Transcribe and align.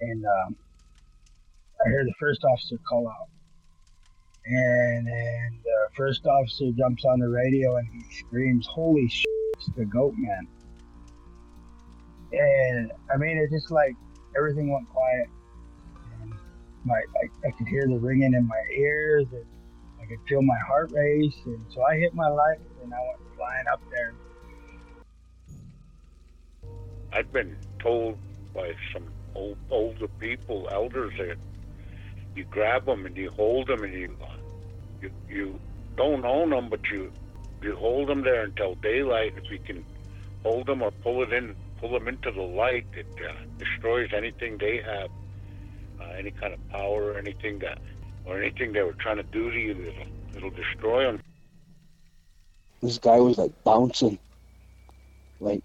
and 0.00 0.24
um, 0.24 0.56
I 1.84 1.88
hear 1.88 2.04
the 2.04 2.14
first 2.18 2.44
officer 2.44 2.76
call 2.88 3.08
out. 3.08 3.28
And 4.46 5.06
then 5.06 5.60
the 5.62 5.88
first 5.96 6.26
officer 6.26 6.70
jumps 6.76 7.04
on 7.04 7.20
the 7.20 7.28
radio 7.28 7.76
and 7.76 7.86
he 7.92 8.14
screams, 8.14 8.66
Holy 8.66 9.08
shit, 9.08 9.26
it's 9.54 9.70
the 9.76 9.84
goat 9.84 10.14
man. 10.16 10.48
And 12.32 12.92
I 13.12 13.16
mean, 13.16 13.38
it's 13.38 13.52
just 13.52 13.70
like 13.70 13.94
everything 14.36 14.72
went 14.72 14.88
quiet. 14.88 15.26
And 16.22 16.34
my, 16.84 16.94
I, 16.94 17.48
I 17.48 17.50
could 17.52 17.68
hear 17.68 17.86
the 17.86 17.98
ringing 17.98 18.34
in 18.34 18.46
my 18.46 18.62
ears 18.74 19.26
and 19.32 19.44
I 20.00 20.06
could 20.06 20.20
feel 20.28 20.42
my 20.42 20.58
heart 20.66 20.92
race. 20.92 21.36
And 21.44 21.64
so 21.74 21.82
I 21.82 21.96
hit 21.96 22.14
my 22.14 22.28
light 22.28 22.58
and 22.82 22.94
I 22.94 22.98
went 23.00 23.36
flying 23.36 23.66
up 23.70 23.82
there. 23.90 24.14
I've 27.12 27.32
been 27.32 27.56
told 27.80 28.18
by 28.54 28.74
some 28.92 29.04
old, 29.34 29.58
older 29.70 30.08
people, 30.18 30.68
elders, 30.70 31.12
that 31.18 31.36
you 32.34 32.44
grab 32.44 32.86
them 32.86 33.06
and 33.06 33.16
you 33.16 33.30
hold 33.30 33.68
them 33.68 33.82
and 33.84 33.92
you 33.92 34.16
you, 35.00 35.10
you 35.28 35.60
don't 35.96 36.24
own 36.24 36.50
them, 36.50 36.68
but 36.68 36.80
you 36.90 37.12
you 37.62 37.76
hold 37.76 38.08
them 38.08 38.22
there 38.22 38.44
until 38.44 38.74
daylight. 38.76 39.34
If 39.36 39.50
you 39.50 39.58
can 39.58 39.84
hold 40.42 40.66
them 40.66 40.82
or 40.82 40.90
pull 40.90 41.22
it 41.22 41.32
in, 41.32 41.54
pull 41.78 41.92
them 41.92 42.08
into 42.08 42.30
the 42.30 42.42
light, 42.42 42.86
it 42.94 43.06
uh, 43.18 43.32
destroys 43.58 44.10
anything 44.14 44.58
they 44.58 44.78
have, 44.78 45.10
uh, 46.00 46.12
any 46.18 46.30
kind 46.30 46.54
of 46.54 46.68
power 46.70 47.12
or 47.12 47.18
anything 47.18 47.58
that 47.60 47.78
or 48.24 48.40
anything 48.40 48.72
they 48.72 48.82
were 48.82 48.92
trying 48.92 49.16
to 49.16 49.22
do 49.24 49.50
to 49.50 49.58
you. 49.58 49.72
It'll, 49.72 50.36
it'll 50.36 50.50
destroy 50.50 51.04
them. 51.04 51.20
This 52.82 52.98
guy 52.98 53.18
was 53.20 53.36
like 53.36 53.52
bouncing, 53.62 54.18
like 55.38 55.62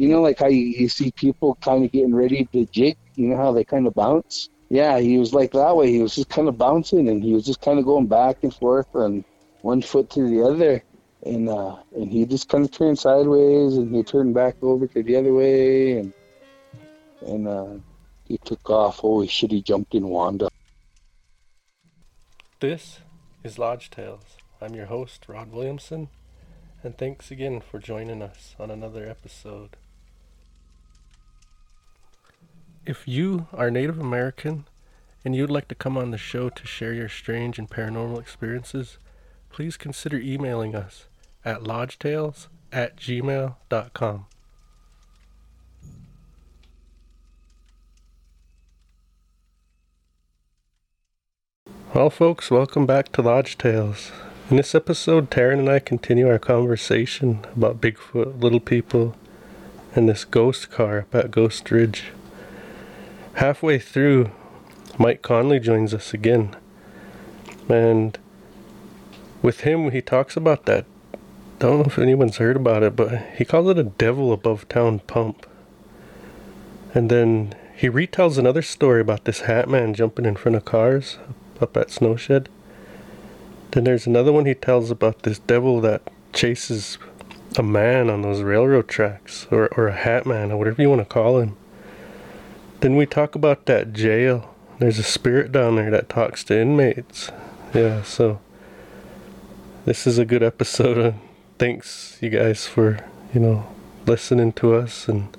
you 0.00 0.08
know, 0.08 0.22
like 0.22 0.38
how 0.38 0.48
you, 0.48 0.64
you 0.64 0.88
see 0.88 1.10
people 1.12 1.56
kind 1.60 1.84
of 1.84 1.92
getting 1.92 2.14
ready 2.14 2.48
to 2.52 2.66
jig. 2.66 2.96
You 3.14 3.28
know 3.28 3.36
how 3.36 3.52
they 3.52 3.64
kind 3.64 3.86
of 3.86 3.94
bounce 3.94 4.48
yeah, 4.70 5.00
he 5.00 5.18
was 5.18 5.34
like 5.34 5.50
that 5.52 5.76
way. 5.76 5.90
He 5.90 6.00
was 6.00 6.14
just 6.14 6.28
kind 6.28 6.48
of 6.48 6.56
bouncing, 6.56 7.08
and 7.08 7.22
he 7.22 7.34
was 7.34 7.44
just 7.44 7.60
kind 7.60 7.80
of 7.80 7.84
going 7.84 8.06
back 8.06 8.44
and 8.44 8.54
forth 8.54 8.86
on 8.94 9.24
one 9.62 9.82
foot 9.82 10.08
to 10.10 10.28
the 10.28 10.42
other, 10.42 10.82
and 11.26 11.48
uh, 11.48 11.76
and 11.94 12.10
he 12.10 12.24
just 12.24 12.48
kind 12.48 12.64
of 12.64 12.70
turned 12.70 12.98
sideways, 12.98 13.76
and 13.76 13.94
he 13.94 14.04
turned 14.04 14.32
back 14.32 14.54
over 14.62 14.86
to 14.86 15.02
the 15.02 15.16
other 15.16 15.34
way, 15.34 15.98
and 15.98 16.12
and 17.26 17.48
uh, 17.48 17.74
he 18.26 18.38
took 18.38 18.70
off. 18.70 18.98
Holy 18.98 19.26
shit! 19.26 19.50
He 19.50 19.60
jumped 19.60 19.92
in 19.96 20.06
Wanda. 20.06 20.48
This 22.60 23.00
is 23.42 23.58
Lodge 23.58 23.90
Tales. 23.90 24.36
I'm 24.60 24.76
your 24.76 24.86
host, 24.86 25.24
Rod 25.28 25.50
Williamson, 25.50 26.10
and 26.84 26.96
thanks 26.96 27.32
again 27.32 27.60
for 27.60 27.80
joining 27.80 28.22
us 28.22 28.54
on 28.60 28.70
another 28.70 29.08
episode. 29.08 29.76
If 32.86 33.06
you 33.06 33.46
are 33.52 33.70
Native 33.70 33.98
American 33.98 34.64
and 35.22 35.36
you'd 35.36 35.50
like 35.50 35.68
to 35.68 35.74
come 35.74 35.98
on 35.98 36.12
the 36.12 36.18
show 36.18 36.48
to 36.48 36.66
share 36.66 36.94
your 36.94 37.10
strange 37.10 37.58
and 37.58 37.68
paranormal 37.68 38.18
experiences, 38.18 38.96
please 39.50 39.76
consider 39.76 40.18
emailing 40.18 40.74
us 40.74 41.06
at 41.44 41.60
lodgetales 41.60 42.46
at 42.72 42.96
gmail.com. 42.96 44.26
Well, 51.92 52.08
folks, 52.08 52.50
welcome 52.50 52.86
back 52.86 53.12
to 53.12 53.20
Lodge 53.20 53.58
Tales. 53.58 54.10
In 54.48 54.56
this 54.56 54.74
episode, 54.74 55.30
Terryn 55.30 55.58
and 55.58 55.68
I 55.68 55.80
continue 55.80 56.28
our 56.28 56.38
conversation 56.38 57.44
about 57.54 57.82
Bigfoot, 57.82 58.40
little 58.40 58.60
people, 58.60 59.16
and 59.94 60.08
this 60.08 60.24
ghost 60.24 60.70
car 60.70 61.00
up 61.00 61.14
at 61.14 61.30
Ghost 61.30 61.70
Ridge. 61.70 62.12
Halfway 63.40 63.78
through, 63.78 64.30
Mike 64.98 65.22
Connelly 65.22 65.60
joins 65.60 65.94
us 65.94 66.12
again. 66.12 66.54
And 67.70 68.18
with 69.40 69.60
him, 69.60 69.92
he 69.92 70.02
talks 70.02 70.36
about 70.36 70.66
that. 70.66 70.84
Don't 71.58 71.78
know 71.78 71.86
if 71.86 71.98
anyone's 71.98 72.36
heard 72.36 72.56
about 72.56 72.82
it, 72.82 72.94
but 72.94 73.18
he 73.38 73.46
calls 73.46 73.70
it 73.70 73.78
a 73.78 73.84
devil 73.84 74.34
above 74.34 74.68
town 74.68 74.98
pump. 74.98 75.46
And 76.92 77.10
then 77.10 77.54
he 77.74 77.88
retells 77.88 78.36
another 78.36 78.60
story 78.60 79.00
about 79.00 79.24
this 79.24 79.40
hat 79.40 79.70
man 79.70 79.94
jumping 79.94 80.26
in 80.26 80.36
front 80.36 80.56
of 80.56 80.66
cars 80.66 81.16
up 81.62 81.74
at 81.78 81.90
Snowshed. 81.90 82.50
Then 83.70 83.84
there's 83.84 84.06
another 84.06 84.34
one 84.34 84.44
he 84.44 84.54
tells 84.54 84.90
about 84.90 85.22
this 85.22 85.38
devil 85.38 85.80
that 85.80 86.02
chases 86.34 86.98
a 87.56 87.62
man 87.62 88.10
on 88.10 88.20
those 88.20 88.42
railroad 88.42 88.88
tracks, 88.88 89.46
or, 89.50 89.68
or 89.78 89.88
a 89.88 89.96
hat 89.96 90.26
man, 90.26 90.52
or 90.52 90.58
whatever 90.58 90.82
you 90.82 90.90
want 90.90 91.00
to 91.00 91.06
call 91.06 91.38
him. 91.38 91.56
Then 92.80 92.96
we 92.96 93.06
talk 93.06 93.34
about 93.34 93.66
that 93.66 93.92
jail. 93.92 94.54
There's 94.78 94.98
a 94.98 95.02
spirit 95.02 95.52
down 95.52 95.76
there 95.76 95.90
that 95.90 96.08
talks 96.08 96.42
to 96.44 96.58
inmates. 96.58 97.30
Yeah, 97.74 98.02
so 98.02 98.40
this 99.84 100.06
is 100.06 100.18
a 100.18 100.24
good 100.24 100.42
episode. 100.42 101.14
Thanks, 101.58 102.16
you 102.22 102.30
guys, 102.30 102.66
for, 102.66 103.04
you 103.34 103.40
know, 103.40 103.66
listening 104.06 104.52
to 104.54 104.74
us 104.74 105.08
and 105.08 105.36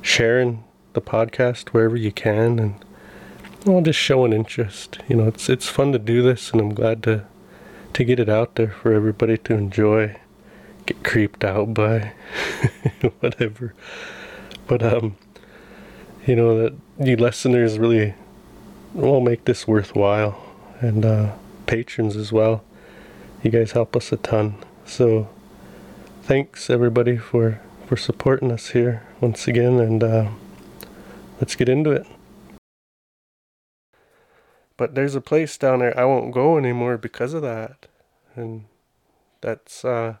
sharing 0.00 0.64
the 0.94 1.02
podcast 1.02 1.70
wherever 1.70 1.96
you 1.96 2.12
can 2.12 2.58
and 2.58 2.74
well, 3.66 3.80
just 3.80 3.98
showing 3.98 4.32
interest. 4.32 4.98
You 5.08 5.16
know, 5.16 5.28
it's 5.28 5.48
it's 5.48 5.68
fun 5.68 5.92
to 5.92 5.98
do 5.98 6.22
this 6.22 6.50
and 6.50 6.60
I'm 6.60 6.74
glad 6.74 7.02
to 7.04 7.24
to 7.92 8.04
get 8.04 8.18
it 8.18 8.28
out 8.28 8.54
there 8.56 8.70
for 8.70 8.92
everybody 8.92 9.36
to 9.38 9.54
enjoy. 9.54 10.16
Get 10.86 11.04
creeped 11.04 11.44
out 11.44 11.74
by 11.74 12.12
whatever. 13.20 13.74
But 14.66 14.82
um 14.82 15.16
you 16.26 16.36
know 16.36 16.58
that 16.62 16.74
you 16.98 17.16
listeners 17.16 17.78
really 17.78 18.14
will 18.94 19.20
make 19.20 19.44
this 19.44 19.66
worthwhile 19.66 20.40
and 20.80 21.04
uh, 21.04 21.32
patrons 21.66 22.16
as 22.16 22.32
well. 22.32 22.62
You 23.42 23.50
guys 23.50 23.72
help 23.72 23.96
us 23.96 24.12
a 24.12 24.16
ton. 24.16 24.54
So 24.84 25.28
thanks 26.22 26.70
everybody 26.70 27.16
for 27.16 27.60
for 27.86 27.96
supporting 27.96 28.52
us 28.52 28.70
here 28.70 29.02
once 29.20 29.48
again 29.48 29.78
and 29.78 30.02
uh, 30.02 30.30
let's 31.40 31.56
get 31.56 31.68
into 31.68 31.90
it. 31.90 32.06
But 34.76 34.94
there's 34.94 35.14
a 35.14 35.20
place 35.20 35.58
down 35.58 35.80
there 35.80 35.98
i 35.98 36.04
won't 36.04 36.32
go 36.32 36.56
anymore 36.58 36.96
because 36.98 37.34
of 37.34 37.42
that. 37.42 37.86
And 38.34 38.64
that's 39.40 39.84
uh 39.84 40.16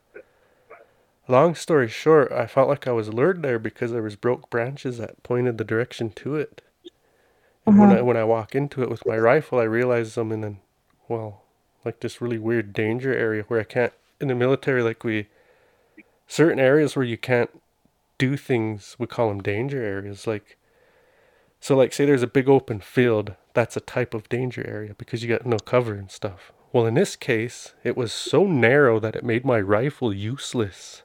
Long 1.28 1.54
story 1.54 1.88
short, 1.88 2.32
I 2.32 2.46
felt 2.46 2.68
like 2.68 2.86
I 2.86 2.92
was 2.92 3.12
lured 3.12 3.42
there 3.42 3.58
because 3.58 3.92
there 3.92 4.02
was 4.02 4.16
broke 4.16 4.50
branches 4.50 4.98
that 4.98 5.22
pointed 5.22 5.56
the 5.56 5.64
direction 5.64 6.10
to 6.10 6.36
it. 6.36 6.62
And 7.64 7.76
uh-huh. 7.76 7.86
when 7.86 7.96
I 7.98 8.02
when 8.02 8.16
I 8.16 8.24
walk 8.24 8.54
into 8.54 8.82
it 8.82 8.90
with 8.90 9.06
my 9.06 9.16
rifle, 9.16 9.60
I 9.60 9.64
realize 9.64 10.16
I'm 10.16 10.32
in 10.32 10.44
a 10.44 10.54
well, 11.06 11.42
like 11.84 12.00
this 12.00 12.20
really 12.20 12.38
weird 12.38 12.72
danger 12.72 13.14
area 13.14 13.44
where 13.46 13.60
I 13.60 13.64
can't 13.64 13.92
in 14.20 14.28
the 14.28 14.34
military 14.34 14.82
like 14.82 15.04
we 15.04 15.26
certain 16.26 16.60
areas 16.60 16.96
where 16.96 17.04
you 17.04 17.18
can't 17.18 17.50
do 18.18 18.36
things 18.36 18.96
we 18.98 19.06
call 19.06 19.28
them 19.28 19.42
danger 19.42 19.82
areas 19.82 20.26
like 20.26 20.56
so 21.60 21.76
like 21.76 21.92
say 21.92 22.04
there's 22.04 22.22
a 22.22 22.28
big 22.28 22.48
open 22.48 22.78
field 22.78 23.34
that's 23.52 23.76
a 23.76 23.80
type 23.80 24.14
of 24.14 24.28
danger 24.28 24.64
area 24.66 24.94
because 24.96 25.22
you 25.22 25.28
got 25.28 25.44
no 25.44 25.58
cover 25.58 25.94
and 25.94 26.10
stuff 26.10 26.52
well 26.72 26.86
in 26.86 26.94
this 26.94 27.16
case 27.16 27.74
it 27.82 27.96
was 27.96 28.12
so 28.12 28.46
narrow 28.46 29.00
that 29.00 29.16
it 29.16 29.24
made 29.24 29.44
my 29.44 29.60
rifle 29.60 30.14
useless 30.14 31.02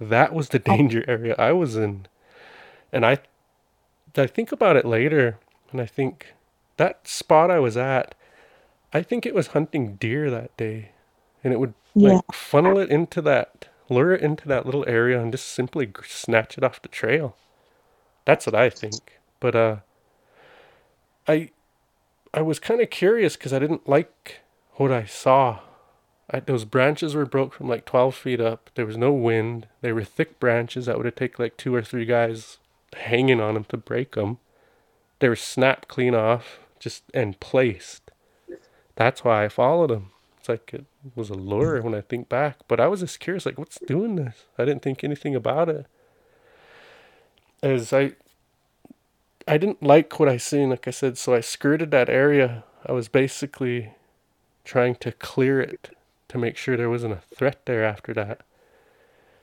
that 0.00 0.32
was 0.32 0.50
the 0.50 0.62
oh. 0.66 0.76
danger 0.76 1.04
area 1.08 1.34
I 1.38 1.52
was 1.52 1.76
in. 1.76 2.06
And 2.92 3.04
I 3.04 3.18
I 4.16 4.26
think 4.26 4.52
about 4.52 4.76
it 4.76 4.84
later 4.84 5.38
and 5.72 5.80
I 5.80 5.86
think 5.86 6.34
that 6.76 7.06
spot 7.08 7.50
I 7.50 7.58
was 7.58 7.76
at, 7.76 8.14
I 8.92 9.02
think 9.02 9.26
it 9.26 9.34
was 9.34 9.48
hunting 9.48 9.96
deer 9.96 10.30
that 10.30 10.56
day. 10.56 10.90
And 11.42 11.52
it 11.52 11.58
would 11.58 11.74
yeah. 11.94 12.14
like 12.14 12.32
funnel 12.32 12.78
it 12.78 12.90
into 12.90 13.20
that 13.22 13.68
lure 13.88 14.14
it 14.14 14.20
into 14.20 14.48
that 14.48 14.66
little 14.66 14.84
area 14.88 15.20
and 15.20 15.30
just 15.30 15.46
simply 15.46 15.92
snatch 16.04 16.58
it 16.58 16.64
off 16.64 16.82
the 16.82 16.88
trail. 16.88 17.36
That's 18.24 18.46
what 18.46 18.54
I 18.54 18.70
think. 18.70 19.20
But 19.40 19.54
uh 19.54 19.76
I 21.28 21.50
I 22.34 22.42
was 22.42 22.58
kind 22.58 22.80
of 22.80 22.90
curious 22.90 23.36
because 23.36 23.52
I 23.52 23.58
didn't 23.58 23.88
like 23.88 24.40
what 24.74 24.92
I 24.92 25.04
saw 25.04 25.60
I, 26.30 26.40
those 26.40 26.64
branches 26.64 27.14
were 27.14 27.26
broke 27.26 27.54
from 27.54 27.68
like 27.68 27.84
12 27.84 28.14
feet 28.14 28.40
up. 28.40 28.70
There 28.74 28.86
was 28.86 28.96
no 28.96 29.12
wind. 29.12 29.68
They 29.80 29.92
were 29.92 30.04
thick 30.04 30.40
branches 30.40 30.86
that 30.86 30.96
would 30.96 31.06
have 31.06 31.14
taken 31.14 31.44
like 31.44 31.56
two 31.56 31.74
or 31.74 31.82
three 31.82 32.04
guys 32.04 32.58
hanging 32.94 33.40
on 33.40 33.54
them 33.54 33.64
to 33.64 33.76
break 33.76 34.14
them. 34.14 34.38
They 35.20 35.28
were 35.28 35.36
snapped 35.36 35.88
clean 35.88 36.14
off, 36.14 36.58
just 36.78 37.04
and 37.14 37.38
placed. 37.40 38.10
That's 38.96 39.24
why 39.24 39.44
I 39.44 39.48
followed 39.48 39.90
them. 39.90 40.10
It's 40.38 40.48
like 40.48 40.74
it 40.74 40.84
was 41.14 41.30
a 41.30 41.34
lure 41.34 41.80
when 41.82 41.94
I 41.94 42.00
think 42.00 42.28
back. 42.28 42.58
But 42.68 42.80
I 42.80 42.88
was 42.88 43.00
just 43.00 43.20
curious, 43.20 43.46
like, 43.46 43.58
what's 43.58 43.78
doing 43.80 44.16
this? 44.16 44.44
I 44.58 44.64
didn't 44.64 44.82
think 44.82 45.02
anything 45.02 45.34
about 45.34 45.68
it. 45.68 45.86
As 47.62 47.92
I, 47.92 48.12
I 49.48 49.58
didn't 49.58 49.82
like 49.82 50.18
what 50.20 50.28
I 50.28 50.36
seen, 50.36 50.70
like 50.70 50.86
I 50.86 50.90
said, 50.90 51.18
so 51.18 51.34
I 51.34 51.40
skirted 51.40 51.90
that 51.92 52.08
area. 52.08 52.64
I 52.84 52.92
was 52.92 53.08
basically 53.08 53.92
trying 54.64 54.96
to 54.96 55.12
clear 55.12 55.60
it 55.60 55.90
to 56.28 56.38
make 56.38 56.56
sure 56.56 56.76
there 56.76 56.90
wasn't 56.90 57.12
a 57.14 57.22
threat 57.36 57.64
there 57.66 57.84
after 57.84 58.12
that. 58.14 58.40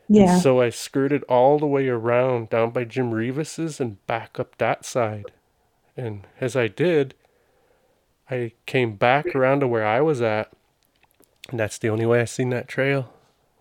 Yeah. 0.09 0.33
And 0.33 0.41
so 0.41 0.59
I 0.61 0.69
skirted 0.69 1.23
all 1.23 1.57
the 1.59 1.67
way 1.67 1.87
around 1.87 2.49
down 2.49 2.71
by 2.71 2.83
Jim 2.83 3.11
Revis's 3.11 3.79
and 3.79 4.05
back 4.05 4.39
up 4.39 4.57
that 4.57 4.85
side. 4.85 5.31
And 5.95 6.27
as 6.41 6.55
I 6.55 6.67
did, 6.67 7.13
I 8.29 8.51
came 8.65 8.95
back 8.95 9.35
around 9.35 9.61
to 9.61 9.67
where 9.67 9.85
I 9.85 10.01
was 10.01 10.21
at, 10.21 10.51
and 11.49 11.59
that's 11.59 11.77
the 11.77 11.89
only 11.89 12.05
way 12.05 12.21
I 12.21 12.25
seen 12.25 12.49
that 12.49 12.67
trail. 12.67 13.13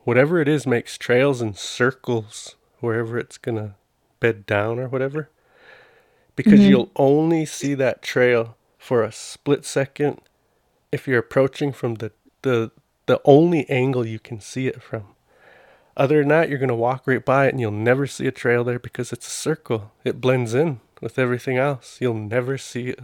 Whatever 0.04 0.40
it 0.40 0.48
is 0.48 0.66
makes 0.66 0.98
trails 0.98 1.40
in 1.40 1.54
circles 1.54 2.56
wherever 2.80 3.18
it's 3.18 3.38
gonna 3.38 3.76
bed 4.18 4.46
down 4.46 4.78
or 4.78 4.88
whatever. 4.88 5.28
Because 6.34 6.60
Mhm. 6.60 6.68
you'll 6.68 6.90
only 6.96 7.44
see 7.44 7.74
that 7.74 8.02
trail 8.02 8.56
for 8.78 9.02
a 9.02 9.12
split 9.12 9.64
second 9.64 10.20
if 10.90 11.06
you're 11.06 11.18
approaching 11.18 11.72
from 11.72 11.96
the, 11.96 12.10
the 12.42 12.70
the 13.12 13.20
only 13.26 13.68
angle 13.68 14.06
you 14.06 14.18
can 14.18 14.40
see 14.40 14.66
it 14.66 14.82
from. 14.82 15.04
Other 15.98 16.20
than 16.20 16.28
that, 16.28 16.48
you're 16.48 16.58
gonna 16.58 16.74
walk 16.74 17.02
right 17.04 17.22
by 17.22 17.44
it 17.46 17.50
and 17.50 17.60
you'll 17.60 17.70
never 17.70 18.06
see 18.06 18.26
a 18.26 18.30
trail 18.32 18.64
there 18.64 18.78
because 18.78 19.12
it's 19.12 19.26
a 19.26 19.30
circle. 19.30 19.92
It 20.02 20.18
blends 20.18 20.54
in 20.54 20.80
with 21.02 21.18
everything 21.18 21.58
else. 21.58 21.98
You'll 22.00 22.14
never 22.14 22.56
see 22.56 22.88
it. 22.88 23.00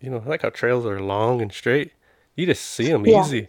You 0.00 0.08
know, 0.08 0.22
like 0.24 0.40
how 0.40 0.48
trails 0.48 0.86
are 0.86 0.98
long 0.98 1.42
and 1.42 1.52
straight. 1.52 1.92
You 2.36 2.46
just 2.46 2.62
see 2.64 2.88
them 2.90 3.04
Yeah. 3.04 3.20
easy. 3.20 3.48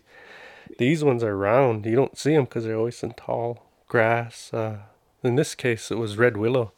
These 0.77 1.01
ones 1.01 1.23
are 1.23 1.37
round. 1.37 1.85
You 1.85 1.95
don't 1.95 2.17
see 2.17 2.35
them 2.35 2.43
because 2.43 2.65
they're 2.65 2.75
always 2.75 3.01
in 3.03 3.13
tall 3.13 3.69
grass. 3.87 4.53
Uh, 4.53 4.79
in 5.23 5.37
this 5.37 5.55
case, 5.55 5.91
it 5.91 5.97
was 5.97 6.17
red 6.17 6.35
willow, 6.35 6.73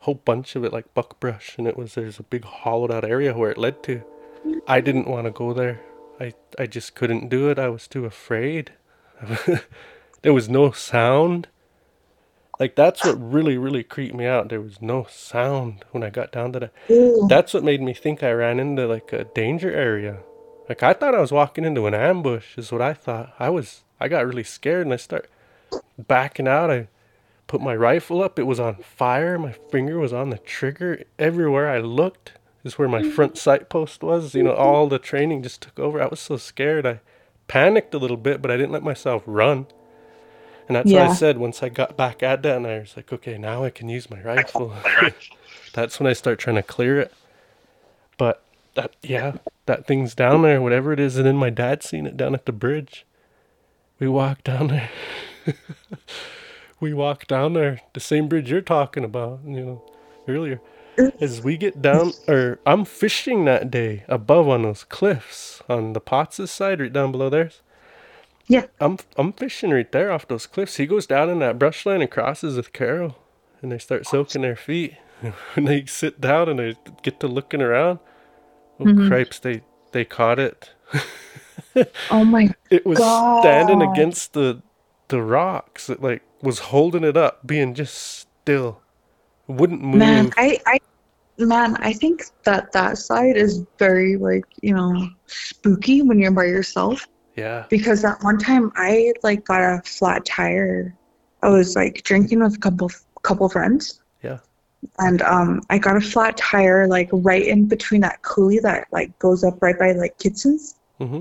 whole 0.00 0.14
bunch 0.24 0.54
of 0.54 0.62
it 0.62 0.72
like 0.72 0.94
buckbrush, 0.94 1.58
and 1.58 1.66
it 1.66 1.76
was 1.76 1.94
there's 1.94 2.20
a 2.20 2.22
big 2.22 2.44
hollowed 2.44 2.92
out 2.92 3.04
area 3.04 3.36
where 3.36 3.50
it 3.50 3.58
led 3.58 3.82
to. 3.82 4.02
I 4.68 4.80
didn't 4.80 5.08
want 5.08 5.24
to 5.24 5.32
go 5.32 5.52
there. 5.52 5.80
I 6.20 6.34
I 6.58 6.66
just 6.66 6.94
couldn't 6.94 7.28
do 7.28 7.50
it. 7.50 7.58
I 7.58 7.68
was 7.68 7.88
too 7.88 8.04
afraid. 8.04 8.72
there 10.22 10.34
was 10.34 10.48
no 10.48 10.70
sound. 10.72 11.48
Like 12.60 12.74
that's 12.74 13.04
what 13.04 13.14
really 13.14 13.56
really 13.58 13.84
creeped 13.84 14.14
me 14.14 14.26
out. 14.26 14.48
There 14.48 14.60
was 14.60 14.82
no 14.82 15.06
sound 15.08 15.84
when 15.92 16.02
I 16.02 16.10
got 16.10 16.32
down 16.32 16.52
to 16.54 16.60
that. 16.60 16.72
That's 17.28 17.54
what 17.54 17.64
made 17.64 17.80
me 17.82 17.94
think 17.94 18.22
I 18.22 18.32
ran 18.32 18.60
into 18.60 18.86
like 18.86 19.12
a 19.12 19.24
danger 19.24 19.72
area. 19.72 20.18
Like 20.68 20.82
I 20.82 20.92
thought 20.92 21.14
I 21.14 21.20
was 21.20 21.32
walking 21.32 21.64
into 21.64 21.86
an 21.86 21.94
ambush 21.94 22.58
is 22.58 22.72
what 22.72 22.82
I 22.82 22.94
thought. 22.94 23.34
I 23.38 23.50
was 23.50 23.84
I 24.00 24.08
got 24.08 24.26
really 24.26 24.44
scared 24.44 24.86
and 24.86 24.92
I 24.94 24.96
start 24.96 25.30
backing 25.98 26.48
out. 26.48 26.70
I 26.70 26.88
put 27.46 27.60
my 27.60 27.76
rifle 27.76 28.22
up. 28.22 28.38
It 28.38 28.44
was 28.44 28.60
on 28.60 28.76
fire. 28.76 29.38
My 29.38 29.52
finger 29.52 29.98
was 29.98 30.12
on 30.12 30.30
the 30.30 30.38
trigger. 30.38 31.04
Everywhere 31.18 31.68
I 31.68 31.78
looked 31.78 32.32
is 32.64 32.78
where 32.78 32.88
my 32.88 33.02
front 33.02 33.38
sight 33.38 33.68
post 33.68 34.02
was. 34.02 34.34
You 34.34 34.42
know, 34.42 34.54
all 34.54 34.88
the 34.88 34.98
training 34.98 35.42
just 35.42 35.62
took 35.62 35.78
over. 35.78 36.02
I 36.02 36.06
was 36.06 36.20
so 36.20 36.36
scared. 36.36 36.86
I 36.86 37.00
panicked 37.46 37.94
a 37.94 37.98
little 37.98 38.16
bit, 38.16 38.42
but 38.42 38.50
I 38.50 38.56
didn't 38.56 38.72
let 38.72 38.82
myself 38.82 39.22
run. 39.26 39.66
And 40.68 40.76
that's 40.76 40.92
what 40.92 41.02
I 41.02 41.14
said 41.14 41.38
once 41.38 41.62
I 41.62 41.70
got 41.70 41.96
back 41.96 42.22
at 42.22 42.42
that 42.42 42.58
and 42.58 42.66
I 42.66 42.80
was 42.80 42.94
like, 42.94 43.10
okay, 43.10 43.38
now 43.38 43.64
I 43.64 43.70
can 43.70 43.88
use 43.88 44.10
my 44.10 44.20
rifle. 44.22 44.74
that's 45.72 45.98
when 45.98 46.06
I 46.06 46.12
start 46.12 46.38
trying 46.38 46.56
to 46.56 46.62
clear 46.62 47.00
it. 47.00 47.12
But 48.18 48.42
that 48.74 48.94
yeah, 49.02 49.36
that 49.66 49.86
thing's 49.86 50.14
down 50.14 50.42
there, 50.42 50.60
whatever 50.60 50.92
it 50.92 51.00
is, 51.00 51.16
and 51.16 51.26
then 51.26 51.36
my 51.36 51.50
dad 51.50 51.82
seen 51.82 52.06
it 52.06 52.16
down 52.16 52.34
at 52.34 52.46
the 52.46 52.52
bridge. 52.52 53.06
We 53.98 54.08
walked 54.08 54.44
down 54.44 54.68
there. 54.68 54.90
we 56.80 56.92
walked 56.92 57.28
down 57.28 57.54
there, 57.54 57.80
the 57.94 58.00
same 58.00 58.28
bridge 58.28 58.50
you're 58.50 58.60
talking 58.60 59.04
about, 59.04 59.40
you 59.44 59.64
know, 59.64 59.82
earlier. 60.28 60.60
As 61.20 61.42
we 61.42 61.56
get 61.56 61.80
down, 61.82 62.12
or 62.26 62.58
I'm 62.66 62.84
fishing 62.84 63.44
that 63.46 63.70
day 63.70 64.04
above 64.08 64.48
on 64.48 64.62
those 64.62 64.84
cliffs 64.84 65.62
on 65.68 65.92
the 65.92 66.00
Potts' 66.00 66.50
side, 66.50 66.80
right 66.80 66.92
down 66.92 67.12
below 67.12 67.30
theirs. 67.30 67.60
Yeah. 68.48 68.66
I'm 68.80 68.98
I'm 69.16 69.32
fishing 69.32 69.70
right 69.70 69.90
there 69.92 70.10
off 70.10 70.26
those 70.28 70.46
cliffs. 70.46 70.76
He 70.76 70.86
goes 70.86 71.06
down 71.06 71.28
in 71.30 71.38
that 71.40 71.58
brush 71.58 71.84
line 71.86 72.00
and 72.00 72.10
crosses 72.10 72.56
with 72.56 72.72
Carol, 72.72 73.16
and 73.62 73.70
they 73.70 73.78
start 73.78 74.06
soaking 74.06 74.42
their 74.42 74.56
feet. 74.56 74.94
and 75.56 75.68
they 75.68 75.84
sit 75.86 76.20
down 76.20 76.48
and 76.48 76.58
they 76.58 76.76
get 77.02 77.20
to 77.20 77.28
looking 77.28 77.62
around. 77.62 77.98
Oh 78.80 78.84
Mhm. 78.84 79.08
cripes! 79.08 79.38
They 79.38 79.62
they 79.92 80.04
caught 80.04 80.38
it. 80.38 80.72
Oh 82.10 82.24
my 82.24 82.50
It 82.70 82.86
was 82.86 82.98
standing 82.98 83.82
against 83.82 84.32
the 84.32 84.62
the 85.08 85.22
rocks. 85.22 85.88
It 85.90 86.02
like 86.02 86.22
was 86.42 86.58
holding 86.60 87.04
it 87.04 87.16
up, 87.16 87.46
being 87.46 87.74
just 87.74 87.94
still. 87.96 88.80
Wouldn't 89.48 89.80
move. 89.82 89.98
man, 89.98 90.30
I, 90.36 90.58
I 90.66 90.78
man, 91.38 91.76
I 91.76 91.92
think 91.92 92.24
that 92.44 92.72
that 92.72 92.98
side 92.98 93.36
is 93.36 93.64
very 93.78 94.16
like, 94.16 94.44
you 94.60 94.74
know, 94.74 95.08
spooky 95.26 96.02
when 96.02 96.18
you're 96.18 96.30
by 96.30 96.44
yourself. 96.44 97.06
yeah. 97.36 97.64
Because 97.70 98.02
that 98.02 98.22
one 98.22 98.38
time 98.38 98.72
I 98.76 99.12
like 99.22 99.44
got 99.44 99.60
a 99.60 99.82
flat 99.84 100.24
tire. 100.24 100.94
I 101.42 101.48
was 101.48 101.76
like 101.76 102.02
drinking 102.02 102.40
with 102.40 102.56
a 102.56 102.58
couple 102.58 102.90
couple 103.22 103.48
friends. 103.48 104.00
Yeah. 104.22 104.38
And 104.98 105.22
um 105.22 105.62
I 105.70 105.78
got 105.78 105.96
a 105.96 106.00
flat 106.00 106.36
tire 106.36 106.86
like 106.86 107.08
right 107.12 107.46
in 107.46 107.66
between 107.66 108.02
that 108.02 108.22
coulee 108.22 108.58
that 108.60 108.88
like 108.92 109.18
goes 109.18 109.44
up 109.44 109.62
right 109.62 109.78
by 109.78 109.92
like 109.92 110.18
Kitson's. 110.18 110.76
Mm-hmm. 111.00 111.20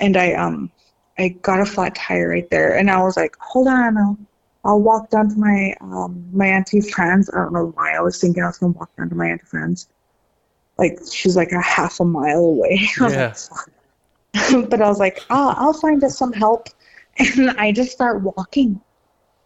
And 0.00 0.16
I 0.16 0.34
um 0.34 0.70
I 1.18 1.28
got 1.28 1.60
a 1.60 1.66
flat 1.66 1.94
tire 1.94 2.28
right 2.28 2.48
there 2.50 2.76
and 2.76 2.90
I 2.90 3.02
was 3.02 3.16
like, 3.16 3.36
hold 3.40 3.68
on, 3.68 3.98
I'll 3.98 4.18
I'll 4.64 4.80
walk 4.80 5.10
down 5.10 5.28
to 5.30 5.36
my 5.38 5.74
um 5.80 6.24
my 6.32 6.46
auntie 6.46 6.80
friends. 6.80 7.30
I 7.30 7.38
don't 7.38 7.52
know 7.52 7.72
why 7.74 7.94
I 7.96 8.00
was 8.00 8.20
thinking 8.20 8.42
I 8.42 8.46
was 8.46 8.58
gonna 8.58 8.72
walk 8.72 8.94
down 8.96 9.08
to 9.10 9.14
my 9.14 9.28
auntie 9.28 9.44
friends. 9.46 9.88
Like 10.78 10.98
she's 11.12 11.36
like 11.36 11.52
a 11.52 11.60
half 11.60 12.00
a 12.00 12.04
mile 12.04 12.40
away. 12.40 12.80
I 13.00 13.08
Yeah. 13.08 13.34
like, 14.34 14.68
but 14.70 14.80
I 14.82 14.88
was 14.88 14.98
like, 14.98 15.24
ah, 15.30 15.54
I'll 15.58 15.72
find 15.74 16.02
us 16.04 16.18
some 16.18 16.32
help. 16.32 16.68
And 17.18 17.50
I 17.58 17.72
just 17.72 17.92
start 17.92 18.22
walking. 18.22 18.80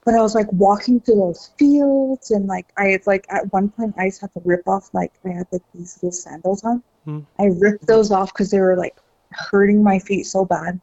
But 0.04 0.14
I 0.14 0.22
was 0.22 0.34
like 0.36 0.50
walking 0.52 1.00
through 1.00 1.16
those 1.16 1.50
fields 1.58 2.30
and 2.30 2.46
like 2.46 2.66
I 2.76 3.00
like 3.06 3.26
at 3.28 3.52
one 3.52 3.70
point 3.70 3.94
I 3.98 4.08
just 4.08 4.20
had 4.20 4.32
to 4.34 4.42
rip 4.44 4.68
off 4.68 4.94
like 4.94 5.12
I 5.24 5.30
had 5.30 5.48
like 5.50 5.62
these 5.74 5.96
little 5.96 6.12
sandals 6.12 6.62
on. 6.62 6.82
Hmm. 7.04 7.20
I 7.38 7.46
ripped 7.46 7.86
those 7.88 8.12
off 8.12 8.32
because 8.32 8.50
they 8.50 8.60
were 8.60 8.76
like 8.76 8.96
hurting 9.32 9.82
my 9.82 9.98
feet 9.98 10.24
so 10.24 10.44
bad. 10.44 10.80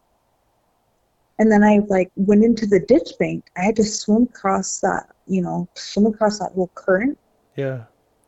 And 1.39 1.51
then 1.51 1.63
I 1.63 1.79
like 1.87 2.11
went 2.15 2.43
into 2.43 2.65
the 2.65 2.79
ditch 2.79 3.13
bank. 3.19 3.45
I 3.57 3.61
had 3.61 3.75
to 3.77 3.83
swim 3.83 4.23
across 4.23 4.79
that, 4.81 5.07
you 5.27 5.41
know, 5.41 5.67
swim 5.73 6.05
across 6.05 6.39
that 6.39 6.51
little 6.51 6.71
current. 6.75 7.17
Yeah. 7.55 7.85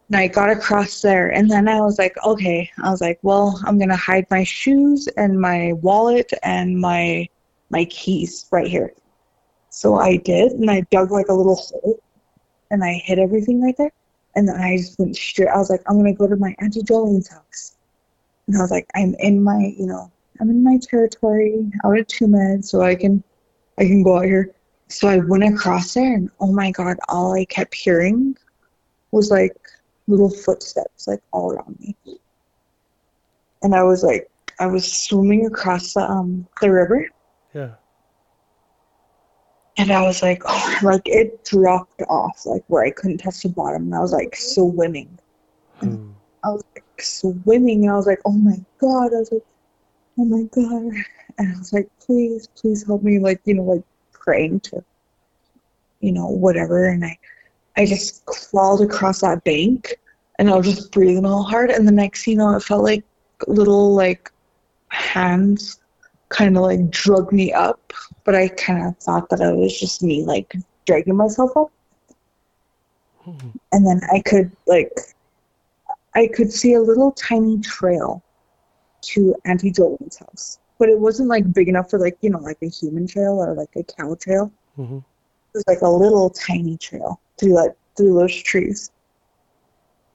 And 0.10 0.18
I 0.18 0.28
got 0.28 0.52
across 0.52 1.02
there, 1.02 1.30
and 1.30 1.50
then 1.50 1.68
I 1.68 1.82
was 1.82 1.98
like, 1.98 2.16
okay. 2.24 2.70
I 2.84 2.92
was 2.92 3.02
like, 3.02 3.20
well, 3.24 3.60
I'm 3.66 3.80
gonna 3.80 3.96
hide 3.96 4.28
my 4.30 4.44
shoes 4.44 5.08
and 5.18 5.40
my 5.40 5.74
wallet 5.74 6.32
and 6.44 6.80
my 6.80 7.28
my 7.70 7.86
keys 7.86 8.48
right 8.52 8.68
here. 8.68 8.94
So 9.70 9.96
I 9.96 10.18
did, 10.18 10.52
and 10.54 10.70
I 10.70 10.82
dug 10.92 11.12
like 11.12 11.28
a 11.30 11.34
little 11.34 11.56
hole, 11.56 12.00
and 12.70 12.84
I 12.84 12.94
hid 12.94 13.20
everything 13.20 13.62
right 13.62 13.76
there. 13.78 13.92
And 14.36 14.48
then 14.48 14.60
I 14.60 14.78
just 14.78 15.00
went 15.00 15.16
straight. 15.16 15.50
I 15.50 15.58
was 15.58 15.70
like, 15.70 15.82
I'm 15.88 15.98
gonna 15.98 16.14
go 16.14 16.28
to 16.28 16.36
my 16.36 16.56
auntie 16.60 16.82
Jolene's 16.82 17.30
house, 17.30 17.76
and 18.48 18.58
I 18.58 18.62
was 18.62 18.72
like, 18.72 18.88
I'm 18.96 19.16
in 19.20 19.44
my, 19.44 19.74
you 19.78 19.88
know, 19.88 20.12
I'm 20.40 20.50
in 20.50 20.64
my 20.64 20.78
territory, 20.78 21.66
out 21.84 21.98
of 21.98 22.08
two 22.08 22.28
med, 22.28 22.66
so 22.66 22.82
I 22.82 22.96
can, 22.96 23.24
I 23.78 23.86
can 23.86 24.04
go 24.04 24.18
out 24.18 24.26
here. 24.26 24.54
So 24.88 25.08
I 25.08 25.18
went 25.18 25.44
across 25.44 25.94
there, 25.94 26.14
and 26.14 26.30
oh 26.40 26.52
my 26.52 26.72
god, 26.72 26.98
all 27.10 27.34
I 27.34 27.46
kept 27.46 27.74
hearing 27.74 28.36
was 29.12 29.32
like 29.32 29.56
little 30.08 30.30
footsteps 30.30 31.08
like 31.08 31.22
all 31.32 31.52
around 31.54 31.80
me. 31.80 31.96
And 33.64 33.74
I 33.74 33.82
was 33.84 34.04
like 34.04 34.30
I 34.60 34.68
was 34.68 34.92
swimming 34.92 35.46
across 35.48 35.94
the 35.94 36.02
um 36.02 36.48
the 36.62 36.72
river 36.72 37.08
Yeah. 37.54 37.72
and 39.78 39.92
I 39.92 40.02
was 40.04 40.22
like 40.22 40.44
oh 40.46 40.78
like 40.84 41.02
it 41.08 41.44
dropped 41.44 42.02
off 42.08 42.46
like 42.46 42.64
where 42.68 42.84
I 42.84 42.92
couldn't 42.92 43.18
touch 43.18 43.42
the 43.42 43.50
bottom 43.50 43.84
and 43.84 43.96
I 43.96 44.00
was 44.00 44.12
like 44.14 44.36
swimming. 44.36 45.18
Hmm. 45.80 46.12
I 46.44 46.50
was 46.50 46.64
like 46.76 47.02
swimming 47.02 47.84
and 47.86 47.92
I 47.92 47.96
was 47.96 48.06
like, 48.06 48.22
Oh 48.26 48.32
my 48.34 48.58
god, 48.78 49.14
I 49.14 49.20
was 49.20 49.32
like, 49.32 49.46
Oh 50.18 50.26
my 50.26 50.44
god. 50.44 50.94
And 51.38 51.54
I 51.54 51.58
was 51.58 51.74
like, 51.74 51.90
Please, 52.00 52.48
please 52.56 52.86
help 52.86 53.04
me 53.04 53.20
like, 53.20 53.42
you 53.46 53.56
know, 53.56 53.64
like 53.64 53.84
praying 54.14 54.62
to 54.62 54.84
you 56.06 56.12
know, 56.12 56.28
whatever. 56.28 56.86
And 56.88 57.04
I 57.04 57.18
I 57.78 57.86
just 57.86 58.26
crawled 58.26 58.82
across 58.82 59.22
that 59.22 59.44
bank 59.44 59.96
and 60.40 60.50
I 60.50 60.56
was 60.56 60.68
just 60.68 60.92
breathing 60.92 61.26
all 61.26 61.44
hard. 61.44 61.72
And 61.72 61.88
the 61.88 61.92
next 61.92 62.28
you 62.28 62.36
know 62.36 62.56
it 62.56 62.64
felt 62.64 62.84
like 62.84 63.04
little 63.48 63.94
like 63.94 64.32
hands 64.90 65.80
kind 66.30 66.56
of 66.56 66.64
like 66.64 66.90
drug 66.92 67.32
me 67.32 67.52
up. 67.52 67.92
But 68.24 68.36
I 68.36 68.50
kind 68.50 68.86
of 68.88 68.98
thought 68.98 69.30
that 69.30 69.42
it 69.42 69.56
was 69.56 69.78
just 69.78 70.04
me 70.04 70.24
like 70.24 70.56
dragging 70.86 71.16
myself 71.16 71.52
up. 71.58 71.72
Hmm. 73.24 73.50
and 73.72 73.88
then 73.88 74.02
I 74.14 74.20
could 74.20 74.52
like 74.68 74.92
I 76.14 76.28
could 76.28 76.54
see 76.54 76.74
a 76.74 76.82
little 76.82 77.12
tiny 77.14 77.60
trail 77.60 78.22
to 79.14 79.36
Auntie 79.46 79.72
Jolene's 79.72 80.18
house 80.18 80.60
but 80.78 80.90
it 80.90 81.00
wasn't 81.00 81.30
like 81.30 81.52
big 81.54 81.68
enough 81.70 81.90
for 81.90 82.00
like 82.00 82.18
you 82.22 82.30
know 82.30 82.40
like 82.40 82.58
a 82.62 82.68
human 82.70 83.08
trail 83.08 83.34
or 83.44 83.54
like 83.54 83.70
a 83.76 83.84
cow 83.84 84.16
trail 84.16 84.52
Mhm. 84.78 84.98
it 85.00 85.54
was 85.54 85.64
like 85.68 85.82
a 85.82 85.90
little 85.90 86.30
tiny 86.30 86.76
trail 86.78 87.20
through 87.38 87.54
like 87.54 87.72
through 87.96 88.14
those 88.16 88.36
trees. 88.36 88.92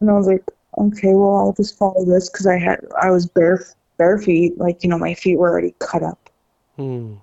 And 0.00 0.10
I 0.10 0.12
was 0.14 0.26
like, 0.26 0.44
okay, 0.78 1.14
well 1.14 1.36
I'll 1.36 1.52
just 1.52 1.78
follow 1.78 2.04
this 2.04 2.28
because 2.28 2.46
I 2.46 2.58
had 2.58 2.80
I 3.00 3.10
was 3.10 3.26
bare 3.26 3.64
bare 3.98 4.18
feet, 4.18 4.58
like 4.58 4.82
you 4.82 4.88
know 4.90 4.98
my 4.98 5.14
feet 5.14 5.38
were 5.38 5.48
already 5.50 5.74
cut 5.78 6.02
up, 6.02 6.30
Hmm. 6.76 7.14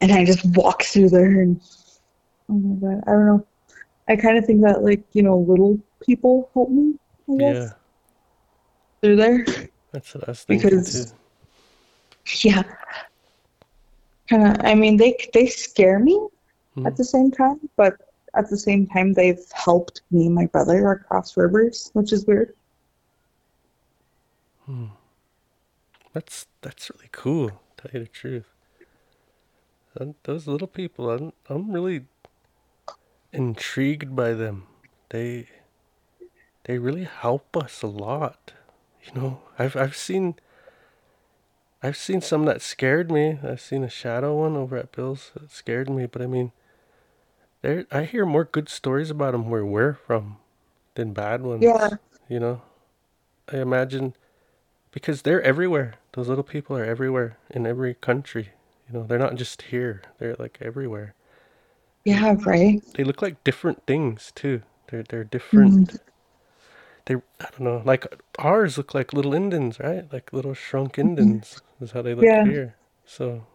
and 0.00 0.12
I 0.12 0.24
just 0.24 0.44
walked 0.56 0.84
through 0.86 1.10
there 1.10 1.40
and 1.40 1.60
oh 2.50 2.54
my 2.54 2.74
god, 2.80 3.04
I 3.06 3.10
don't 3.12 3.26
know. 3.26 3.46
I 4.08 4.16
kind 4.16 4.36
of 4.38 4.44
think 4.46 4.62
that 4.62 4.82
like 4.82 5.02
you 5.12 5.22
know 5.22 5.38
little 5.38 5.78
people 6.04 6.48
help 6.54 6.70
me. 6.70 6.94
I 7.30 7.36
guess. 7.38 7.56
Yeah. 7.56 7.70
through 9.02 9.16
there. 9.16 9.44
That's 9.94 10.12
what 10.12 10.24
I 10.28 10.32
was 10.32 10.42
thinking 10.42 10.70
Because- 10.70 11.12
too. 12.26 12.48
Yeah. 12.48 12.62
Kind 14.28 14.42
of. 14.48 14.56
I 14.66 14.74
mean, 14.74 14.96
they 14.96 15.16
they 15.32 15.46
scare 15.46 16.00
me 16.00 16.16
Hmm. 16.74 16.86
at 16.88 16.96
the 16.96 17.04
same 17.04 17.30
time, 17.30 17.60
but 17.76 17.94
at 18.34 18.50
the 18.50 18.56
same 18.56 18.88
time, 18.88 19.12
they've 19.12 19.44
helped 19.52 20.02
me 20.10 20.26
and 20.26 20.34
my 20.34 20.46
brother 20.46 20.90
across 20.90 21.36
rivers, 21.36 21.90
which 21.92 22.12
is 22.12 22.26
weird. 22.26 22.52
That's 26.12 26.46
that's 26.62 26.90
really 26.90 27.08
cool. 27.12 27.50
Tell 27.76 27.90
you 27.92 28.00
the 28.00 28.06
truth. 28.08 28.46
And 29.94 30.14
those 30.24 30.46
little 30.48 30.66
people, 30.66 31.10
I'm 31.10 31.32
I'm 31.48 31.70
really 31.70 32.06
intrigued 33.32 34.16
by 34.16 34.32
them. 34.32 34.66
They 35.10 35.48
they 36.64 36.78
really 36.78 37.04
help 37.04 37.56
us 37.56 37.82
a 37.82 37.86
lot. 37.86 38.52
You 39.04 39.20
know, 39.20 39.40
I've 39.58 39.76
I've 39.76 39.96
seen 39.96 40.34
I've 41.82 41.96
seen 41.96 42.20
some 42.20 42.46
that 42.46 42.62
scared 42.62 43.10
me. 43.10 43.38
I've 43.42 43.60
seen 43.60 43.84
a 43.84 43.90
shadow 43.90 44.38
one 44.40 44.56
over 44.56 44.76
at 44.76 44.92
Bill's 44.92 45.32
that 45.34 45.50
scared 45.50 45.90
me, 45.90 46.06
but 46.06 46.22
I 46.22 46.26
mean, 46.26 46.52
there 47.62 47.86
I 47.92 48.04
hear 48.04 48.24
more 48.24 48.44
good 48.44 48.68
stories 48.68 49.10
about 49.10 49.32
them 49.32 49.50
where 49.50 49.64
we're 49.64 49.94
from 49.94 50.38
than 50.94 51.12
bad 51.12 51.42
ones. 51.42 51.62
Yeah. 51.62 51.90
You 52.28 52.40
know, 52.40 52.62
I 53.52 53.58
imagine 53.58 54.14
because 54.92 55.22
they're 55.22 55.42
everywhere. 55.42 55.96
Those 56.12 56.28
little 56.28 56.44
people 56.44 56.76
are 56.76 56.84
everywhere 56.84 57.36
in 57.50 57.66
every 57.66 57.94
country. 57.94 58.50
You 58.88 58.94
know, 58.98 59.06
they're 59.06 59.18
not 59.18 59.34
just 59.34 59.62
here. 59.62 60.02
They're 60.18 60.36
like 60.38 60.58
everywhere. 60.60 61.14
Yeah, 62.04 62.36
right. 62.44 62.82
They 62.94 63.04
look 63.04 63.20
like 63.20 63.42
different 63.44 63.86
things 63.86 64.32
too. 64.34 64.62
They're 64.88 65.02
they're 65.02 65.24
different. 65.24 65.88
Mm-hmm. 65.88 65.96
They 67.06 67.16
I 67.16 67.20
don't 67.50 67.60
know. 67.62 67.82
Like 67.84 68.06
ours 68.38 68.78
look 68.78 68.94
like 68.94 69.12
little 69.12 69.34
Indians, 69.34 69.80
right? 69.80 70.10
Like 70.12 70.32
little 70.32 70.54
shrunk 70.54 70.98
Indians 70.98 71.60
is 71.80 71.92
how 71.92 72.02
they 72.02 72.14
look 72.14 72.32
Yeah. 72.32 72.42
here. 72.42 72.76
So 73.06 73.46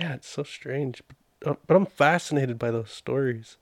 yeah, 0.00 0.14
it's 0.14 0.28
so 0.28 0.44
strange. 0.44 1.02
But, 1.40 1.50
uh, 1.52 1.56
but 1.66 1.76
I'm 1.76 1.86
fascinated 1.86 2.58
by 2.58 2.70
those 2.70 2.90
stories. 2.90 3.58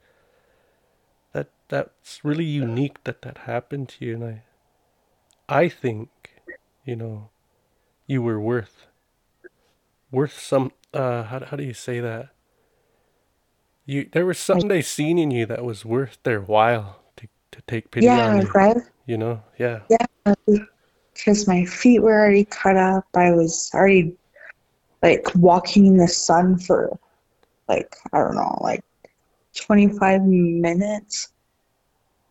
That 1.33 1.50
that's 1.69 2.25
really 2.25 2.45
unique 2.47 3.05
that 3.05 3.23
that 3.23 3.38
happened 3.41 3.88
to 3.91 4.05
you, 4.07 4.15
and 4.17 4.25
I 4.25 4.43
I 5.49 5.69
think 5.69 6.11
you 6.85 6.97
know 6.97 7.31
you 8.07 8.23
were 8.23 8.41
worth 8.41 8.87
worth 10.12 10.38
some 10.38 10.73
uh 10.95 11.25
how, 11.25 11.41
how 11.47 11.57
do 11.57 11.65
you 11.65 11.75
say 11.75 12.00
that 12.00 12.31
you 13.87 14.09
there 14.12 14.27
was 14.27 14.38
something 14.38 14.69
they 14.69 14.83
seen 14.83 15.19
in 15.19 15.31
you 15.31 15.47
that 15.47 15.65
was 15.65 15.85
worth 15.85 16.19
their 16.25 16.41
while 16.41 17.00
to, 17.17 17.29
to 17.53 17.62
take 17.69 17.91
pity 17.91 18.19
Yeah, 18.19 18.21
on 18.21 18.41
you 18.41 18.55
right. 18.55 18.79
You 19.09 19.17
know 19.17 19.43
yeah 19.59 19.81
Yeah. 19.91 20.35
Because 21.15 21.49
my 21.49 21.65
feet 21.65 22.00
were 22.00 22.12
already 22.21 22.45
cut 22.45 22.77
up. 22.77 23.05
I 23.17 23.33
was 23.33 23.71
already 23.75 24.15
like 25.03 25.27
walking 25.35 25.87
in 25.87 25.97
the 25.97 26.09
sun 26.09 26.59
for 26.59 26.97
like 27.69 27.95
I 28.12 28.19
don't 28.19 28.37
know, 28.37 28.59
like 28.61 28.85
25 29.57 30.23
minutes. 30.23 31.33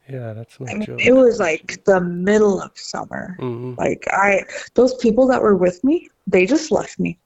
yeah 0.10 0.34
that's 0.34 0.60
no 0.60 0.68
I 0.68 0.74
mean, 0.76 0.84
joke 0.84 1.02
it 1.06 1.14
was 1.14 1.40
like 1.40 1.84
the 1.86 2.00
middle 2.00 2.62
of 2.62 2.72
summer. 2.76 3.36
hmm 3.40 3.74
Like 3.78 4.06
I, 4.12 4.44
those 4.76 4.96
people 4.96 5.28
that 5.28 5.42
were 5.42 5.56
with 5.56 5.84
me, 5.84 6.10
they 6.28 6.46
just 6.46 6.72
left 6.72 7.00
me. 7.00 7.20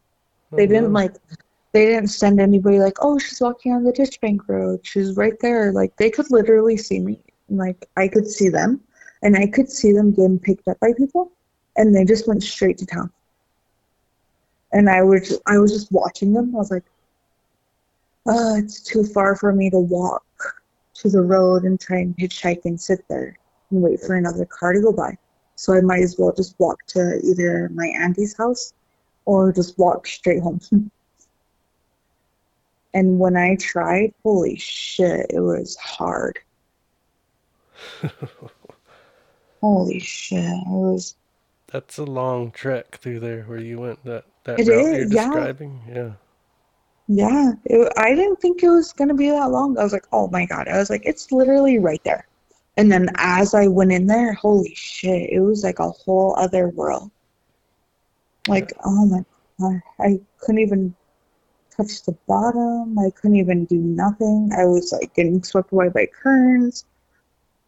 They 0.56 0.68
didn't 0.68 0.94
like, 0.94 1.14
they 1.74 1.86
didn't 1.86 2.10
send 2.10 2.40
anybody 2.42 2.80
like, 2.80 2.98
oh, 3.02 3.18
she's 3.20 3.40
walking 3.42 3.72
on 3.74 3.84
the 3.84 3.94
ditch 3.94 4.20
bank 4.22 4.48
road. 4.50 4.80
She's 4.84 5.16
right 5.16 5.38
there. 5.42 5.72
Like 5.72 5.96
they 5.98 6.10
could 6.10 6.30
literally 6.32 6.78
see 6.78 7.00
me. 7.00 7.22
Like 7.50 7.88
I 7.98 8.08
could 8.08 8.28
see 8.28 8.50
them, 8.50 8.82
and 9.24 9.36
I 9.36 9.48
could 9.48 9.70
see 9.70 9.92
them 9.92 10.12
getting 10.12 10.40
picked 10.40 10.68
up 10.68 10.80
by 10.80 10.94
people, 10.98 11.32
and 11.78 11.96
they 11.96 12.06
just 12.06 12.28
went 12.28 12.44
straight 12.44 12.78
to 12.80 12.86
town. 12.86 13.12
And 14.74 14.90
I 14.90 15.04
was, 15.04 15.40
I 15.48 15.58
was 15.58 15.72
just 15.72 15.92
watching 15.92 16.34
them. 16.34 16.56
I 16.56 16.60
was 16.60 16.72
like, 16.72 16.86
oh, 18.28 18.58
it's 18.58 18.82
too 18.82 19.04
far 19.04 19.36
for 19.36 19.52
me 19.52 19.70
to 19.70 19.80
walk 19.80 20.24
to 20.96 21.10
the 21.10 21.22
road 21.22 21.64
and 21.64 21.80
try 21.80 21.98
and 22.00 22.16
hitchhike 22.18 22.66
and 22.66 22.80
sit 22.80 23.08
there 23.10 23.38
and 23.70 23.82
wait 23.82 24.00
for 24.00 24.16
another 24.16 24.46
car 24.46 24.74
to 24.74 24.82
go 24.82 24.92
by. 24.92 25.18
So 25.56 25.74
I 25.74 25.82
might 25.82 26.02
as 26.02 26.16
well 26.18 26.34
just 26.34 26.56
walk 26.60 26.86
to 26.88 27.20
either 27.24 27.70
my 27.74 27.88
auntie's 28.00 28.36
house 28.36 28.74
or 29.26 29.52
just 29.52 29.78
walk 29.78 30.08
straight 30.08 30.42
home. 30.42 30.60
and 32.94 33.20
when 33.20 33.36
I 33.38 33.56
tried, 33.56 34.14
holy 34.24 34.58
shit, 34.58 35.28
it 35.30 35.40
was 35.40 35.76
hard. 35.78 36.40
holy 39.62 40.00
shit, 40.00 40.44
it 40.44 40.68
was. 40.68 41.16
that's 41.68 41.98
a 41.98 42.04
long 42.04 42.52
trek 42.52 42.98
through 43.00 43.20
there 43.20 43.44
where 43.46 43.60
you 43.60 43.80
went 43.80 44.04
that 44.06 44.26
that 44.44 44.62
It 44.62 44.68
route 44.68 44.92
is, 44.92 44.92
you're 44.92 45.06
yeah. 45.12 45.30
describing 45.32 45.82
yeah 45.88 46.14
Yeah, 47.08 47.54
it, 47.66 47.92
I 47.98 48.16
didn't 48.16 48.38
think 48.42 48.64
it 48.64 48.70
was 48.70 48.94
gonna 48.94 49.14
be 49.14 49.30
that 49.30 49.52
long. 49.52 49.78
I 49.78 49.84
was 49.84 49.94
like, 49.94 50.08
oh 50.12 50.28
my 50.30 50.46
god. 50.46 50.68
I 50.68 50.78
was 50.78 50.90
like, 50.90 51.04
it's 51.06 51.32
literally 51.32 51.78
right 51.80 52.04
there. 52.04 52.28
And 52.78 52.92
then 52.92 53.10
as 53.18 53.54
I 53.54 53.68
went 53.68 53.92
in 53.92 54.08
there, 54.08 54.34
holy 54.34 54.74
shit, 54.76 55.30
it 55.32 55.42
was 55.42 55.64
like 55.64 55.80
a 55.80 55.90
whole 55.92 56.36
other 56.38 56.70
world. 56.70 57.12
Like, 58.48 58.72
oh 58.86 59.06
my 59.08 59.24
god, 59.60 59.82
I 60.00 60.20
couldn't 60.40 60.60
even 60.62 60.96
touch 61.76 62.04
the 62.04 62.14
bottom. 62.28 62.98
I 63.00 63.12
couldn't 63.12 63.38
even 63.38 63.66
do 63.66 63.78
nothing. 63.78 64.52
I 64.58 64.66
was 64.66 64.92
like 64.94 65.14
getting 65.16 65.44
swept 65.44 65.72
away 65.74 65.90
by 65.90 66.08
currents. 66.08 66.86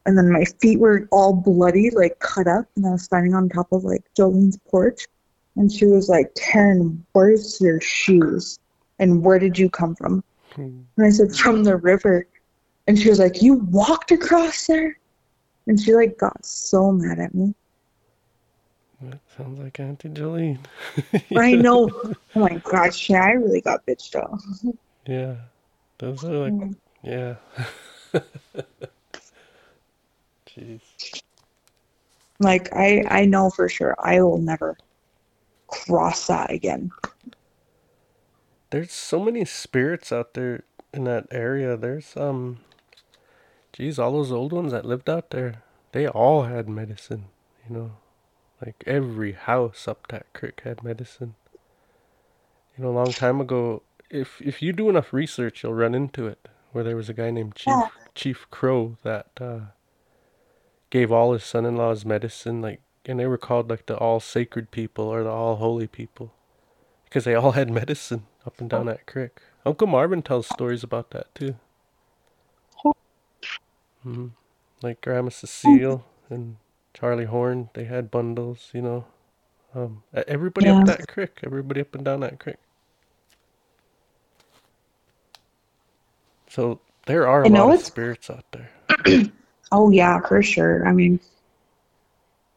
And 0.05 0.17
then 0.17 0.31
my 0.31 0.43
feet 0.43 0.79
were 0.79 1.07
all 1.11 1.33
bloody, 1.33 1.89
like 1.91 2.19
cut 2.19 2.47
up. 2.47 2.65
And 2.75 2.85
I 2.85 2.91
was 2.91 3.03
standing 3.03 3.33
on 3.33 3.47
top 3.49 3.71
of 3.71 3.83
like 3.83 4.03
Jolene's 4.17 4.57
porch. 4.69 5.07
And 5.55 5.71
she 5.71 5.85
was 5.85 6.09
like, 6.09 6.33
Terryn, 6.35 6.99
where's 7.13 7.61
your 7.61 7.79
shoes? 7.79 8.59
And 8.99 9.23
where 9.23 9.39
did 9.39 9.57
you 9.57 9.69
come 9.69 9.95
from? 9.95 10.23
Hmm. 10.55 10.81
And 10.97 11.05
I 11.05 11.09
said, 11.09 11.31
from 11.35 11.63
the 11.63 11.77
river. 11.77 12.25
And 12.87 12.99
she 12.99 13.09
was 13.09 13.19
like, 13.19 13.41
you 13.41 13.55
walked 13.55 14.11
across 14.11 14.67
there? 14.67 14.97
And 15.67 15.79
she 15.79 15.93
like 15.93 16.17
got 16.17 16.45
so 16.45 16.91
mad 16.91 17.19
at 17.19 17.33
me. 17.33 17.55
that 19.03 19.19
sounds 19.37 19.59
like 19.59 19.79
auntie 19.79 20.09
jolene 20.09 20.59
I 21.37 21.53
know. 21.55 21.89
Oh 22.35 22.39
my 22.39 22.55
gosh, 22.63 23.09
yeah, 23.09 23.23
I 23.23 23.31
really 23.31 23.61
got 23.61 23.85
bitched 23.85 24.15
off. 24.15 24.43
yeah 25.05 25.35
those 25.99 26.23
are 26.25 26.33
like 26.49 26.53
Mm. 26.53 26.75
yeah 27.03 27.35
jeez 30.53 30.81
Like 32.39 32.69
I, 32.73 33.03
I 33.09 33.25
know 33.25 33.49
for 33.49 33.69
sure 33.69 33.95
I 33.99 34.21
will 34.21 34.39
never 34.39 34.77
cross 35.67 36.27
that 36.27 36.51
again. 36.51 36.91
There's 38.71 38.91
so 38.91 39.19
many 39.19 39.45
spirits 39.45 40.11
out 40.11 40.33
there 40.35 40.63
in 40.93 41.05
that 41.05 41.27
area. 41.31 41.77
There's 41.77 42.17
um 42.17 42.59
geez, 43.73 43.99
all 43.99 44.13
those 44.13 44.31
old 44.31 44.53
ones 44.53 44.71
that 44.71 44.85
lived 44.85 45.09
out 45.09 45.31
there, 45.31 45.63
they 45.93 46.07
all 46.07 46.43
had 46.43 46.69
medicine, 46.69 47.25
you 47.67 47.75
know. 47.75 47.91
Like 48.65 48.83
every 48.87 49.33
house 49.33 49.87
up 49.87 50.07
that 50.09 50.33
creek 50.33 50.61
had 50.63 50.83
medicine. 50.83 51.35
You 52.77 52.83
know, 52.85 52.91
a 52.91 52.93
long 52.99 53.13
time 53.13 53.41
ago, 53.41 53.83
if 54.09 54.41
if 54.41 54.61
you 54.61 54.73
do 54.73 54.89
enough 54.89 55.13
research, 55.13 55.63
you'll 55.63 55.73
run 55.75 55.95
into 55.95 56.27
it. 56.27 56.47
Where 56.71 56.83
there 56.83 56.95
was 56.97 57.09
a 57.09 57.13
guy 57.13 57.31
named 57.31 57.55
Chief 57.55 57.73
Yeah. 57.73 57.89
Chief 58.15 58.47
Crow 58.51 58.97
that 59.03 59.27
uh, 59.41 59.59
gave 60.93 61.11
all 61.11 61.33
his 61.33 61.43
son-in-laws 61.43 62.05
medicine, 62.05 62.61
like, 62.61 62.79
and 63.07 63.19
they 63.19 63.25
were 63.25 63.39
called 63.39 63.67
like 63.67 63.87
the 63.87 63.97
all 63.97 64.19
sacred 64.19 64.69
people 64.69 65.05
or 65.05 65.23
the 65.23 65.29
all 65.31 65.55
holy 65.55 65.87
people 65.87 66.31
because 67.05 67.23
they 67.23 67.33
all 67.33 67.53
had 67.53 67.71
medicine 67.71 68.27
up 68.45 68.61
and 68.61 68.69
down 68.69 68.85
that 68.85 69.07
creek. 69.07 69.39
Uncle 69.65 69.87
Marvin 69.87 70.21
tells 70.21 70.45
stories 70.45 70.83
about 70.83 71.09
that 71.09 71.33
too. 71.33 71.55
hmm 74.03 74.27
Like 74.83 75.01
Grandma 75.01 75.29
Cecile 75.29 76.05
and 76.29 76.57
Charlie 76.93 77.25
Horn, 77.25 77.69
they 77.73 77.85
had 77.85 78.11
bundles, 78.11 78.69
you 78.71 78.83
know. 78.83 79.05
Um, 79.73 80.03
everybody 80.27 80.69
up 80.69 80.85
that 80.85 81.07
creek, 81.07 81.39
everybody 81.43 81.81
up 81.81 81.95
and 81.95 82.05
down 82.05 82.19
that 82.19 82.39
creek. 82.39 82.57
So 86.49 86.81
there 87.07 87.27
are 87.27 87.43
a 87.43 87.49
lot 87.49 87.69
of 87.69 87.77
spirits 87.77 88.29
out 88.29 88.45
there. 88.51 88.71
Oh 89.71 89.89
yeah, 89.91 90.19
for 90.21 90.41
sure. 90.43 90.87
I 90.87 90.91
mean, 90.91 91.19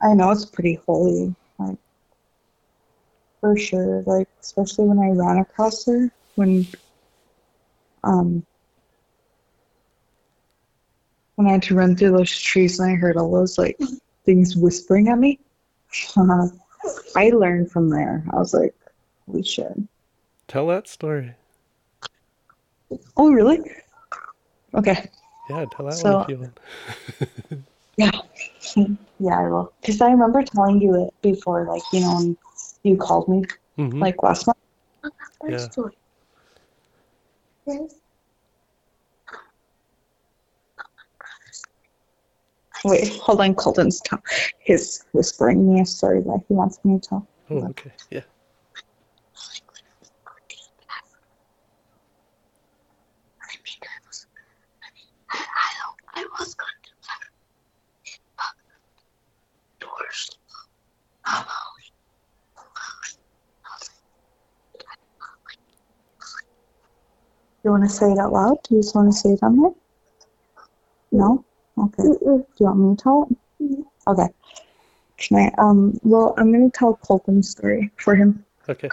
I 0.02 0.14
know 0.14 0.30
it's 0.30 0.44
pretty 0.44 0.74
holy, 0.86 1.34
like 1.58 1.78
for 3.40 3.56
sure. 3.56 4.02
Like 4.06 4.28
especially 4.40 4.86
when 4.86 4.98
I 4.98 5.10
ran 5.10 5.38
across 5.38 5.86
her 5.86 6.10
when 6.34 6.66
um 8.04 8.44
when 11.36 11.46
I 11.46 11.52
had 11.52 11.62
to 11.64 11.74
run 11.74 11.96
through 11.96 12.12
those 12.16 12.38
trees 12.38 12.78
and 12.80 12.90
I 12.90 12.94
heard 12.94 13.16
all 13.16 13.30
those 13.30 13.58
like 13.58 13.78
things 14.24 14.56
whispering 14.56 15.08
at 15.08 15.18
me. 15.18 15.38
I 17.16 17.30
learned 17.30 17.70
from 17.70 17.88
there. 17.88 18.24
I 18.32 18.36
was 18.36 18.52
like, 18.54 18.74
we 19.26 19.42
should 19.42 19.86
Tell 20.48 20.66
that 20.68 20.86
story. 20.88 21.34
Oh 23.16 23.32
really? 23.32 23.58
Okay. 24.74 25.10
Yeah, 25.48 25.64
tell 25.66 25.86
that 25.86 25.94
So- 25.94 26.14
one 26.14 26.22
if 26.22 26.28
you 26.28 26.36
want. 26.38 26.60
Yeah, 27.98 28.10
yeah, 29.20 29.38
I 29.40 29.48
will. 29.48 29.72
Because 29.80 30.02
I 30.02 30.10
remember 30.10 30.42
telling 30.42 30.82
you 30.82 31.06
it 31.06 31.14
before, 31.22 31.64
like 31.66 31.82
you 31.94 32.00
know, 32.00 32.14
when 32.16 32.36
you 32.82 32.96
called 32.98 33.26
me 33.26 33.42
hmm 33.76 34.00
like 34.02 34.22
last 34.22 34.46
month. 34.46 34.58
Yeah. 35.48 35.68
Wait, 42.84 43.08
hold 43.16 43.40
on. 43.40 43.54
Colton's 43.54 44.00
t- 44.00 44.16
his 44.60 45.02
whispering 45.12 45.72
me 45.72 45.80
a 45.80 45.86
story 45.86 46.20
that 46.20 46.44
he 46.48 46.54
wants 46.54 46.78
me 46.84 46.98
to 47.00 47.08
tell. 47.08 47.26
Oh, 47.50 47.64
okay. 47.68 47.92
Yeah. 48.10 48.20
You 67.66 67.72
want 67.72 67.82
to 67.82 67.88
say 67.90 68.12
it 68.12 68.18
out 68.18 68.32
loud? 68.32 68.58
Do 68.62 68.76
you 68.76 68.80
just 68.80 68.94
want 68.94 69.12
to 69.12 69.18
say 69.18 69.30
it 69.30 69.42
on 69.42 69.56
here? 69.56 69.72
No? 71.10 71.44
Okay. 71.76 72.04
Do 72.04 72.46
you 72.60 72.66
want 72.66 72.78
me 72.78 72.94
to 72.94 73.02
tell 73.02 73.28
it? 73.58 73.84
Okay. 74.06 74.28
Can 75.16 75.36
I, 75.36 75.52
um, 75.60 75.98
well, 76.04 76.32
I'm 76.38 76.52
going 76.52 76.70
to 76.70 76.78
tell 76.78 76.94
Colton's 76.94 77.50
story 77.50 77.90
for 77.96 78.14
him. 78.14 78.44
Okay. 78.68 78.88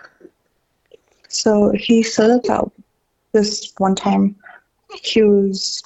So 1.27 1.71
he 1.75 2.01
said 2.01 2.31
about 2.31 2.71
this 3.31 3.71
one 3.77 3.93
time 3.93 4.35
he 5.03 5.21
was, 5.21 5.83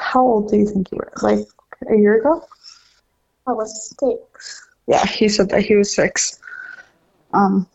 how 0.00 0.26
old 0.26 0.50
do 0.50 0.56
you 0.56 0.66
think 0.66 0.90
he 0.90 0.96
was? 0.96 1.22
Like 1.22 1.46
a 1.88 1.96
year 1.96 2.18
ago? 2.18 2.44
I 3.46 3.52
was 3.52 3.94
six. 4.00 4.66
Yeah, 4.88 5.06
he 5.06 5.28
said 5.28 5.48
that 5.50 5.62
he 5.62 5.76
was 5.76 5.94
six. 5.94 6.40
Um, 7.34 7.68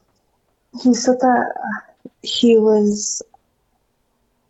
he 0.84 0.94
said 0.94 1.22
that 1.22 1.54
he 2.22 2.58
was. 2.58 3.22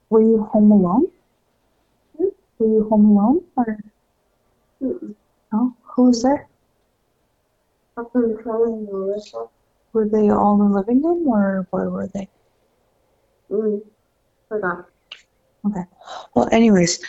Were 0.09 0.21
you 0.21 0.43
home 0.43 0.71
alone? 0.71 1.07
Were 2.17 2.67
you 2.67 2.87
home 2.89 3.05
alone, 3.05 3.41
or 3.57 3.79
Mm-mm. 4.81 5.15
no? 5.51 5.75
Who 5.95 6.03
was 6.05 6.23
there? 6.23 6.47
I've 7.97 8.11
been 8.13 8.37
telling 8.43 8.85
Melissa. 8.85 9.45
Were 9.93 10.07
they 10.07 10.29
all 10.29 10.61
in 10.61 10.71
the 10.71 10.77
living 10.77 11.01
room, 11.03 11.27
or 11.27 11.67
where 11.71 11.89
were 11.89 12.07
they? 12.07 12.27
Mm. 13.49 13.81
Forgot. 14.49 14.85
Okay. 15.65 15.83
Well, 16.35 16.49
anyways, 16.51 17.03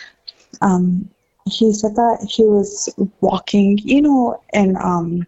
um, 0.61 1.09
he 1.45 1.71
said 1.73 1.95
that 1.95 2.27
he 2.29 2.43
was 2.43 2.93
walking, 3.21 3.77
you 3.79 4.01
know, 4.01 4.41
in 4.53 4.75
um, 4.77 5.27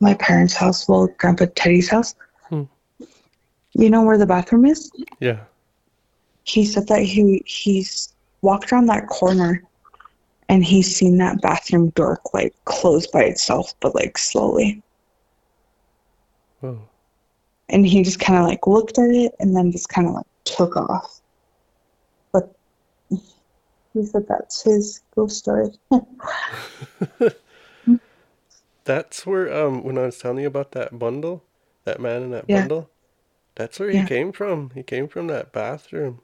my 0.00 0.14
parents' 0.14 0.54
house, 0.54 0.88
well, 0.88 1.08
Grandpa 1.18 1.46
Teddy's 1.54 1.88
house. 1.88 2.14
Hmm. 2.48 2.62
You 3.74 3.90
know 3.90 4.02
where 4.02 4.18
the 4.18 4.26
bathroom 4.26 4.64
is? 4.64 4.90
Yeah. 5.20 5.40
He 6.46 6.64
said 6.64 6.86
that 6.88 7.02
he 7.02 7.42
he's 7.44 8.14
walked 8.42 8.72
around 8.72 8.86
that 8.86 9.08
corner, 9.08 9.62
and 10.48 10.64
he's 10.64 10.94
seen 10.94 11.18
that 11.18 11.42
bathroom 11.42 11.90
door 11.90 12.20
like 12.32 12.54
close 12.64 13.06
by 13.08 13.24
itself, 13.24 13.74
but 13.80 13.94
like 13.94 14.16
slowly. 14.16 14.82
Whoa. 16.60 16.88
And 17.68 17.84
he 17.84 18.02
just 18.02 18.20
kind 18.20 18.38
of 18.38 18.46
like 18.46 18.66
looked 18.66 18.98
at 18.98 19.10
it, 19.10 19.32
and 19.40 19.56
then 19.56 19.72
just 19.72 19.88
kind 19.88 20.06
of 20.08 20.14
like 20.14 20.26
took 20.44 20.76
off. 20.76 21.20
But 22.32 22.54
he 23.92 24.04
said 24.04 24.26
that's 24.28 24.62
his 24.62 25.02
ghost 25.16 25.38
story. 25.38 25.70
That's 28.84 29.26
where 29.26 29.52
um 29.52 29.82
when 29.82 29.98
I 29.98 30.06
was 30.06 30.18
telling 30.18 30.38
you 30.38 30.46
about 30.46 30.70
that 30.72 30.96
bundle, 30.96 31.42
that 31.84 32.00
man 32.00 32.22
in 32.22 32.30
that 32.30 32.48
Yeah. 32.48 32.60
bundle, 32.60 32.90
that's 33.56 33.80
where 33.80 33.90
he 33.90 33.96
Yeah. 33.96 34.06
came 34.06 34.30
from. 34.30 34.70
He 34.76 34.84
came 34.84 35.08
from 35.08 35.26
that 35.26 35.52
bathroom. 35.52 36.20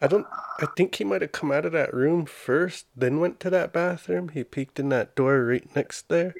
I 0.00 0.06
don't 0.08 0.26
I 0.60 0.66
think 0.76 0.94
he 0.96 1.04
might 1.04 1.22
have 1.22 1.32
come 1.32 1.52
out 1.52 1.66
of 1.66 1.72
that 1.72 1.94
room 1.94 2.26
first, 2.26 2.86
then 2.96 3.20
went 3.20 3.40
to 3.40 3.50
that 3.50 3.72
bathroom. 3.72 4.30
He 4.30 4.44
peeked 4.44 4.80
in 4.80 4.90
that 4.90 5.14
door 5.16 5.44
right 5.44 5.68
next 5.76 6.08
there. 6.08 6.34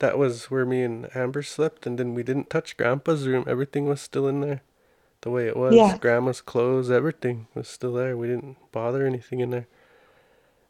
That 0.00 0.18
was 0.18 0.50
where 0.50 0.66
me 0.66 0.82
and 0.82 1.08
Amber 1.16 1.42
slept 1.42 1.86
and 1.86 1.98
then 1.98 2.14
we 2.14 2.22
didn't 2.22 2.50
touch 2.50 2.76
grandpa's 2.76 3.26
room. 3.28 3.44
Everything 3.48 3.86
was 3.86 4.00
still 4.00 4.28
in 4.28 4.40
there. 4.40 4.62
The 5.22 5.30
way 5.30 5.48
it 5.48 5.56
was. 5.56 5.74
Yeah. 5.76 5.98
Grandma's 5.98 6.40
clothes, 6.42 6.90
everything 6.90 7.48
was 7.54 7.68
still 7.68 7.94
there. 7.94 8.16
We 8.16 8.28
didn't 8.28 8.56
bother 8.72 9.06
anything 9.06 9.40
in 9.40 9.50
there. 9.50 9.68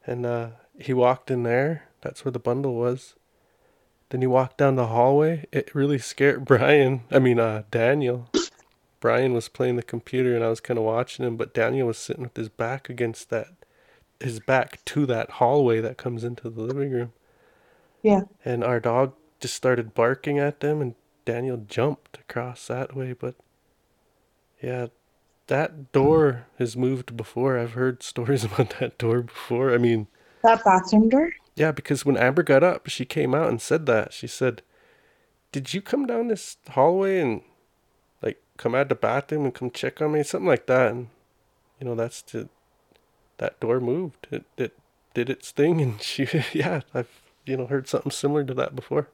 And 0.07 0.27
uh 0.27 0.49
he 0.79 0.95
walked 0.95 1.31
in 1.31 1.45
there. 1.45 1.85
That's 2.03 2.25
where 2.25 2.33
the 2.33 2.39
bundle 2.41 2.75
was. 2.77 3.15
Then 4.11 4.23
he 4.23 4.27
walked 4.29 4.59
down 4.59 4.77
the 4.77 4.89
hallway. 4.89 5.47
It 5.53 5.75
really 5.75 5.99
scared 5.99 6.45
Brian. 6.47 7.03
I 7.11 7.19
mean, 7.21 7.41
uh, 7.41 7.65
Daniel. 7.71 8.31
Brian 9.01 9.33
was 9.35 9.49
playing 9.49 9.77
the 9.77 9.83
computer 9.83 10.35
and 10.35 10.45
I 10.45 10.49
was 10.49 10.61
kind 10.61 10.79
of 10.79 10.85
watching 10.85 11.25
him, 11.27 11.37
but 11.37 11.55
Daniel 11.55 11.87
was 11.89 11.99
sitting 11.99 12.23
with 12.23 12.37
his 12.37 12.49
back 12.49 12.89
against 12.89 13.31
that, 13.31 13.49
his 14.21 14.41
back 14.41 14.85
to 14.87 15.07
that 15.07 15.33
hallway 15.33 15.81
that 15.81 15.99
comes 15.99 16.25
into 16.25 16.49
the 16.51 16.63
living 16.63 16.91
room. 16.91 17.13
Yeah. 18.03 18.23
And 18.45 18.65
our 18.65 18.81
dog 18.81 19.15
just 19.41 19.55
started 19.55 19.95
barking 19.95 20.39
at 20.39 20.61
them 20.61 20.81
and 20.81 20.95
Daniel 21.25 21.59
jumped 21.69 22.19
across 22.19 22.67
that 22.69 22.97
way. 22.97 23.13
But 23.13 23.35
yeah, 24.63 24.87
that 25.49 25.93
door 25.93 26.47
has 26.59 26.77
moved 26.77 27.17
before. 27.17 27.59
I've 27.59 27.73
heard 27.73 28.03
stories 28.03 28.45
about 28.45 28.79
that 28.81 28.99
door 28.99 29.23
before. 29.23 29.73
I 29.75 29.79
mean, 29.79 30.07
That 30.43 30.65
bathroom 30.65 31.09
door? 31.09 31.31
yeah, 31.55 31.73
because 31.73 32.05
when 32.07 32.17
Amber 32.17 32.43
got 32.43 32.63
up, 32.65 32.89
she 32.89 33.05
came 33.05 33.35
out 33.35 33.49
and 33.49 33.61
said 33.61 33.87
that. 33.87 34.13
She 34.13 34.27
said, 34.27 34.63
Did 35.53 35.75
you 35.75 35.83
come 35.83 36.07
down 36.07 36.29
this 36.29 36.57
hallway 36.71 37.21
and 37.21 37.43
come 38.57 38.75
out 38.75 38.89
the 38.89 38.95
bathroom 38.95 39.45
and 39.45 39.55
come 39.55 39.71
check 39.71 40.01
on 40.03 40.13
me? 40.13 40.23
Something 40.23 40.49
like 40.49 40.67
that. 40.67 40.93
And 40.93 41.09
you 41.81 41.87
know, 41.87 41.95
that's 41.95 42.23
the 42.23 42.49
that 43.39 43.61
door 43.61 43.81
moved. 43.81 44.29
It 44.33 44.47
it 44.59 44.79
did 45.15 45.31
its 45.31 45.53
thing 45.53 45.81
and 45.83 46.03
she 46.11 46.29
yeah, 46.55 46.83
I've 46.95 47.23
you 47.47 47.57
know 47.57 47.67
heard 47.67 47.89
something 47.89 48.13
similar 48.13 48.45
to 48.45 48.55
that 48.55 48.77
before. 48.77 49.09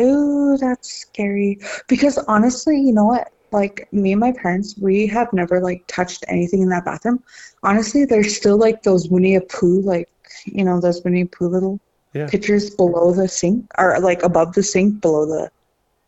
Ooh, 0.00 0.56
that's 0.58 0.88
scary. 0.92 1.58
Because 1.88 2.18
honestly, 2.28 2.80
you 2.80 2.92
know 2.92 3.06
what? 3.06 3.28
Like 3.52 3.88
me 3.92 4.12
and 4.12 4.20
my 4.20 4.32
parents, 4.32 4.76
we 4.80 5.06
have 5.08 5.32
never 5.32 5.60
like 5.60 5.84
touched 5.86 6.24
anything 6.28 6.62
in 6.62 6.68
that 6.70 6.84
bathroom. 6.84 7.22
Honestly, 7.62 8.04
there's 8.04 8.36
still 8.36 8.58
like 8.58 8.82
those 8.82 9.08
Winnie 9.08 9.36
the 9.38 9.42
Pooh, 9.42 9.80
like 9.82 10.08
you 10.46 10.64
know, 10.64 10.80
those 10.80 11.02
Winnie 11.04 11.22
the 11.24 11.28
Pooh 11.28 11.48
little 11.48 11.80
Yeah. 12.14 12.30
pictures 12.30 12.70
below 12.74 13.12
the 13.12 13.28
sink, 13.28 13.66
or 13.78 13.98
like 14.00 14.22
above 14.24 14.54
the 14.54 14.62
sink, 14.62 15.00
below 15.00 15.26
the 15.26 15.50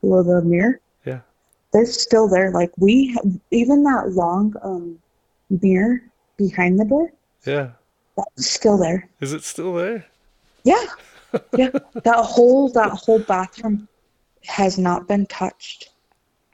below 0.03 0.23
the 0.25 0.42
mirror. 0.42 0.81
They're 1.72 1.87
still 1.87 2.29
there. 2.29 2.50
Like 2.52 2.70
we, 2.79 3.12
have, 3.14 3.24
even 3.50 3.83
that 3.85 4.12
long 4.12 4.55
um 4.62 4.98
mirror 5.50 6.00
behind 6.37 6.79
the 6.79 6.85
door, 6.85 7.12
Yeah. 7.44 7.70
that's 8.16 8.46
still 8.50 8.79
there. 8.79 9.09
Is 9.20 9.33
it 9.33 9.42
still 9.44 9.74
there? 9.74 10.07
Yeah, 10.64 10.85
yeah. 11.57 11.70
That 12.02 12.16
whole 12.24 12.68
that 12.70 12.90
whole 12.90 13.18
bathroom 13.20 13.88
has 14.44 14.79
not 14.79 15.07
been 15.09 15.26
touched. 15.26 15.90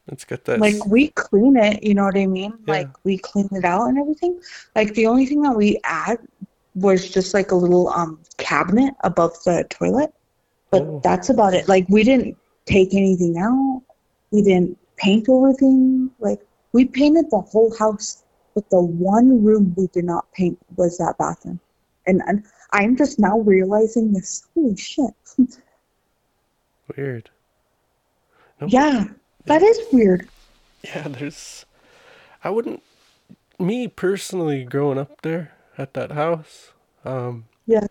It's 0.09 0.25
got 0.25 0.45
that 0.47 0.59
Like 0.59 0.85
we 0.87 1.09
clean 1.09 1.57
it, 1.57 1.83
you 1.85 1.95
know 1.95 2.05
what 2.05 2.17
I 2.19 2.27
mean? 2.27 2.53
Yeah. 2.67 2.75
Like 2.75 3.05
we 3.05 3.19
clean 3.19 3.49
it 3.53 3.65
out 3.65 3.87
and 3.87 3.99
everything. 3.99 4.41
Like 4.75 4.95
the 4.95 5.07
only 5.07 5.27
thing 5.27 5.43
that 5.43 5.55
we 5.57 5.79
add 5.85 6.19
was 6.75 7.09
just 7.11 7.35
like 7.35 7.53
a 7.53 7.55
little 7.55 7.89
um 7.91 8.19
cabinet 8.39 8.95
above 9.05 9.33
the 9.45 9.65
toilet. 9.71 10.13
But 10.71 10.83
Oh. 10.83 11.01
that's 11.05 11.29
about 11.29 11.55
it. 11.55 11.69
Like 11.69 11.87
we 11.89 12.03
didn't 12.03 12.37
take 12.67 12.95
anything 12.95 13.39
out. 13.39 13.83
We 14.33 14.43
didn't 14.43 14.77
paint 14.97 15.29
everything. 15.29 16.11
Like 16.19 16.41
we 16.73 16.85
painted 16.85 17.31
the 17.31 17.41
whole 17.41 17.75
house, 17.77 18.25
but 18.55 18.69
the 18.71 18.81
one 18.81 19.45
room 19.45 19.75
we 19.77 19.87
did 19.89 20.05
not 20.05 20.31
paint 20.33 20.59
was 20.77 20.99
that 20.99 21.17
bathroom. 21.19 21.61
And, 22.07 22.23
and 22.27 22.45
I'm 22.73 22.97
just 22.97 23.19
now 23.19 23.39
realizing 23.41 24.13
this. 24.13 24.47
Holy 24.55 24.77
shit. 24.77 25.15
weird. 26.97 27.31
No, 28.61 28.67
Yeah, 28.69 29.05
that 29.47 29.63
is 29.63 29.79
weird. 29.93 30.29
Yeah, 30.83 31.09
there's. 31.09 31.65
I 32.45 32.51
wouldn't. 32.51 32.83
Me 33.59 33.87
personally, 33.87 34.65
growing 34.65 34.99
up 34.99 35.23
there 35.23 35.53
at 35.79 35.95
that 35.95 36.13
house, 36.13 36.73
um, 37.05 37.45
Yeah. 37.67 37.87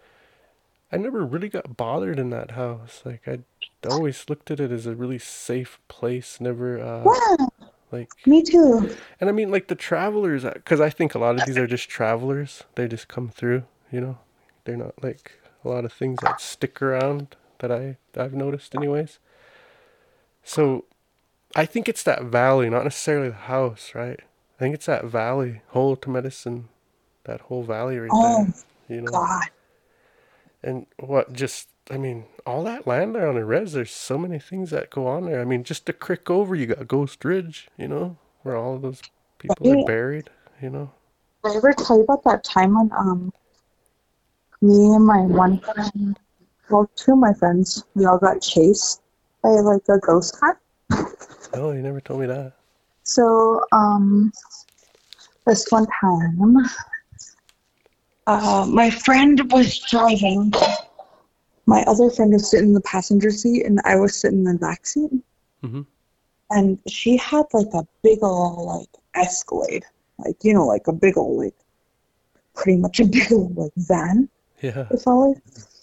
I 0.92 0.98
never 0.98 1.26
really 1.26 1.50
got 1.50 1.78
bothered 1.78 2.20
in 2.20 2.30
that 2.32 2.52
house. 2.52 3.02
Like 3.06 3.28
I 3.28 3.40
always 3.88 4.26
looked 4.30 4.52
at 4.52 4.60
it 4.60 4.72
as 4.72 4.86
a 4.86 4.96
really 4.96 5.20
safe 5.20 5.80
place. 5.88 6.42
Never, 6.42 6.80
uh, 6.82 7.04
Yeah, 7.06 7.48
like, 7.92 8.12
me 8.26 8.44
too. 8.44 8.90
and 9.20 9.30
I 9.30 9.34
mean, 9.34 9.52
like 9.52 9.68
the 9.68 9.76
travelers, 9.76 10.44
because 10.46 10.82
I 10.82 10.90
think 10.90 11.16
a 11.16 11.20
lot 11.20 11.38
of 11.38 11.46
these 11.46 11.58
are 11.58 11.68
just 11.68 11.90
travelers. 11.90 12.64
They 12.76 12.88
just 12.88 13.08
come 13.08 13.30
through, 13.30 13.64
you 13.92 14.02
know. 14.02 14.20
They're 14.66 14.78
not 14.78 15.04
like 15.04 15.40
a 15.66 15.70
lot 15.70 15.86
of 15.86 15.94
things 15.94 16.20
that 16.22 16.42
stick 16.42 16.82
around 16.82 17.36
that 17.60 17.72
I 17.72 17.98
I've 18.18 18.34
noticed, 18.34 18.76
anyways. 18.76 19.20
So, 20.44 20.86
I 21.56 21.66
think 21.66 21.90
it's 21.90 22.04
that 22.04 22.24
valley, 22.24 22.70
not 22.70 22.84
necessarily 22.86 23.30
the 23.30 23.36
house, 23.36 23.94
right? 23.96 24.20
I 24.22 24.60
think 24.60 24.76
it's 24.76 24.88
that 24.88 25.06
valley, 25.06 25.62
whole 25.70 25.96
Two 25.96 26.12
Medicine, 26.12 26.70
that 27.26 27.42
whole 27.42 27.64
valley 27.64 28.00
right 28.00 28.12
Oh, 28.14 28.20
there. 28.20 28.50
You 28.90 29.02
know, 29.02 29.12
God. 29.12 29.50
And 30.64 30.86
what 31.00 31.34
just 31.34 31.70
I 31.90 31.98
mean, 31.98 32.26
all 32.46 32.64
that 32.64 32.88
land 32.88 33.16
there 33.16 33.28
on 33.28 33.36
the 33.36 33.44
res, 33.44 33.74
there's 33.74 33.92
so 33.92 34.18
many 34.18 34.40
things 34.40 34.70
that 34.70 34.90
go 34.90 35.08
on 35.08 35.26
there. 35.26 35.42
I 35.42 35.46
mean, 35.46 35.64
just 35.64 35.90
a 35.90 35.94
crick 35.94 36.30
over, 36.30 36.56
you 36.56 36.68
got 36.68 36.88
Ghost 36.88 37.24
Ridge, 37.26 37.68
you 37.78 37.88
know, 37.88 38.18
where 38.44 38.56
all 38.56 38.76
of 38.76 38.82
those 38.82 39.02
people 39.40 39.72
are 39.72 39.86
buried, 39.86 40.30
you 40.62 40.70
know. 40.70 40.92
Did 41.44 41.54
I 41.54 41.56
ever 41.58 41.74
tell 41.74 41.98
you 41.98 42.04
about 42.04 42.24
that 42.26 42.44
time 42.44 42.76
when 42.78 42.92
um 42.98 43.34
me 44.62 44.94
and 44.94 45.06
my 45.06 45.22
one 45.22 45.60
friend, 45.60 46.20
well, 46.70 46.90
two 46.96 47.14
of 47.14 47.18
my 47.18 47.34
friends, 47.34 47.84
we 47.96 48.06
all 48.06 48.20
got 48.20 48.42
chased 48.42 49.02
by 49.42 49.50
like 49.50 49.82
a 49.90 49.98
ghost 50.00 50.40
car? 50.40 50.62
No, 51.54 51.72
you 51.72 51.82
never 51.82 52.00
told 52.00 52.22
me 52.22 52.28
that. 52.28 52.54
So 53.04 53.62
um, 53.72 54.32
this 55.46 55.66
one 55.70 55.88
time, 56.00 56.58
uh, 58.40 58.66
my 58.66 58.90
friend 58.90 59.52
was 59.52 59.80
driving. 59.80 60.54
My 61.66 61.84
other 61.84 62.10
friend 62.10 62.32
was 62.32 62.50
sitting 62.50 62.70
in 62.70 62.74
the 62.74 62.82
passenger 62.82 63.32
seat, 63.32 63.66
and 63.66 63.80
I 63.84 63.96
was 63.96 64.16
sitting 64.16 64.40
in 64.40 64.54
the 64.54 64.58
back 64.58 64.86
seat. 64.86 65.12
Mhm. 65.64 65.86
And 66.50 66.80
she 66.88 67.18
had 67.18 67.46
like 67.54 67.74
a 67.74 67.86
big 68.04 68.20
ol' 68.24 68.80
like 68.80 68.90
Escalade, 69.16 69.86
like 70.18 70.44
you 70.44 70.54
know, 70.54 70.66
like 70.66 70.88
a 70.88 70.94
big 70.94 71.18
ol' 71.18 71.38
like 71.38 71.56
pretty 72.56 72.78
much 72.78 73.00
a 73.00 73.06
big 73.18 73.32
ol' 73.32 73.52
like 73.56 73.74
van. 73.78 74.30
Yeah. 74.62 74.88
If 74.92 75.08
I 75.08 75.14
was 75.14 75.38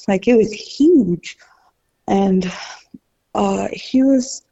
like 0.07 0.27
it 0.27 0.37
was 0.37 0.53
huge, 0.53 1.37
and 2.07 2.51
uh, 3.35 3.69
he 3.73 4.03
was. 4.03 4.45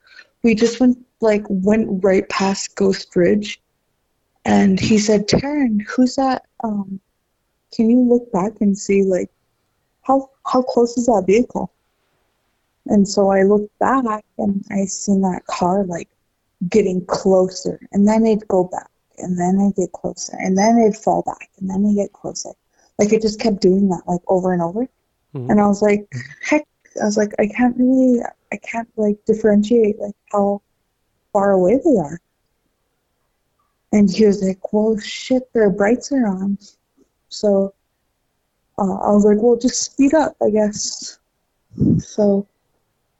We 0.43 0.55
just 0.55 0.79
went 0.79 0.99
like 1.21 1.45
went 1.49 2.05
right 2.05 2.29
past 2.29 2.77
Ghost 2.77 3.17
Ridge, 3.17 3.61
and 4.45 4.79
he 4.79 4.99
said, 4.99 5.27
"Terryn, 5.27 5.83
who's 5.83 6.15
that? 6.17 6.47
Um, 6.63 7.01
can 7.73 7.91
you 7.91 8.01
look 8.01 8.31
back 8.33 8.53
and 8.61 8.77
see 8.77 9.03
like 9.03 9.31
how 10.03 10.31
how 10.47 10.63
close 10.63 10.97
is 10.97 11.07
that 11.07 11.25
vehicle?" 11.27 11.71
And 12.87 13.07
so 13.09 13.31
I 13.31 13.43
looked 13.43 13.77
back 13.79 14.25
and 14.39 14.65
I 14.71 14.85
seen 14.85 15.21
that 15.23 15.47
car 15.47 15.85
like 15.85 16.09
getting 16.69 17.05
closer, 17.07 17.81
and 17.93 18.07
then 18.07 18.25
it'd 18.25 18.49
go 18.49 18.65
back, 18.65 18.91
and 19.19 19.39
then 19.39 19.61
it'd 19.61 19.77
get 19.77 19.93
closer, 19.93 20.37
and 20.39 20.57
then 20.57 20.79
it'd 20.79 20.97
fall 20.97 21.23
back, 21.23 21.51
and 21.59 21.69
then 21.69 21.85
it'd 21.85 21.97
get 21.97 22.13
closer. 22.13 22.51
Like 22.99 23.13
it 23.13 23.23
just 23.23 23.41
kept 23.41 23.61
doing 23.61 23.89
that 23.89 24.03
like 24.07 24.23
over 24.29 24.53
and 24.53 24.63
over. 24.63 24.89
Mhm. 25.35 25.51
And 25.51 25.61
I 25.61 25.67
was 25.67 25.83
like, 25.83 26.11
heck, 26.41 26.67
I 27.01 27.05
was 27.05 27.17
like, 27.17 27.35
I 27.39 27.47
can't 27.49 27.77
really, 27.77 28.23
I 28.53 28.57
can't 28.57 28.89
like 28.97 29.23
differentiate 29.27 29.99
like 29.99 30.15
how 30.33 30.63
far 31.33 31.53
away 31.53 31.81
they 31.85 31.99
are. 31.99 32.21
And 33.93 34.11
he 34.11 34.25
was 34.27 34.43
like, 34.43 34.73
well, 34.73 34.99
shit, 34.99 35.53
their 35.53 35.71
brights 35.71 36.13
are 36.13 36.27
on. 36.27 36.59
So 37.37 37.75
uh, 38.79 38.95
I 38.95 39.11
was 39.11 39.27
like, 39.27 39.37
well, 39.41 39.57
just 39.57 39.83
speed 39.83 40.15
up, 40.15 40.35
I 40.43 40.49
guess. 40.49 41.19
So 41.99 42.47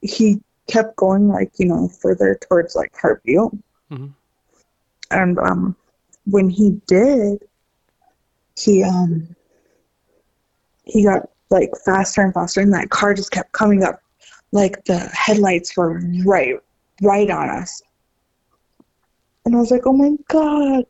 he 0.01 0.41
kept 0.69 0.97
going 0.97 1.29
like, 1.29 1.53
you 1.59 1.67
know, 1.67 1.89
further 1.89 2.39
towards 2.49 2.75
like 2.75 2.97
Heart 2.97 3.23
Butte. 3.25 3.53
Mhm. 3.91 4.15
And 5.11 5.39
um, 5.39 5.77
when 6.25 6.49
he 6.49 6.81
did, 6.87 7.45
he 8.59 8.83
um, 8.83 9.37
he 10.85 11.05
got 11.05 11.29
like 11.51 11.71
faster 11.85 12.23
and 12.23 12.33
faster, 12.33 12.63
and 12.63 12.73
that 12.73 12.89
car 12.89 13.13
just 13.13 13.31
kept 13.31 13.53
coming 13.53 13.85
up. 13.85 14.01
Like 14.53 14.83
the 14.85 14.99
headlights 14.99 15.77
were 15.77 16.01
right, 16.25 16.55
right 17.03 17.31
on 17.31 17.51
us. 17.51 17.83
And 19.45 19.55
I 19.55 19.59
was 19.59 19.71
like, 19.71 19.87
oh 19.87 19.93
my 19.93 20.13
god. 20.29 20.87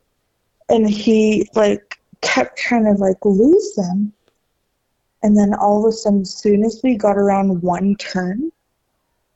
And 0.68 0.88
he 0.88 1.48
like 1.54 1.95
kept 2.20 2.58
trying 2.58 2.84
to 2.84 2.92
like 2.92 3.24
lose 3.24 3.74
them. 3.74 4.12
And 5.22 5.36
then 5.36 5.54
all 5.54 5.84
of 5.84 5.88
a 5.88 5.92
sudden, 5.92 6.22
as 6.22 6.34
soon 6.34 6.64
as 6.64 6.80
we 6.84 6.96
got 6.96 7.16
around 7.16 7.62
one 7.62 7.96
turn, 7.96 8.52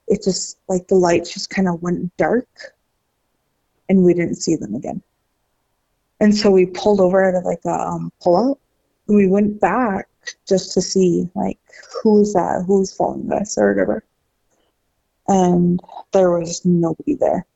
it 0.06 0.22
just 0.22 0.58
like 0.68 0.86
the 0.88 0.94
lights 0.94 1.32
just 1.32 1.50
kind 1.50 1.68
of 1.68 1.82
went 1.82 2.14
dark 2.16 2.48
and 3.88 4.04
we 4.04 4.14
didn't 4.14 4.36
see 4.36 4.56
them 4.56 4.74
again. 4.74 5.02
And 6.20 6.36
so 6.36 6.50
we 6.50 6.66
pulled 6.66 7.00
over 7.00 7.24
at 7.24 7.44
like 7.44 7.64
a 7.64 7.70
um, 7.70 8.12
pull 8.20 8.36
out 8.36 8.58
and 9.08 9.16
we 9.16 9.26
went 9.26 9.60
back 9.60 10.08
just 10.46 10.74
to 10.74 10.82
see 10.82 11.28
like 11.34 11.58
who's 12.02 12.34
that, 12.34 12.64
who's 12.66 12.94
following 12.94 13.32
us 13.32 13.56
or 13.56 13.72
whatever. 13.72 14.04
And 15.28 15.80
there 16.12 16.30
was 16.38 16.64
nobody 16.64 17.14
there. 17.14 17.46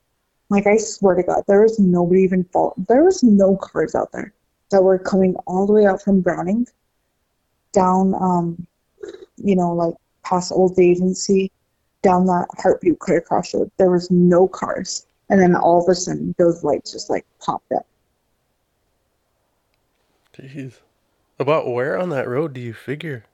Like 0.49 0.67
I 0.67 0.77
swear 0.77 1.17
to 1.17 1.23
God, 1.23 1.45
there 1.47 1.63
was 1.63 1.79
nobody 1.79 2.23
even 2.23 2.45
following. 2.45 2.87
There 2.89 3.05
was 3.05 3.23
no 3.23 3.57
cars 3.57 3.95
out 3.95 4.13
there 4.13 4.33
that 4.71 4.83
were 4.83 4.99
coming 4.99 5.35
all 5.47 5.67
the 5.67 5.73
way 5.73 5.87
out 5.87 6.03
from 6.03 6.21
Browning 6.21 6.67
down, 7.73 8.15
um, 8.15 8.67
you 9.37 9.55
know, 9.55 9.73
like 9.73 9.95
past 10.25 10.53
Old 10.53 10.79
Agency, 10.79 11.51
down 12.03 12.27
that 12.27 12.47
Heart 12.59 12.81
Butte 12.81 12.99
clear 12.99 13.21
cross 13.21 13.53
road. 13.53 13.71
There 13.77 13.91
was 13.91 14.11
no 14.11 14.49
cars, 14.49 15.07
and 15.29 15.41
then 15.41 15.55
all 15.55 15.83
of 15.83 15.89
a 15.89 15.95
sudden, 15.95 16.35
those 16.39 16.65
lights 16.65 16.93
just 16.93 17.11
like 17.11 17.27
popped 17.41 17.73
up. 17.73 17.87
Jeez. 20.37 20.75
About 21.39 21.69
where 21.69 21.99
on 21.99 22.11
that 22.11 22.29
road 22.29 22.53
do 22.53 22.61
you 22.61 22.73
figure? 22.73 23.25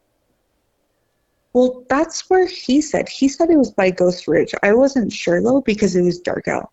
Well, 1.53 1.85
that's 1.89 2.31
where 2.31 2.47
he 2.47 2.81
said. 2.81 3.09
He 3.09 3.29
said 3.29 3.51
it 3.51 3.59
was 3.59 3.71
by 3.71 3.91
Ghost 3.91 4.27
Ridge. 4.29 4.55
I 4.63 4.73
wasn't 4.73 5.13
sure 5.13 5.43
though 5.43 5.61
because 5.61 5.97
it 5.97 6.03
was 6.03 6.19
dark 6.19 6.49
out. 6.49 6.71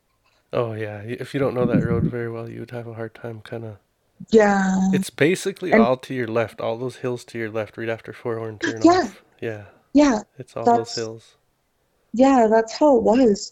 Oh 0.53 0.73
yeah, 0.73 1.01
if 1.01 1.33
you 1.33 1.39
don't 1.39 1.55
know 1.55 1.65
that 1.65 1.83
road 1.83 2.05
very 2.05 2.29
well, 2.29 2.49
you 2.49 2.61
would 2.61 2.71
have 2.71 2.87
a 2.87 2.93
hard 2.93 3.13
time 3.13 3.41
kind 3.41 3.65
of. 3.65 3.77
Yeah. 4.29 4.79
It's 4.93 5.09
basically 5.09 5.71
And- 5.71 5.81
all 5.81 5.97
to 5.97 6.13
your 6.13 6.27
left, 6.27 6.59
all 6.61 6.77
those 6.77 6.97
hills 6.97 7.23
to 7.25 7.37
your 7.37 7.49
left, 7.51 7.77
right 7.77 7.89
after 7.89 8.13
Four 8.13 8.37
Horn 8.37 8.59
turn 8.59 8.81
Yeah. 8.83 8.91
off. 8.91 9.21
Yeah, 9.41 9.65
Yeah. 9.93 10.21
it's 10.37 10.55
all 10.57 10.65
those 10.65 10.95
hills. 10.95 11.35
Yeah, 12.13 12.47
that's 12.49 12.73
how 12.73 12.97
it 12.97 13.03
was. 13.03 13.51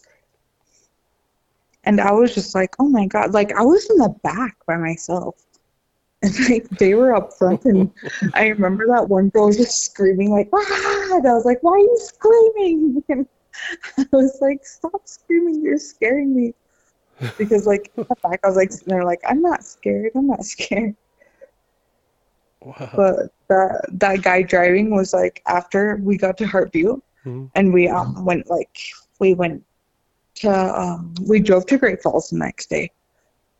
And 1.84 2.00
I 2.00 2.10
was 2.12 2.34
just 2.34 2.54
like, 2.54 2.74
oh 2.80 2.88
my 2.88 3.06
God. 3.06 3.32
Like, 3.32 3.52
I 3.52 3.62
was 3.62 3.88
in 3.90 3.98
the 3.98 4.08
back 4.22 4.56
by 4.66 4.76
myself. 4.76 5.36
And 6.22 6.32
like, 6.48 6.68
they 6.78 6.94
were 6.94 7.14
up 7.14 7.34
front. 7.34 7.64
And 7.66 7.90
I 8.32 8.46
remember 8.48 8.86
that 8.88 9.08
one 9.08 9.28
girl 9.28 9.46
was 9.48 9.58
just 9.58 9.82
screaming, 9.84 10.30
like, 10.30 10.48
ah! 10.52 11.08
And 11.16 11.28
I 11.28 11.34
was 11.34 11.44
like, 11.44 11.62
why 11.62 11.72
are 11.72 11.78
you 11.78 11.98
screaming? 12.02 13.04
And 13.08 13.26
I 13.98 14.16
was 14.16 14.38
like, 14.40 14.64
stop 14.66 15.06
screaming. 15.06 15.62
You're 15.62 15.78
scaring 15.78 16.34
me. 16.34 16.54
Because, 17.38 17.66
like, 17.66 17.92
back, 18.22 18.40
I 18.44 18.46
was 18.46 18.56
like, 18.56 18.72
sitting 18.72 18.88
there, 18.88 19.04
like, 19.04 19.20
I'm 19.26 19.40
not 19.42 19.64
scared. 19.64 20.12
I'm 20.14 20.26
not 20.26 20.44
scared. 20.44 20.94
Wow. 22.60 22.90
But 22.96 23.16
that, 23.48 23.86
that 23.92 24.22
guy 24.22 24.42
driving 24.42 24.90
was 24.90 25.12
like, 25.14 25.42
after 25.46 25.96
we 26.02 26.16
got 26.16 26.36
to 26.38 26.46
Heart 26.46 26.72
Butte, 26.72 27.02
Mhm. 27.26 27.50
and 27.54 27.72
we 27.72 27.88
um, 27.88 28.24
went 28.24 28.48
like 28.48 28.78
we 29.18 29.34
went 29.34 29.62
to 30.36 30.50
um, 30.50 31.12
we 31.28 31.40
drove 31.40 31.66
to 31.66 31.76
Great 31.76 32.00
Falls 32.02 32.30
the 32.30 32.38
next 32.38 32.70
day. 32.70 32.90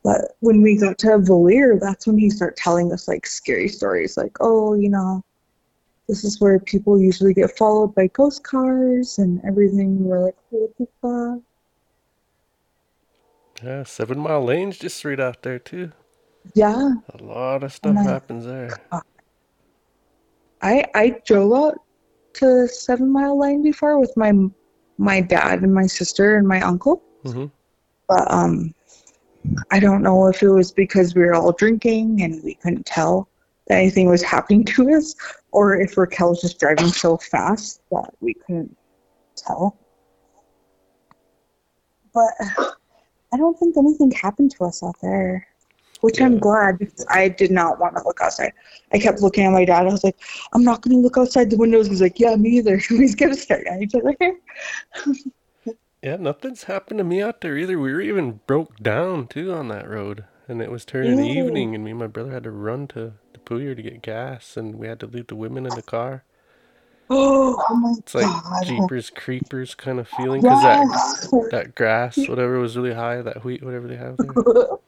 But 0.05 0.37
when 0.38 0.62
we 0.62 0.79
got 0.79 0.99
to 0.99 1.19
Valier, 1.19 1.79
that's 1.81 2.07
when 2.07 2.16
he 2.16 2.31
started 2.31 2.57
telling 2.57 2.92
us 2.92 3.09
like 3.09 3.27
scary 3.27 3.69
stories, 3.69 4.16
like 4.16 4.37
oh, 4.40 4.75
you 4.75 4.88
know, 4.88 5.25
this 6.09 6.23
is 6.23 6.40
where 6.40 6.61
people 6.61 7.01
usually 7.01 7.35
get 7.35 7.57
followed 7.59 7.95
by 7.95 8.07
ghost 8.09 8.45
cars 8.45 9.19
and 9.19 9.40
everything. 9.45 10.05
We're 10.05 10.27
like, 10.27 10.37
what 10.51 10.71
the 10.79 10.87
fuck? 11.03 11.42
Yeah, 13.62 13.85
Seven 13.85 14.19
Mile 14.19 14.45
Lane's 14.45 14.79
just 14.79 15.05
right 15.05 15.19
out 15.19 15.42
there 15.42 15.59
too. 15.59 15.92
Yeah, 16.55 16.92
A 17.19 17.23
lot 17.23 17.62
of 17.62 17.73
stuff 17.73 17.97
happens 17.97 18.45
there. 18.45 18.71
I 20.62 20.85
I 20.95 21.21
drove 21.27 21.53
out 21.53 21.79
to 22.35 22.69
Seven 22.69 23.11
Mile 23.11 23.38
Lane 23.38 23.62
before 23.62 23.99
with 23.99 24.12
my 24.16 24.33
my 24.99 25.21
dad 25.21 25.62
and 25.62 25.75
my 25.75 25.87
sister 25.87 26.37
and 26.37 26.47
my 26.47 26.61
uncle. 26.61 27.03
hmm 27.23 27.47
but 28.09 28.31
um 28.31 28.73
I 29.71 29.81
don't 29.81 30.03
know 30.03 30.27
if 30.27 30.42
it 30.42 30.49
was 30.49 30.73
because 30.73 31.14
we 31.14 31.23
were 31.25 31.35
all 31.35 31.53
drinking 31.53 32.23
and 32.23 32.42
we 32.42 32.55
couldn't 32.55 32.87
tell 32.87 33.29
that 33.69 33.79
anything 33.79 34.09
was 34.09 34.23
happening 34.23 34.64
to 34.64 34.90
us, 34.97 35.14
or 35.53 35.81
if 35.81 35.97
Raquel 35.97 36.31
was 36.31 36.40
just 36.40 36.59
driving 36.61 36.88
so 36.88 37.16
fast 37.16 37.81
that 37.90 38.11
we 38.21 38.35
couldn't 38.35 38.77
tell. 39.37 39.79
But 42.14 42.33
I 43.37 43.38
don't 43.38 43.59
think 43.59 43.77
anything 43.77 44.11
happened 44.12 44.51
to 44.53 44.64
us 44.64 44.83
out 44.83 44.96
there, 45.03 45.46
which 46.01 46.22
I'm 46.22 46.38
glad 46.38 46.79
because 46.79 47.05
I 47.11 47.29
did 47.29 47.51
not 47.51 47.79
want 47.79 47.94
to 47.96 48.03
look 48.03 48.18
outside. 48.22 48.55
I 48.94 48.99
kept 48.99 49.20
looking 49.20 49.44
at 49.44 49.53
my 49.53 49.66
dad. 49.66 49.87
I 49.87 49.90
was 49.92 50.03
like, 50.03 50.16
I'm 50.55 50.64
not 50.64 50.81
going 50.81 50.96
to 50.96 51.03
look 51.03 51.18
outside 51.18 51.51
the 51.51 51.59
windows. 51.59 51.87
He's 51.87 52.01
like, 52.01 52.18
Yeah, 52.18 52.35
me 52.37 52.49
either. 52.57 52.79
He's 52.88 53.14
going 53.14 53.35
to 53.35 53.38
stare 53.38 53.68
at 53.68 53.83
each 53.83 53.94
other. 53.94 54.16
Yeah, 56.03 56.16
nothing's 56.16 56.64
happened 56.64 56.96
to 56.96 57.05
me 57.05 57.20
out 57.20 57.42
there 57.42 57.59
either. 57.59 57.79
We 57.79 57.92
were 57.92 58.01
even 58.01 58.40
broke 58.46 58.79
down 58.79 59.27
too 59.27 59.53
on 59.53 59.68
that 59.68 59.87
road, 59.87 60.25
and 60.49 60.62
it 60.62 60.70
was 60.70 60.87
turning 60.87 61.18
Ew. 61.18 61.44
evening, 61.44 61.75
and 61.75 61.85
me 61.85 61.90
and 61.90 62.01
my 62.01 62.07
brother 62.07 62.33
had 62.33 62.44
to 62.44 62.51
run 62.51 62.87
to 62.88 63.14
Dupuyer 63.35 63.77
to 63.77 63.83
get 63.83 64.01
gas, 64.01 64.57
and 64.57 64.77
we 64.77 64.87
had 64.87 65.01
to 65.01 65.07
leave 65.07 65.27
the 65.27 65.37
women 65.37 65.66
in 65.66 65.75
the 65.75 65.83
car. 65.83 66.25
Oh, 67.11 67.62
oh 67.69 67.77
my 67.77 67.95
It's 67.99 68.14
like 68.14 68.38
god. 68.49 68.61
Jeepers 68.61 69.11
Creepers 69.11 69.75
kind 69.77 70.01
of 70.01 70.09
feeling 70.09 70.42
because 70.42 70.62
that 70.62 70.90
that 71.51 71.75
grass, 71.77 72.29
whatever, 72.29 72.59
was 72.61 72.77
really 72.77 72.95
high. 72.95 73.23
That 73.23 73.45
wheat, 73.45 73.62
whatever 73.64 73.88
they 73.88 73.97
have 73.97 74.21
there. 74.21 74.40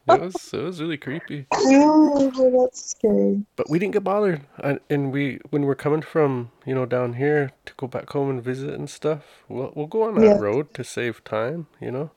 It 0.07 0.19
was 0.19 0.51
it 0.53 0.61
was 0.61 0.81
really 0.81 0.97
creepy. 0.97 1.47
oh, 1.53 2.61
that's 2.67 2.91
scary. 2.91 3.45
But 3.57 3.69
we 3.69 3.79
didn't 3.79 3.93
get 3.93 4.03
bothered, 4.05 4.43
and, 4.59 4.79
and 4.89 5.11
we 5.13 5.39
when 5.51 5.63
we're 5.63 5.75
coming 5.75 6.01
from 6.03 6.51
you 6.65 6.75
know 6.75 6.85
down 6.87 7.13
here 7.13 7.51
to 7.65 7.73
go 7.77 7.87
back 7.87 8.09
home 8.11 8.29
and 8.31 8.43
visit 8.43 8.73
and 8.73 8.89
stuff, 8.89 9.43
we'll 9.49 9.73
we'll 9.75 9.87
go 9.87 10.03
on 10.03 10.15
that 10.15 10.31
Yeah. 10.31 10.37
road 10.37 10.73
to 10.75 10.83
save 10.85 11.23
time, 11.25 11.67
you 11.81 11.91
know. 11.91 12.11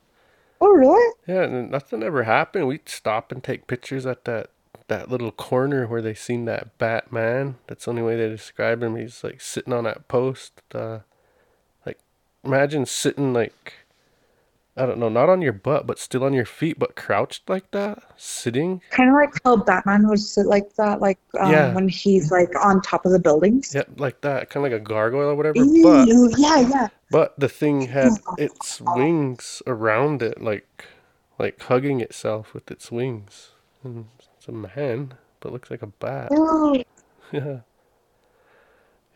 Oh, 0.60 0.70
really? 0.70 1.14
Yeah, 1.28 1.44
and 1.44 1.72
nothing 1.72 2.04
ever 2.04 2.24
happened. 2.24 2.68
We'd 2.68 2.88
stop 2.90 3.32
and 3.32 3.44
take 3.44 3.68
pictures 3.68 4.06
at 4.06 4.26
that 4.26 4.51
that 4.92 5.10
little 5.10 5.32
corner 5.32 5.86
where 5.86 6.02
they 6.02 6.12
seen 6.12 6.44
that 6.44 6.76
Batman. 6.76 7.56
That's 7.66 7.86
the 7.86 7.90
only 7.90 8.02
way 8.02 8.16
they 8.16 8.28
describe 8.28 8.82
him. 8.82 8.96
He's 8.96 9.24
like 9.24 9.40
sitting 9.40 9.72
on 9.72 9.84
that 9.84 10.06
post. 10.06 10.60
Uh, 10.74 10.98
like 11.86 11.98
imagine 12.44 12.84
sitting 12.84 13.32
like 13.32 13.72
I 14.76 14.84
don't 14.86 14.98
know, 14.98 15.08
not 15.08 15.28
on 15.30 15.40
your 15.42 15.52
butt, 15.52 15.86
but 15.86 15.98
still 15.98 16.24
on 16.24 16.32
your 16.34 16.46
feet, 16.46 16.78
but 16.78 16.94
crouched 16.94 17.48
like 17.48 17.70
that, 17.72 18.02
sitting. 18.16 18.80
Kind 18.90 19.08
of 19.08 19.14
like 19.14 19.34
how 19.44 19.56
Batman 19.56 20.08
would 20.08 20.18
sit 20.18 20.46
like 20.46 20.74
that, 20.76 21.00
like 21.00 21.18
um, 21.40 21.50
Yeah. 21.52 21.74
when 21.74 21.88
he's 21.88 22.30
like 22.30 22.50
on 22.62 22.80
top 22.82 23.06
of 23.06 23.12
the 23.12 23.18
buildings. 23.18 23.74
Yep, 23.74 23.88
like 23.96 24.20
that, 24.22 24.50
kind 24.50 24.64
of 24.66 24.72
like 24.72 24.80
a 24.80 24.84
gargoyle 24.84 25.30
or 25.30 25.34
whatever. 25.34 25.64
But 25.64 26.08
yeah, 26.38 26.60
yeah. 26.60 26.88
but 27.10 27.38
the 27.38 27.48
thing 27.48 27.82
had 27.82 28.12
its 28.38 28.80
wings 28.80 29.62
around 29.66 30.22
it, 30.22 30.40
like 30.42 30.86
like 31.38 31.60
hugging 31.62 32.00
itself 32.00 32.52
with 32.54 32.70
its 32.70 32.90
wings. 32.92 33.50
And 33.84 34.06
it's 34.42 34.48
a 34.48 34.52
man, 34.52 35.14
but 35.40 35.52
looks 35.52 35.70
like 35.70 35.82
a 35.82 35.86
bat. 35.86 36.42
Yeah. 37.32 37.60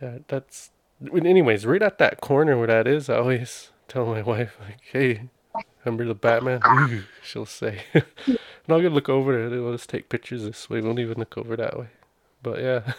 Yeah, 0.01 0.19
that's. 0.29 0.71
Anyways, 1.13 1.67
right 1.67 1.83
at 1.83 1.99
that 1.99 2.21
corner 2.21 2.57
where 2.59 2.69
that 2.69 2.87
is, 2.87 3.11
I 3.11 3.17
always 3.19 3.71
tell 3.89 4.07
my 4.07 4.23
wife, 4.23 4.57
like, 4.61 4.81
hey, 4.93 5.29
remember 5.85 6.07
the 6.07 6.15
Batman? 6.15 6.63
Ooh, 6.67 7.05
she'll 7.23 7.47
say. 7.47 7.83
and 7.95 8.05
I'll 8.69 8.81
go 8.83 8.89
look 8.89 9.09
over 9.09 9.49
there. 9.51 9.63
We'll 9.63 9.73
just 9.73 9.91
take 9.91 10.09
pictures 10.09 10.45
this 10.45 10.71
way. 10.71 10.81
We 10.81 10.87
won't 10.87 11.01
even 11.01 11.19
look 11.19 11.39
over 11.39 11.57
that 11.57 11.79
way. 11.79 11.89
But 12.43 12.61
yeah, 12.61 12.93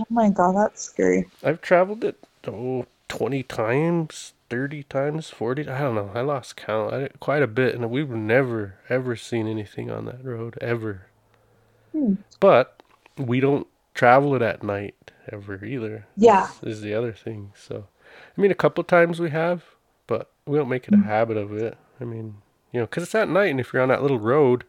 Oh 0.00 0.06
my 0.10 0.30
god, 0.30 0.56
that's 0.56 0.82
scary. 0.82 1.30
I've 1.42 1.60
traveled 1.60 2.04
it, 2.04 2.18
oh, 2.46 2.86
20 3.08 3.42
times, 3.44 4.34
30 4.52 4.82
times, 4.82 5.30
40. 5.30 5.66
I 5.66 5.80
don't 5.80 5.94
know. 5.94 6.10
I 6.14 6.20
lost 6.20 6.56
count. 6.56 6.92
I, 6.92 7.08
quite 7.20 7.42
a 7.42 7.46
bit. 7.46 7.74
And 7.74 7.90
we've 7.90 8.10
never, 8.10 8.74
ever 8.90 9.16
seen 9.16 9.46
anything 9.46 9.90
on 9.90 10.04
that 10.04 10.22
road, 10.22 10.58
ever. 10.60 11.06
Hmm. 11.92 12.16
But 12.38 12.82
we 13.16 13.40
don't 13.40 13.66
travel 13.94 14.34
it 14.34 14.42
at 14.42 14.62
night 14.62 15.10
ever 15.30 15.64
either. 15.64 16.06
Yeah. 16.18 16.50
is 16.62 16.82
the 16.82 16.92
other 16.92 17.14
thing. 17.14 17.52
So, 17.56 17.86
I 18.36 18.40
mean, 18.40 18.50
a 18.50 18.54
couple 18.54 18.84
times 18.84 19.20
we 19.20 19.30
have, 19.30 19.64
but 20.06 20.30
we 20.44 20.58
don't 20.58 20.68
make 20.68 20.86
it 20.86 20.92
a 20.92 20.98
habit 20.98 21.38
of 21.38 21.54
it. 21.54 21.78
I 21.98 22.04
mean, 22.04 22.34
you 22.72 22.80
know, 22.80 22.84
because 22.84 23.04
it's 23.04 23.14
at 23.14 23.30
night, 23.30 23.50
and 23.50 23.58
if 23.58 23.72
you're 23.72 23.82
on 23.82 23.88
that 23.88 24.02
little 24.02 24.20
road, 24.20 24.64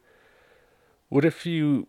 what 1.09 1.25
if 1.25 1.45
you 1.45 1.87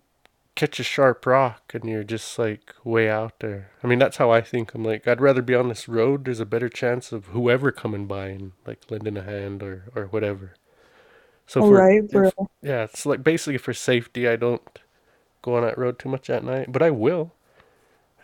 catch 0.57 0.81
a 0.81 0.85
sharp 0.85 1.27
rock 1.27 1.73
and 1.75 1.89
you're 1.89 2.05
just 2.05 2.39
like 2.39 2.75
way 2.85 3.11
out 3.11 3.41
there? 3.41 3.71
I 3.83 3.87
mean, 3.89 3.99
that's 3.99 4.19
how 4.19 4.31
I 4.31 4.41
think. 4.43 4.75
I'm 4.75 4.85
like, 4.85 5.09
I'd 5.09 5.21
rather 5.21 5.43
be 5.43 5.55
on 5.55 5.69
this 5.69 5.89
road. 5.89 6.25
There's 6.25 6.41
a 6.41 6.47
better 6.47 6.69
chance 6.69 7.13
of 7.13 7.27
whoever 7.27 7.73
coming 7.73 8.07
by 8.07 8.29
and 8.29 8.53
like 8.67 8.81
lending 8.91 9.17
a 9.17 9.23
hand 9.23 9.63
or 9.63 9.85
or 9.95 10.07
whatever. 10.07 10.55
So 11.47 11.63
for 11.63 11.87
right, 11.87 12.03
if- 12.11 12.35
yeah, 12.63 12.85
it's 12.85 13.07
like 13.07 13.25
basically 13.25 13.59
for 13.59 13.75
safety. 13.75 14.29
I 14.29 14.37
don't 14.37 14.63
go 15.43 15.57
on 15.57 15.63
that 15.65 15.79
road 15.79 15.99
too 15.99 16.09
much 16.11 16.31
at 16.31 16.45
night, 16.45 16.73
but 16.73 16.83
I 16.83 16.91
will. 16.91 17.33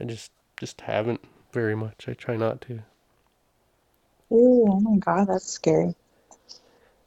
I 0.00 0.04
just 0.04 0.32
just 0.58 0.82
haven't 0.82 1.22
very 1.52 1.76
much. 1.76 2.06
I 2.08 2.14
try 2.14 2.36
not 2.36 2.60
to. 2.62 2.82
Ew, 4.30 4.66
oh 4.68 4.80
my 4.80 4.98
god, 4.98 5.28
that's 5.28 5.46
scary. 5.46 5.94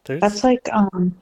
There's 0.06 0.22
That's 0.22 0.44
like 0.44 0.68
um 0.74 1.16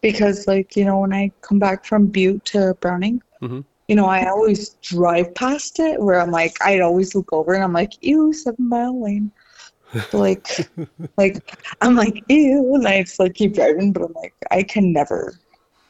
because 0.00 0.46
like 0.46 0.76
you 0.76 0.84
know 0.84 1.00
when 1.00 1.12
I 1.12 1.32
come 1.42 1.58
back 1.58 1.84
from 1.84 2.06
Butte 2.06 2.44
to 2.46 2.74
Browning, 2.80 3.22
Mhm. 3.44 3.64
you 3.88 3.96
know 3.96 4.06
I 4.06 4.26
always 4.28 4.70
drive 4.82 5.34
past 5.34 5.78
it 5.80 6.00
where 6.00 6.20
I'm 6.20 6.30
like 6.30 6.56
I'd 6.62 6.80
always 6.80 7.14
look 7.14 7.32
over 7.32 7.54
and 7.54 7.64
I'm 7.64 7.72
like 7.74 7.92
ew 8.02 8.32
seven 8.32 8.68
mile 8.68 9.02
lane, 9.02 9.32
like 10.12 10.48
like 11.18 11.36
I'm 11.82 11.94
like 11.96 12.24
ew 12.28 12.74
and 12.74 12.86
I 12.88 13.02
just 13.02 13.20
like 13.20 13.34
keep 13.34 13.54
driving 13.54 13.92
but 13.92 14.02
I'm 14.04 14.12
like 14.14 14.34
I 14.50 14.62
can 14.62 14.92
never 14.92 15.34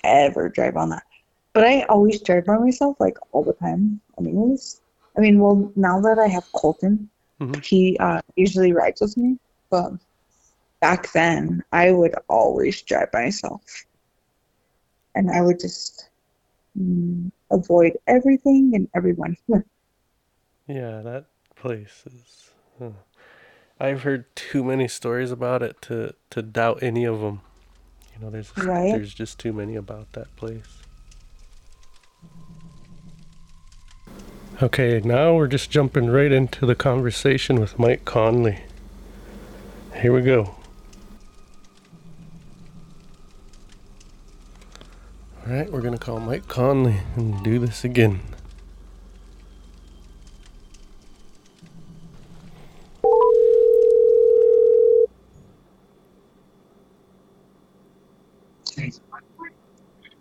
ever 0.05 0.49
drive 0.51 0.77
on 0.77 0.91
that, 0.91 1.05
but 1.55 1.65
I 1.65 1.83
always 1.85 2.21
drive 2.23 2.47
by 2.47 2.59
myself 2.59 2.97
like 3.01 3.17
all 3.33 3.45
the 3.45 3.55
time 3.55 4.01
anyways. 4.19 4.81
I 5.17 5.21
mean 5.21 5.39
well 5.41 5.73
now 5.77 6.01
that 6.01 6.19
I 6.19 6.29
have 6.29 6.45
Colton, 6.53 7.09
Mhm. 7.41 7.65
he 7.65 7.97
uh, 8.01 8.21
usually 8.37 8.73
rides 8.73 9.01
with 9.01 9.17
me, 9.17 9.39
but 9.71 9.93
back 10.81 11.13
then 11.13 11.63
I 11.73 11.93
would 11.93 12.15
always 12.29 12.83
drive 12.83 13.11
by 13.13 13.25
myself. 13.25 13.63
And 15.15 15.31
I 15.31 15.41
would 15.43 15.61
just 15.61 16.11
mm, 16.79 17.31
avoid 17.51 17.93
everything 18.07 18.73
and 18.75 18.89
everyone. 18.95 19.37
yeah, 20.69 21.01
that 21.03 21.27
place 21.57 22.05
is. 22.07 22.51
huh. 22.79 22.91
I've 23.81 24.03
heard 24.03 24.35
too 24.37 24.63
many 24.65 24.87
stories 24.89 25.31
about 25.31 25.63
it 25.63 25.81
to 25.83 26.15
to 26.31 26.43
doubt 26.43 26.83
any 26.83 27.05
of 27.05 27.21
them. 27.21 27.41
You 28.15 28.25
know, 28.25 28.31
there's 28.31 28.53
Right. 28.57 28.93
there's 28.93 29.13
just 29.15 29.39
too 29.39 29.53
many 29.53 29.75
about 29.77 30.13
that 30.13 30.35
place. 30.37 30.79
Okay, 34.63 35.01
now 35.05 35.35
we're 35.35 35.49
just 35.49 35.69
jumping 35.71 36.07
right 36.09 36.31
into 36.31 36.65
the 36.65 36.77
conversation 36.77 37.61
with 37.61 37.77
Mike 37.79 38.05
Connelly. 38.05 38.61
Here 40.01 40.13
we 40.13 40.23
go. 40.23 40.55
All 45.47 45.53
right, 45.53 45.71
we're 45.71 45.83
gonna 45.83 45.99
call 45.99 46.21
Mike 46.21 46.49
Connelly 46.49 47.01
and 47.17 47.45
do 47.45 47.59
this 47.59 47.85
again. 47.85 48.23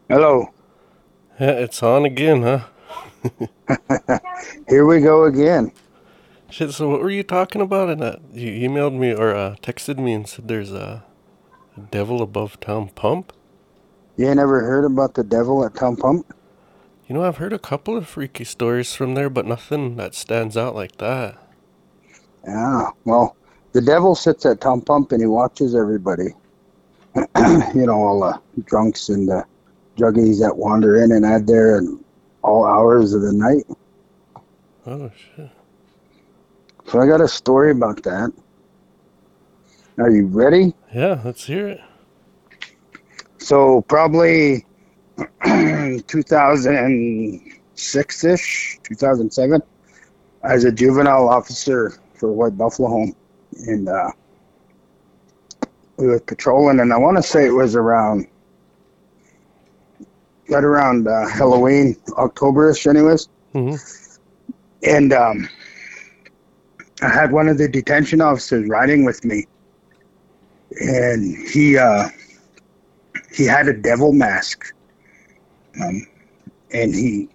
Hello. 0.09 0.53
Yeah, 1.39 1.51
it's 1.51 1.81
on 1.81 2.03
again, 2.03 2.43
huh? 2.43 2.67
Here 4.67 4.85
we 4.85 4.99
go 4.99 5.23
again. 5.23 5.71
Shit, 6.49 6.71
so 6.71 6.89
what 6.89 6.99
were 6.99 7.09
you 7.09 7.23
talking 7.23 7.61
about 7.61 7.89
in 7.89 7.99
that? 7.99 8.19
You 8.33 8.69
emailed 8.69 8.97
me 8.99 9.13
or 9.13 9.33
uh, 9.33 9.55
texted 9.61 9.97
me 9.99 10.11
and 10.11 10.27
said 10.27 10.49
there's 10.49 10.73
a, 10.73 11.05
a 11.77 11.79
devil 11.79 12.21
above 12.21 12.59
town 12.59 12.89
pump? 12.89 13.31
You 14.15 14.29
ain't 14.29 14.39
ever 14.39 14.61
heard 14.61 14.85
about 14.85 15.15
the 15.15 15.23
devil 15.23 15.65
at 15.65 15.73
Town 15.75 15.95
Pump? 15.95 16.35
You 17.07 17.15
know, 17.15 17.23
I've 17.23 17.37
heard 17.37 17.53
a 17.53 17.59
couple 17.59 17.97
of 17.97 18.07
freaky 18.07 18.43
stories 18.43 18.93
from 18.93 19.15
there, 19.15 19.29
but 19.29 19.45
nothing 19.45 19.95
that 19.97 20.13
stands 20.13 20.55
out 20.55 20.75
like 20.75 20.97
that. 20.97 21.37
Yeah. 22.45 22.89
Well, 23.05 23.35
the 23.73 23.81
devil 23.81 24.15
sits 24.15 24.45
at 24.45 24.61
Town 24.61 24.81
Pump 24.81 25.11
and 25.11 25.21
he 25.21 25.27
watches 25.27 25.75
everybody. 25.75 26.29
you 27.15 27.85
know, 27.85 28.01
all 28.01 28.19
the 28.55 28.61
drunks 28.63 29.09
and 29.09 29.27
the 29.27 29.43
juggies 29.97 30.39
that 30.39 30.55
wander 30.55 31.03
in 31.03 31.11
and 31.11 31.25
out 31.25 31.45
there 31.45 31.77
and 31.77 32.03
all 32.43 32.65
hours 32.65 33.13
of 33.13 33.21
the 33.21 33.33
night. 33.33 33.65
Oh, 34.85 35.11
shit. 35.35 35.49
So 36.87 36.99
I 36.99 37.07
got 37.07 37.21
a 37.21 37.27
story 37.27 37.71
about 37.71 38.03
that. 38.03 38.31
Are 39.97 40.09
you 40.09 40.27
ready? 40.27 40.73
Yeah, 40.93 41.21
let's 41.23 41.45
hear 41.45 41.67
it. 41.67 41.81
So 43.43 43.81
probably 43.81 44.65
2006 46.07 48.23
ish, 48.23 48.79
2007, 48.83 49.61
as 50.43 50.63
a 50.63 50.71
juvenile 50.71 51.27
officer 51.27 51.99
for 52.13 52.31
White 52.31 52.57
Buffalo 52.57 52.87
Home, 52.87 53.13
and 53.67 53.89
uh, 53.89 54.11
we 55.97 56.07
were 56.07 56.19
patrolling, 56.19 56.79
and 56.79 56.93
I 56.93 56.97
want 56.97 57.17
to 57.17 57.23
say 57.23 57.45
it 57.45 57.53
was 57.53 57.75
around 57.75 58.27
right 60.49 60.63
around 60.63 61.07
uh, 61.07 61.27
Halloween, 61.27 61.95
Octoberish, 62.11 62.87
anyways. 62.87 63.27
hmm 63.53 63.75
And 64.83 65.13
um, 65.13 65.47
I 67.01 67.09
had 67.09 67.31
one 67.31 67.49
of 67.49 67.57
the 67.57 67.67
detention 67.67 68.21
officers 68.21 68.67
riding 68.69 69.05
with 69.05 69.23
me, 69.25 69.47
and 70.79 71.35
he 71.49 71.77
uh, 71.77 72.09
he 73.33 73.45
had 73.45 73.67
a 73.67 73.73
devil 73.73 74.13
mask, 74.13 74.73
um, 75.83 76.07
and 76.71 76.93
he 76.93 77.29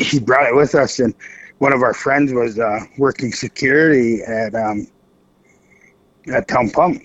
he 0.00 0.18
brought 0.18 0.46
it 0.46 0.54
with 0.54 0.74
us. 0.74 0.98
And 0.98 1.14
one 1.58 1.72
of 1.72 1.82
our 1.82 1.94
friends 1.94 2.32
was 2.32 2.58
uh, 2.58 2.80
working 2.98 3.32
security 3.32 4.22
at 4.22 4.54
um, 4.54 4.86
at 6.32 6.48
Town 6.48 6.70
Pump, 6.70 7.02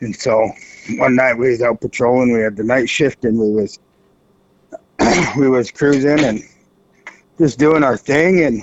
and 0.00 0.14
so 0.14 0.50
one 0.98 1.16
night 1.16 1.34
we 1.34 1.50
was 1.50 1.62
out 1.62 1.80
patrolling. 1.80 2.32
We 2.32 2.40
had 2.40 2.56
the 2.56 2.64
night 2.64 2.88
shift, 2.88 3.24
and 3.24 3.38
we 3.38 3.50
was 3.50 3.78
we 5.38 5.48
was 5.48 5.70
cruising 5.70 6.20
and 6.20 6.42
just 7.38 7.58
doing 7.58 7.82
our 7.82 7.96
thing. 7.96 8.42
And 8.42 8.62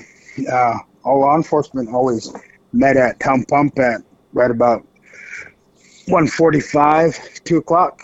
uh, 0.52 0.78
all 1.04 1.22
law 1.22 1.36
enforcement 1.36 1.90
always 1.90 2.32
met 2.72 2.98
at 2.98 3.20
town 3.20 3.46
pump 3.46 3.78
at 3.80 4.02
right 4.34 4.52
about 4.52 4.86
1.45, 6.08 7.44
2 7.44 7.58
o'clock, 7.58 8.02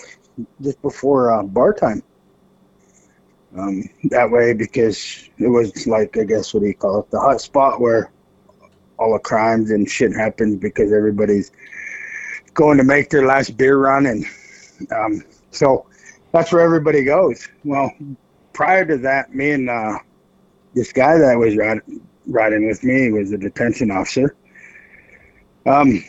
just 0.62 0.82
before 0.82 1.34
uh, 1.34 1.44
bar 1.44 1.74
time. 1.74 2.04
Um, 3.58 3.84
that 4.06 4.30
way, 4.30 4.54
because 4.54 5.30
it 5.38 5.48
was 5.48 5.88
like, 5.88 6.18
I 6.18 6.24
guess, 6.24 6.54
what 6.54 6.62
do 6.62 6.68
you 6.68 6.76
call 6.76 7.00
it? 7.00 7.12
The 7.12 7.20
hot 7.20 7.42
spot 7.42 7.82
where 7.82 8.12
all 9.00 9.14
the 9.14 9.20
crimes 9.20 9.72
and 9.72 9.90
shit 9.90 10.14
happens 10.14 10.58
because 10.58 10.94
everybody's 10.94 11.52
going 12.54 12.78
to 12.78 12.84
make 12.84 13.10
their 13.10 13.26
last 13.26 13.58
beer 13.58 13.78
run. 13.78 14.06
And 14.06 14.26
um, 14.92 15.24
so 15.52 15.88
that's 16.32 16.52
where 16.52 16.62
everybody 16.62 17.04
goes. 17.04 17.48
Well, 17.64 17.92
prior 18.54 18.86
to 18.86 18.98
that, 18.98 19.34
me 19.34 19.52
and 19.52 19.70
uh, 19.70 19.98
this 20.76 20.92
guy 20.92 21.18
that 21.18 21.38
was 21.38 21.56
riding, 21.58 22.08
riding 22.28 22.68
with 22.68 22.84
me 22.84 23.12
was 23.12 23.32
a 23.32 23.38
detention 23.38 23.90
officer. 23.90 24.36
Um, 25.66 26.04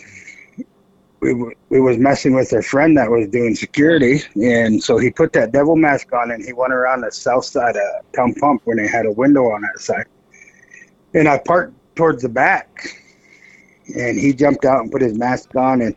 we, 1.21 1.55
we 1.69 1.81
was 1.81 1.99
messing 1.99 2.35
with 2.35 2.53
a 2.53 2.63
friend 2.63 2.97
that 2.97 3.11
was 3.11 3.29
doing 3.29 3.55
security, 3.55 4.23
and 4.37 4.83
so 4.83 4.99
he 4.99 5.11
put 5.11 5.33
that 5.35 5.53
devil 5.53 5.77
mask 5.77 6.13
on 6.13 6.31
and 6.31 6.45
he 6.45 6.53
went 6.53 6.73
around 6.73 7.03
the 7.03 7.13
south 7.13 7.45
side 7.45 7.77
of 7.77 8.13
town 8.13 8.35
pump 8.35 8.63
when 8.65 8.79
they 8.79 8.89
had 8.89 9.07
a 9.07 9.13
window 9.13 9.45
on 9.51 9.61
that 9.63 9.79
side. 9.79 10.07
And 11.15 11.29
I 11.29 11.39
parked 11.39 11.75
towards 11.95 12.23
the 12.23 12.29
back, 12.29 12.89
and 13.95 14.19
he 14.19 14.33
jumped 14.33 14.65
out 14.65 14.81
and 14.81 14.91
put 14.91 15.03
his 15.03 15.17
mask 15.17 15.55
on, 15.57 15.83
and 15.83 15.95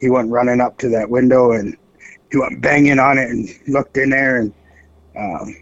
he 0.00 0.10
went 0.10 0.30
running 0.30 0.60
up 0.60 0.78
to 0.78 0.88
that 0.90 1.08
window 1.08 1.52
and 1.52 1.76
he 2.30 2.38
went 2.38 2.60
banging 2.60 2.98
on 2.98 3.18
it 3.18 3.30
and 3.30 3.48
looked 3.68 3.96
in 3.96 4.10
there, 4.10 4.40
and 4.40 4.52
um, 5.16 5.56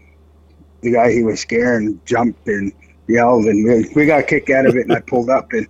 the 0.81 0.91
guy 0.91 1.11
he 1.11 1.23
was 1.23 1.39
scaring 1.39 1.99
jumped 2.05 2.47
and 2.47 2.73
yelled, 3.07 3.45
and 3.45 3.63
we, 3.63 3.93
we 3.95 4.05
got 4.07 4.21
a 4.21 4.23
kick 4.23 4.49
out 4.49 4.65
of 4.65 4.75
it, 4.75 4.81
and 4.81 4.93
I 4.93 4.99
pulled 4.99 5.29
up 5.29 5.53
and 5.53 5.67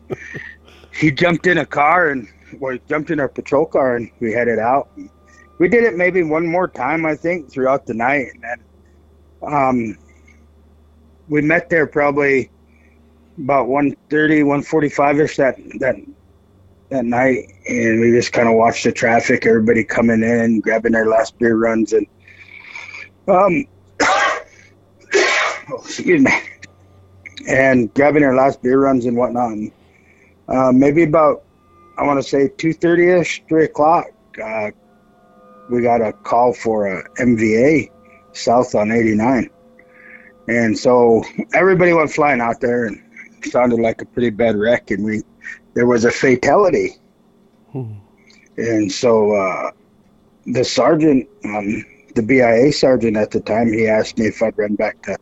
he 0.98 1.12
jumped 1.12 1.46
in 1.48 1.58
a 1.58 1.66
car 1.66 2.10
and 2.10 2.28
well, 2.60 2.78
jumped 2.88 3.12
in 3.12 3.20
our 3.20 3.28
patrol 3.28 3.66
car 3.66 3.96
and 3.96 4.10
we 4.20 4.32
headed 4.32 4.60
out. 4.60 4.90
We 5.58 5.70
did 5.70 5.84
it 5.84 5.96
maybe 5.96 6.24
one 6.24 6.46
more 6.46 6.68
time, 6.68 7.06
I 7.06 7.16
think, 7.16 7.50
throughout 7.50 7.86
the 7.86 7.94
night, 7.94 8.28
and 8.34 8.44
then 8.44 8.64
um, 9.42 9.98
we 11.30 11.42
met 11.42 11.70
there 11.70 11.88
probably 11.88 12.50
about 13.38 13.68
1.30, 13.68 14.44
1.45 14.44 15.24
ish 15.24 15.38
that 15.38 15.58
that 15.80 15.96
that 16.90 17.06
night, 17.06 17.52
and 17.68 18.00
we 18.00 18.12
just 18.12 18.32
kind 18.32 18.48
of 18.48 18.56
watched 18.56 18.84
the 18.84 18.92
traffic, 18.92 19.46
everybody 19.46 19.84
coming 19.84 20.22
in, 20.24 20.60
grabbing 20.60 20.92
their 20.92 21.08
last 21.08 21.38
beer 21.40 21.56
runs, 21.56 21.94
and 21.94 22.06
um, 23.28 23.66
oh, 24.02 24.44
excuse 25.84 26.22
me, 26.22 26.32
and 27.48 27.94
grabbing 27.94 28.22
their 28.22 28.36
last 28.36 28.62
beer 28.62 28.80
runs 28.80 29.06
and 29.06 29.18
whatnot. 29.18 29.52
And, 29.52 29.72
uh, 30.48 30.72
maybe 30.72 31.04
about 31.04 31.45
I 31.98 32.04
want 32.04 32.22
to 32.22 32.28
say 32.28 32.50
two 32.58 32.74
thirty 32.74 33.10
ish, 33.10 33.44
three 33.48 33.66
o'clock. 33.66 34.08
Uh, 34.44 34.72
we 35.70 35.82
got 35.82 36.02
a 36.02 36.14
call 36.14 36.54
for 36.54 36.88
a 36.88 37.10
MVA 37.20 37.90
south 38.34 38.76
on 38.76 38.92
eighty 38.92 39.16
nine, 39.16 39.50
and 40.48 40.78
so 40.78 41.24
everybody 41.54 41.94
went 41.94 42.12
flying 42.12 42.42
out 42.42 42.60
there, 42.60 42.86
and 42.86 43.02
sounded 43.44 43.80
like 43.80 44.02
a 44.02 44.06
pretty 44.06 44.30
bad 44.30 44.56
wreck, 44.58 44.92
and 44.92 45.04
we 45.04 45.22
there 45.74 45.86
was 45.88 46.06
a 46.06 46.12
fatality, 46.12 46.96
Hmm. 47.72 47.94
and 48.58 48.92
so 48.92 49.34
uh, 49.34 49.72
the 50.46 50.64
sergeant, 50.64 51.28
um, 51.46 51.84
the 52.16 52.22
BIA 52.24 52.72
sergeant 52.72 53.18
at 53.18 53.32
the 53.32 53.40
time, 53.42 53.72
he 53.72 53.88
asked 53.88 54.18
me 54.18 54.28
if 54.28 54.42
I'd 54.42 54.58
run 54.58 54.76
back 54.76 55.02
to 55.04 55.18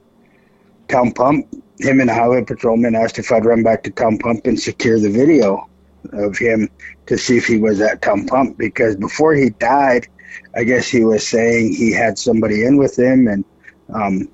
town 0.87 1.11
pump. 1.11 1.47
Him 1.79 1.99
and 1.99 2.09
the 2.09 2.13
highway 2.13 2.43
patrolman 2.43 2.95
asked 2.95 3.17
if 3.19 3.31
I'd 3.31 3.45
run 3.45 3.63
back 3.63 3.83
to 3.83 3.89
town 3.91 4.17
pump 4.19 4.45
and 4.45 4.59
secure 4.59 4.99
the 4.99 5.09
video 5.09 5.67
of 6.11 6.37
him 6.37 6.69
to 7.07 7.17
see 7.17 7.37
if 7.37 7.45
he 7.45 7.57
was 7.57 7.81
at 7.81 8.01
town 8.01 8.25
pump 8.25 8.57
because 8.57 8.95
before 8.95 9.33
he 9.33 9.49
died, 9.51 10.07
I 10.55 10.63
guess 10.63 10.87
he 10.87 11.03
was 11.03 11.27
saying 11.27 11.73
he 11.73 11.91
had 11.91 12.17
somebody 12.17 12.65
in 12.65 12.77
with 12.77 12.97
him 12.97 13.27
and 13.27 13.45
um, 13.93 14.27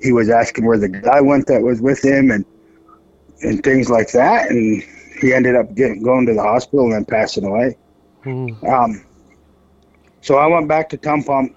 he 0.00 0.12
was 0.12 0.28
asking 0.28 0.64
where 0.66 0.78
the 0.78 0.88
guy 0.88 1.20
went 1.20 1.46
that 1.46 1.62
was 1.62 1.80
with 1.80 2.04
him 2.04 2.30
and 2.30 2.44
and 3.42 3.62
things 3.62 3.90
like 3.90 4.10
that 4.12 4.50
and 4.50 4.82
he 5.20 5.32
ended 5.32 5.56
up 5.56 5.74
getting 5.74 6.02
going 6.02 6.26
to 6.26 6.34
the 6.34 6.42
hospital 6.42 6.84
and 6.86 6.94
then 6.94 7.04
passing 7.04 7.44
away. 7.44 7.76
Hmm. 8.22 8.48
Um, 8.66 9.04
so 10.20 10.36
I 10.36 10.46
went 10.46 10.68
back 10.68 10.88
to 10.90 10.96
town 10.96 11.22
pump, 11.22 11.56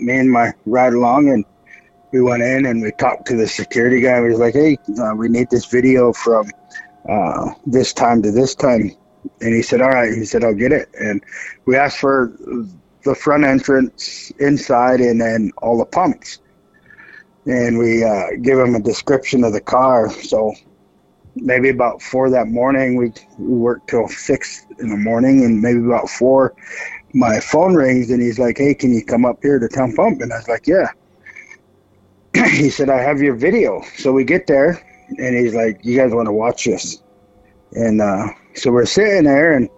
me 0.00 0.18
and 0.18 0.30
my 0.30 0.52
ride 0.66 0.92
along, 0.92 1.28
and 1.28 1.44
we 2.12 2.20
went 2.20 2.42
in 2.42 2.66
and 2.66 2.82
we 2.82 2.92
talked 2.92 3.26
to 3.28 3.36
the 3.36 3.46
security 3.46 4.00
guy. 4.00 4.20
We 4.20 4.30
was 4.30 4.38
like, 4.38 4.54
"Hey, 4.54 4.76
uh, 5.00 5.14
we 5.16 5.28
need 5.28 5.48
this 5.50 5.66
video 5.66 6.12
from 6.12 6.50
uh, 7.08 7.50
this 7.66 7.92
time 7.92 8.22
to 8.22 8.30
this 8.30 8.54
time," 8.54 8.92
and 9.40 9.54
he 9.54 9.62
said, 9.62 9.80
"All 9.80 9.90
right." 9.90 10.12
He 10.12 10.24
said, 10.24 10.44
"I'll 10.44 10.54
get 10.54 10.72
it." 10.72 10.88
And 10.98 11.22
we 11.66 11.76
asked 11.76 11.98
for 11.98 12.32
the 13.04 13.14
front 13.14 13.44
entrance, 13.44 14.30
inside, 14.38 15.00
and 15.00 15.20
then 15.20 15.50
all 15.58 15.78
the 15.78 15.86
pumps. 15.86 16.38
And 17.46 17.78
we 17.78 18.04
uh, 18.04 18.36
give 18.40 18.58
him 18.58 18.76
a 18.76 18.80
description 18.80 19.42
of 19.42 19.52
the 19.52 19.60
car. 19.60 20.10
So 20.10 20.54
maybe 21.34 21.70
about 21.70 22.00
four 22.00 22.30
that 22.30 22.48
morning, 22.48 22.96
we 22.96 23.12
we 23.38 23.56
worked 23.56 23.88
till 23.90 24.08
six 24.08 24.66
in 24.78 24.90
the 24.90 24.96
morning, 24.96 25.44
and 25.44 25.60
maybe 25.60 25.80
about 25.80 26.08
four 26.08 26.54
my 27.14 27.40
phone 27.40 27.74
rings 27.74 28.10
and 28.10 28.22
he's 28.22 28.38
like, 28.38 28.58
"Hey, 28.58 28.74
can 28.74 28.92
you 28.92 29.04
come 29.04 29.24
up 29.24 29.38
here 29.42 29.58
to 29.58 29.68
town 29.68 29.94
pump?" 29.94 30.20
And 30.20 30.32
I 30.32 30.36
was 30.36 30.48
like, 30.48 30.66
"Yeah." 30.66 30.88
he 32.34 32.70
said, 32.70 32.88
"I 32.88 33.00
have 33.00 33.20
your 33.20 33.34
video." 33.34 33.82
So 33.96 34.12
we 34.12 34.24
get 34.24 34.46
there, 34.46 34.80
and 35.18 35.36
he's 35.36 35.54
like, 35.54 35.84
"You 35.84 35.96
guys 35.96 36.12
want 36.12 36.26
to 36.26 36.32
watch 36.32 36.64
this?" 36.64 37.02
And 37.72 38.00
uh, 38.00 38.28
so 38.54 38.70
we're 38.70 38.86
sitting 38.86 39.24
there, 39.24 39.54
and 39.54 39.68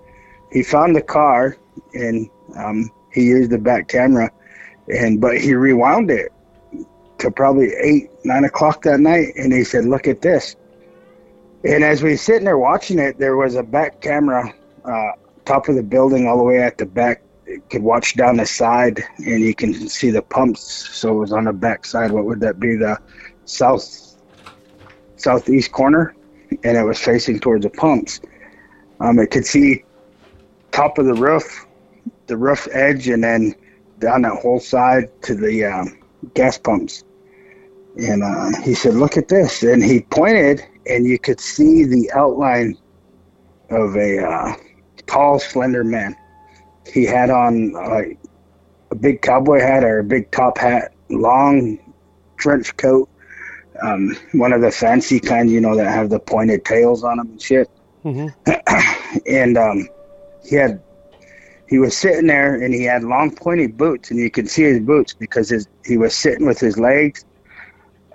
he 0.52 0.62
found 0.62 0.96
the 0.96 1.02
car, 1.02 1.56
and 1.94 2.28
um, 2.56 2.90
he 3.12 3.24
used 3.24 3.50
the 3.50 3.58
back 3.58 3.88
camera, 3.88 4.30
and 4.88 5.20
but 5.20 5.40
he 5.40 5.54
rewound 5.54 6.10
it 6.10 6.32
to 7.18 7.30
probably 7.30 7.72
eight, 7.82 8.10
nine 8.24 8.44
o'clock 8.44 8.82
that 8.82 9.00
night, 9.00 9.28
and 9.36 9.52
he 9.52 9.64
said, 9.64 9.84
"Look 9.84 10.06
at 10.08 10.20
this." 10.20 10.56
And 11.64 11.82
as 11.82 12.02
we 12.02 12.16
sitting 12.16 12.44
there 12.44 12.58
watching 12.58 12.98
it, 12.98 13.18
there 13.18 13.36
was 13.36 13.54
a 13.54 13.62
back 13.62 14.02
camera, 14.02 14.52
uh, 14.84 15.12
top 15.46 15.68
of 15.68 15.76
the 15.76 15.82
building, 15.82 16.26
all 16.26 16.36
the 16.36 16.42
way 16.42 16.58
at 16.62 16.76
the 16.76 16.86
back. 16.86 17.22
You 17.46 17.62
could 17.70 17.82
watch 17.82 18.16
down 18.16 18.36
the 18.36 18.46
side, 18.46 19.02
and 19.18 19.40
you 19.40 19.54
can 19.54 19.72
see 19.88 20.10
the 20.10 20.22
pumps. 20.22 20.62
So 20.92 21.16
it 21.16 21.18
was 21.18 21.32
on 21.32 21.44
the 21.44 21.52
back 21.52 21.86
side. 21.86 22.10
What 22.10 22.24
would 22.24 22.40
that 22.40 22.60
be? 22.60 22.76
The 22.76 22.98
south, 23.44 24.03
southeast 25.24 25.72
corner, 25.72 26.14
and 26.62 26.76
it 26.76 26.84
was 26.84 26.98
facing 26.98 27.40
towards 27.40 27.64
the 27.64 27.70
pumps. 27.70 28.20
Um, 29.00 29.18
it 29.18 29.30
could 29.30 29.46
see 29.46 29.82
top 30.70 30.98
of 30.98 31.06
the 31.06 31.14
roof, 31.14 31.66
the 32.26 32.36
roof 32.36 32.68
edge, 32.72 33.08
and 33.08 33.24
then 33.24 33.54
down 33.98 34.22
that 34.22 34.34
whole 34.34 34.60
side 34.60 35.10
to 35.22 35.34
the 35.34 35.64
um, 35.64 35.98
gas 36.34 36.58
pumps. 36.58 37.04
And 37.96 38.22
uh, 38.22 38.60
he 38.62 38.74
said, 38.74 38.94
"Look 38.94 39.16
at 39.16 39.28
this!" 39.28 39.62
And 39.62 39.82
he 39.82 40.02
pointed, 40.02 40.62
and 40.86 41.06
you 41.06 41.18
could 41.18 41.40
see 41.40 41.84
the 41.84 42.10
outline 42.12 42.76
of 43.70 43.96
a 43.96 44.24
uh, 44.24 44.54
tall, 45.06 45.38
slender 45.38 45.84
man. 45.84 46.14
He 46.92 47.04
had 47.04 47.30
on 47.30 47.72
like 47.72 48.18
a 48.90 48.94
big 48.94 49.22
cowboy 49.22 49.60
hat 49.60 49.84
or 49.84 50.00
a 50.00 50.04
big 50.04 50.30
top 50.30 50.58
hat, 50.58 50.92
long 51.08 51.78
trench 52.36 52.76
coat, 52.76 53.08
um, 53.82 54.16
one 54.32 54.52
of 54.52 54.60
the 54.60 54.70
fancy 54.70 55.20
kind, 55.20 55.50
you 55.50 55.60
know, 55.60 55.76
that 55.76 55.90
have 55.90 56.10
the 56.10 56.20
pointed 56.20 56.64
tails 56.64 57.04
on 57.04 57.18
them 57.18 57.30
and 57.30 57.42
shit. 57.42 57.68
hmm 58.02 58.28
and 59.26 59.56
um, 59.56 59.88
he 60.44 60.56
had 60.56 60.82
he 61.68 61.78
was 61.78 61.96
sitting 61.96 62.26
there 62.26 62.54
and 62.62 62.74
he 62.74 62.84
had 62.84 63.02
long 63.02 63.34
pointy 63.34 63.66
boots 63.66 64.10
and 64.10 64.20
you 64.20 64.30
could 64.30 64.48
see 64.48 64.62
his 64.62 64.80
boots 64.80 65.14
because 65.14 65.48
his 65.48 65.66
he 65.84 65.96
was 65.96 66.14
sitting 66.14 66.46
with 66.46 66.60
his 66.60 66.78
legs 66.78 67.24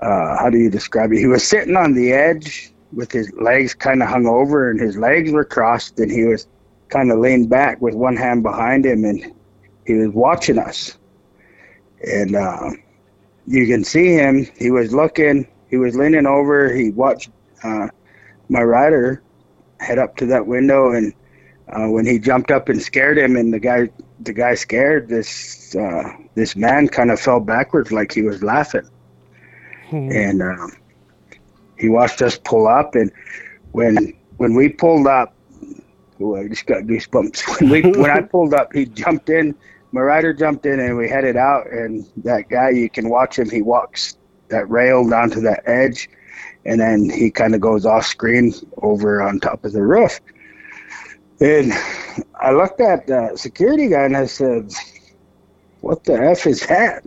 uh, 0.02 0.38
how 0.38 0.50
do 0.50 0.58
you 0.58 0.70
describe 0.70 1.12
it? 1.12 1.20
He 1.20 1.28
was 1.28 1.46
sitting 1.46 1.76
on 1.76 1.94
the 1.94 2.14
edge 2.14 2.74
with 2.94 3.12
his 3.12 3.32
legs 3.34 3.74
kind 3.74 4.02
of 4.02 4.10
hung 4.10 4.26
over 4.28 4.72
and 4.72 4.80
his 4.80 4.98
legs 4.98 5.32
were 5.32 5.46
crossed 5.46 6.00
and 6.00 6.12
he 6.12 6.26
was 6.26 6.48
kind 6.90 7.12
of 7.12 7.20
leaned 7.20 7.50
back 7.50 7.82
with 7.82 7.94
one 7.94 8.16
hand 8.16 8.42
behind 8.44 8.86
him 8.86 9.04
and 9.04 9.34
he 9.86 9.94
was 9.94 10.10
watching 10.10 10.58
us. 10.58 10.98
And 12.02 12.36
uh, 12.36 12.72
you 13.50 13.66
can 13.66 13.84
see 13.84 14.14
him. 14.14 14.48
He 14.58 14.70
was 14.70 14.94
looking 14.94 15.48
he 15.70 15.78
was 15.78 15.96
leaning 15.96 16.26
over 16.26 16.74
he 16.74 16.92
watched 16.92 17.30
uh, 17.64 17.88
my 18.50 18.62
rider 18.62 19.22
head 19.80 20.00
up 20.00 20.16
to 20.18 20.26
that 20.28 20.46
window 20.46 20.92
and 20.92 21.14
uh, 21.70 21.88
when 21.88 22.06
he 22.06 22.18
jumped 22.18 22.52
up 22.52 22.70
and 22.70 22.82
scared 22.82 23.18
him 23.18 23.36
and 23.36 23.54
the 23.54 23.60
guy 23.60 23.90
the 24.22 24.34
guy 24.34 24.56
scared 24.56 25.08
this 25.08 25.76
uh, 25.76 26.04
this 26.36 26.56
man 26.56 26.88
kind 26.88 27.12
of 27.12 27.20
fell 27.20 27.40
backwards 27.40 27.92
like 27.92 28.12
he 28.12 28.22
was 28.22 28.44
laughing. 28.44 28.88
Hmm. 29.90 30.12
and 30.12 30.44
um, 30.44 30.72
he 31.80 31.90
watched 31.90 32.22
us 32.22 32.38
pull 32.38 32.68
up 32.68 32.94
and 32.94 33.12
when 33.72 34.14
when 34.38 34.54
we 34.54 34.70
pulled 34.70 35.08
up 35.08 35.34
oh, 36.22 36.36
I 36.36 36.48
just 36.48 36.68
got 36.68 36.84
goosebumps. 36.84 37.60
When 37.60 37.70
we 37.72 37.82
when 38.00 38.12
I 38.12 38.22
pulled 38.34 38.54
up 38.54 38.72
he 38.74 38.86
jumped 38.86 39.30
in 39.30 39.56
my 39.92 40.02
rider 40.02 40.34
jumped 40.34 40.66
in 40.66 40.80
and 40.80 40.98
we 40.98 41.10
headed 41.10 41.36
out 41.36 41.70
and 41.70 42.06
that 42.18 42.50
guy 42.50 42.70
you 42.70 42.90
can 42.90 43.10
watch 43.10 43.40
him 43.40 43.50
he 43.50 43.62
walks 43.62 44.18
that 44.50 44.70
rail 44.70 45.08
down 45.08 45.30
to 45.30 45.42
that 45.42 45.64
edge 45.66 46.10
and 46.66 46.80
then 46.80 47.10
he 47.10 47.32
kind 47.32 47.56
of 47.56 47.62
goes 47.62 47.86
off 47.86 48.06
screen 48.06 48.54
over 48.82 49.22
on 49.22 49.40
top 49.40 49.64
of 49.66 49.74
the 49.74 49.82
roof. 49.82 50.20
And 51.42 51.72
I 52.40 52.52
looked 52.52 52.82
at 52.82 53.08
the 53.08 53.32
security 53.36 53.88
guy 53.88 54.04
and 54.04 54.18
I 54.18 54.26
said, 54.26 54.74
"What 55.82 56.04
the 56.04 56.14
f 56.14 56.46
is 56.46 56.66
that?" 56.68 57.06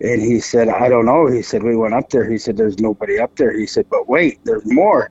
And 0.00 0.20
he 0.20 0.40
said, 0.40 0.68
"I 0.68 0.88
don't 0.88 1.06
know." 1.06 1.26
He 1.26 1.42
said, 1.42 1.62
"We 1.62 1.76
went 1.76 1.94
up 1.94 2.10
there." 2.10 2.28
He 2.28 2.38
said, 2.38 2.56
"There's 2.56 2.80
nobody 2.80 3.18
up 3.20 3.36
there." 3.36 3.56
He 3.56 3.66
said, 3.66 3.86
"But 3.88 4.08
wait, 4.08 4.40
there's 4.44 4.66
more." 4.66 5.10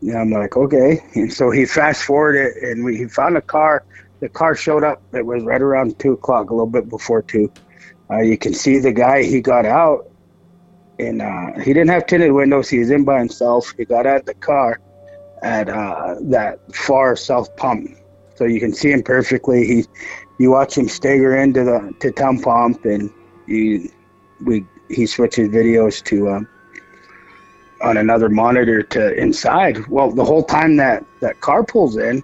And 0.00 0.16
I'm 0.16 0.30
like, 0.30 0.56
"Okay." 0.56 1.02
And 1.14 1.32
so 1.32 1.50
he 1.50 1.66
fast 1.66 2.04
forwarded 2.04 2.56
and 2.56 2.84
we 2.84 2.96
he 2.96 3.06
found 3.06 3.36
a 3.36 3.42
car. 3.42 3.84
The 4.20 4.28
car 4.28 4.54
showed 4.54 4.84
up. 4.84 5.02
It 5.12 5.26
was 5.26 5.42
right 5.44 5.60
around 5.60 5.98
two 5.98 6.12
o'clock, 6.12 6.50
a 6.50 6.54
little 6.54 6.66
bit 6.66 6.88
before 6.88 7.22
two. 7.22 7.52
Uh, 8.10 8.20
you 8.20 8.38
can 8.38 8.54
see 8.54 8.78
the 8.78 8.92
guy. 8.92 9.22
He 9.22 9.40
got 9.40 9.66
out, 9.66 10.10
and 10.98 11.20
uh, 11.20 11.58
he 11.58 11.72
didn't 11.72 11.88
have 11.88 12.06
tinted 12.06 12.32
windows. 12.32 12.68
He 12.68 12.78
was 12.78 12.90
in 12.90 13.04
by 13.04 13.18
himself. 13.18 13.72
He 13.76 13.84
got 13.84 14.06
out 14.06 14.20
of 14.20 14.26
the 14.26 14.34
car 14.34 14.80
at 15.42 15.68
uh, 15.68 16.16
that 16.22 16.58
far 16.74 17.16
south 17.16 17.54
pump, 17.56 17.90
so 18.34 18.44
you 18.44 18.60
can 18.60 18.72
see 18.72 18.90
him 18.90 19.02
perfectly. 19.02 19.66
He, 19.66 19.84
you 20.38 20.50
watch 20.50 20.76
him 20.76 20.88
stagger 20.88 21.36
into 21.36 21.64
the 21.64 21.94
to 22.00 22.10
town 22.12 22.40
pump, 22.40 22.84
and 22.84 23.10
you, 23.46 23.90
we 24.44 24.64
he 24.88 25.06
switches 25.06 25.48
videos 25.48 26.02
to 26.04 26.30
um, 26.30 26.48
on 27.82 27.96
another 27.96 28.28
monitor 28.28 28.82
to 28.82 29.14
inside. 29.14 29.86
Well, 29.88 30.10
the 30.10 30.24
whole 30.24 30.44
time 30.44 30.76
that 30.76 31.04
that 31.20 31.40
car 31.40 31.64
pulls 31.64 31.96
in, 31.96 32.22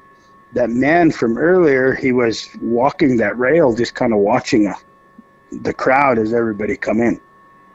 that 0.53 0.71
man 0.71 1.11
from 1.11 1.39
earlier, 1.39 1.95
he 1.95 2.13
was 2.13 2.49
walking 2.61 3.17
that 3.19 3.39
rail, 3.39 3.75
just 3.75 3.95
kind 3.95 4.13
of 4.13 4.19
watching 4.19 4.67
uh, 4.67 4.75
the 5.53 5.73
crowd 5.73 6.19
as 6.19 6.33
everybody 6.33 6.77
come 6.77 7.01
in, 7.01 7.21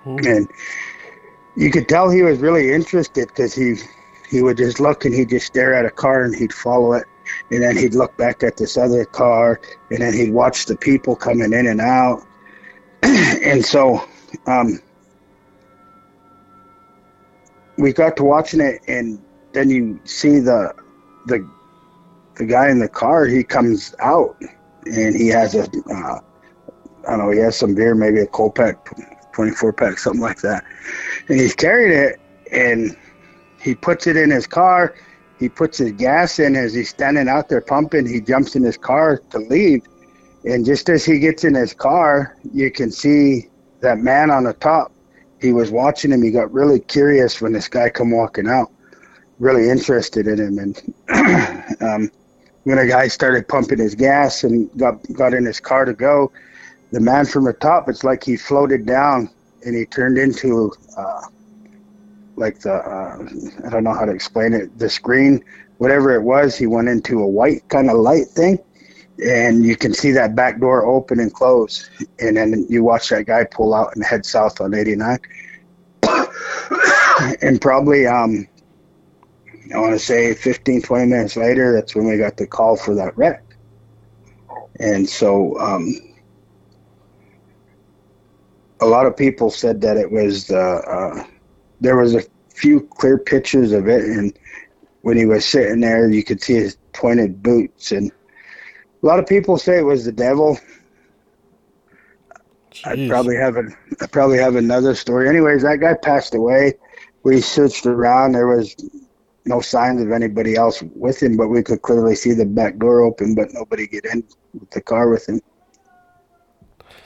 and 0.05 0.49
you 1.55 1.71
could 1.71 1.87
tell 1.87 2.09
he 2.09 2.21
was 2.21 2.39
really 2.39 2.71
interested 2.71 3.27
because 3.29 3.53
he 3.53 3.75
he 4.29 4.41
would 4.41 4.57
just 4.57 4.79
look 4.79 5.05
and 5.05 5.13
he'd 5.13 5.29
just 5.29 5.47
stare 5.47 5.73
at 5.73 5.85
a 5.85 5.91
car 5.91 6.23
and 6.23 6.35
he'd 6.35 6.53
follow 6.53 6.93
it. 6.93 7.05
And 7.51 7.63
then 7.63 7.77
he'd 7.77 7.95
look 7.95 8.15
back 8.17 8.43
at 8.43 8.57
this 8.57 8.77
other 8.77 9.05
car 9.05 9.59
and 9.91 10.01
then 10.01 10.13
he'd 10.13 10.31
watch 10.31 10.65
the 10.65 10.75
people 10.75 11.15
coming 11.15 11.53
in 11.53 11.67
and 11.67 11.81
out. 11.81 12.23
And 13.03 13.63
so 13.63 14.03
um, 14.47 14.79
we 17.77 17.93
got 17.93 18.17
to 18.17 18.23
watching 18.23 18.59
it 18.59 18.81
and 18.87 19.21
then 19.53 19.69
you 19.69 19.99
see 20.03 20.39
the 20.39 20.73
the 21.27 21.47
the 22.35 22.45
guy 22.45 22.69
in 22.69 22.79
the 22.79 22.89
car 22.89 23.25
he 23.25 23.43
comes 23.43 23.95
out 23.99 24.35
and 24.85 25.15
he 25.15 25.27
has 25.27 25.55
a 25.55 25.63
uh, 25.63 26.19
I 27.07 27.11
don't 27.11 27.19
know 27.19 27.31
he 27.31 27.39
has 27.39 27.57
some 27.57 27.75
beer 27.75 27.95
maybe 27.95 28.19
a 28.19 28.27
cold 28.27 28.55
pack 28.55 28.77
24 29.33 29.73
pack 29.73 29.97
something 29.97 30.21
like 30.21 30.41
that 30.41 30.63
and 31.29 31.39
he's 31.39 31.55
carrying 31.55 31.91
it 31.91 32.19
and 32.51 32.95
he 33.65 33.73
puts 33.73 34.05
it 34.05 34.15
in 34.15 34.29
his 34.29 34.45
car. 34.45 34.93
He 35.39 35.49
puts 35.49 35.79
his 35.79 35.91
gas 35.93 36.37
in 36.37 36.55
as 36.55 36.73
he's 36.75 36.89
standing 36.89 37.27
out 37.27 37.49
there 37.49 37.61
pumping. 37.61 38.07
He 38.07 38.21
jumps 38.21 38.55
in 38.55 38.61
his 38.61 38.77
car 38.77 39.17
to 39.31 39.39
leave. 39.39 39.81
And 40.45 40.63
just 40.63 40.87
as 40.87 41.03
he 41.03 41.17
gets 41.17 41.43
in 41.43 41.55
his 41.55 41.73
car, 41.73 42.37
you 42.53 42.69
can 42.69 42.91
see 42.91 43.49
that 43.81 43.97
man 43.97 44.29
on 44.29 44.43
the 44.43 44.53
top. 44.53 44.91
He 45.41 45.51
was 45.51 45.71
watching 45.71 46.11
him. 46.11 46.21
He 46.21 46.29
got 46.29 46.53
really 46.53 46.79
curious 46.79 47.41
when 47.41 47.53
this 47.53 47.67
guy 47.67 47.89
come 47.89 48.11
walking 48.11 48.47
out, 48.47 48.71
really 49.39 49.67
interested 49.67 50.27
in 50.27 50.37
him. 50.37 50.59
And 50.59 51.81
um, 51.81 52.11
when 52.65 52.79
a 52.79 52.87
guy 52.87 53.07
started 53.07 53.47
pumping 53.47 53.77
his 53.77 53.95
gas 53.95 54.43
and 54.43 54.69
got 54.77 55.01
got 55.13 55.33
in 55.33 55.45
his 55.45 55.59
car 55.59 55.85
to 55.85 55.93
go, 55.93 56.31
the 56.91 56.99
man 56.99 57.25
from 57.25 57.45
the 57.45 57.53
top, 57.53 57.87
it's 57.87 58.03
like 58.03 58.23
he 58.23 58.35
floated 58.35 58.85
down 58.85 59.29
and 59.65 59.75
he 59.75 59.85
turned 59.85 60.17
into 60.17 60.73
uh, 60.97 61.21
like 62.35 62.59
the 62.59 62.73
uh, 62.73 63.23
I 63.65 63.69
don't 63.69 63.83
know 63.83 63.93
how 63.93 64.05
to 64.05 64.11
explain 64.11 64.53
it. 64.53 64.77
The 64.79 64.89
screen, 64.89 65.43
whatever 65.77 66.15
it 66.15 66.23
was, 66.23 66.57
he 66.57 66.65
went 66.65 66.89
into 66.89 67.21
a 67.21 67.27
white 67.27 67.67
kind 67.69 67.89
of 67.89 67.97
light 67.97 68.27
thing, 68.27 68.57
and 69.23 69.63
you 69.63 69.75
can 69.75 69.93
see 69.93 70.11
that 70.11 70.35
back 70.35 70.59
door 70.59 70.85
open 70.85 71.19
and 71.19 71.31
close, 71.31 71.87
and 72.19 72.35
then 72.35 72.65
you 72.67 72.83
watch 72.83 73.09
that 73.09 73.27
guy 73.27 73.43
pull 73.43 73.75
out 73.75 73.95
and 73.95 74.03
head 74.03 74.25
south 74.25 74.59
on 74.59 74.73
89, 74.73 75.19
and 77.43 77.61
probably 77.61 78.07
um, 78.07 78.47
I 79.73 79.77
want 79.79 79.93
to 79.93 79.99
say 79.99 80.33
15, 80.33 80.81
20 80.81 81.05
minutes 81.05 81.35
later, 81.35 81.73
that's 81.73 81.95
when 81.95 82.07
we 82.07 82.17
got 82.17 82.37
the 82.37 82.47
call 82.47 82.77
for 82.77 82.95
that 82.95 83.17
wreck, 83.17 83.43
and 84.79 85.07
so. 85.07 85.59
Um, 85.59 85.95
a 88.81 88.85
lot 88.85 89.05
of 89.05 89.15
people 89.15 89.49
said 89.49 89.81
that 89.81 89.97
it 89.97 90.11
was 90.11 90.47
the 90.47 90.59
uh, 90.59 91.23
there 91.81 91.97
was 91.97 92.13
a 92.15 92.21
few 92.49 92.81
clear 92.81 93.17
pictures 93.17 93.71
of 93.71 93.87
it, 93.87 94.03
and 94.03 94.37
when 95.01 95.17
he 95.17 95.25
was 95.25 95.45
sitting 95.45 95.81
there, 95.81 96.09
you 96.09 96.23
could 96.23 96.41
see 96.41 96.55
his 96.55 96.77
pointed 96.93 97.43
boots. 97.43 97.91
And 97.91 98.11
a 99.03 99.05
lot 99.05 99.19
of 99.19 99.27
people 99.27 99.57
say 99.57 99.77
it 99.77 99.83
was 99.83 100.05
the 100.05 100.11
devil. 100.11 100.57
I 102.83 103.07
probably 103.07 103.35
have 103.35 103.55
a, 103.55 103.63
I 104.01 104.07
probably 104.07 104.37
have 104.37 104.55
another 104.55 104.95
story. 104.95 105.29
Anyways, 105.29 105.61
that 105.63 105.79
guy 105.79 105.93
passed 105.93 106.35
away. 106.35 106.73
We 107.23 107.41
searched 107.41 107.85
around. 107.85 108.33
There 108.33 108.47
was 108.47 108.75
no 109.45 109.61
signs 109.61 110.01
of 110.01 110.11
anybody 110.11 110.55
else 110.55 110.81
with 110.95 111.21
him, 111.21 111.37
but 111.37 111.47
we 111.47 111.61
could 111.61 111.81
clearly 111.81 112.15
see 112.15 112.33
the 112.33 112.45
back 112.45 112.77
door 112.77 113.01
open, 113.01 113.35
but 113.35 113.53
nobody 113.53 113.87
get 113.87 114.05
in 114.05 114.23
with 114.53 114.69
the 114.71 114.81
car 114.81 115.09
with 115.09 115.29
him. 115.29 115.39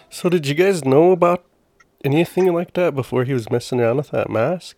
So 0.09 0.29
did 0.29 0.47
you 0.47 0.55
guys 0.55 0.85
know 0.85 1.11
about 1.11 1.45
anything 2.03 2.51
like 2.53 2.73
that 2.73 2.95
before 2.95 3.25
he 3.25 3.33
was 3.33 3.51
messing 3.51 3.79
around 3.79 3.97
with 3.97 4.11
that 4.11 4.29
mask? 4.29 4.77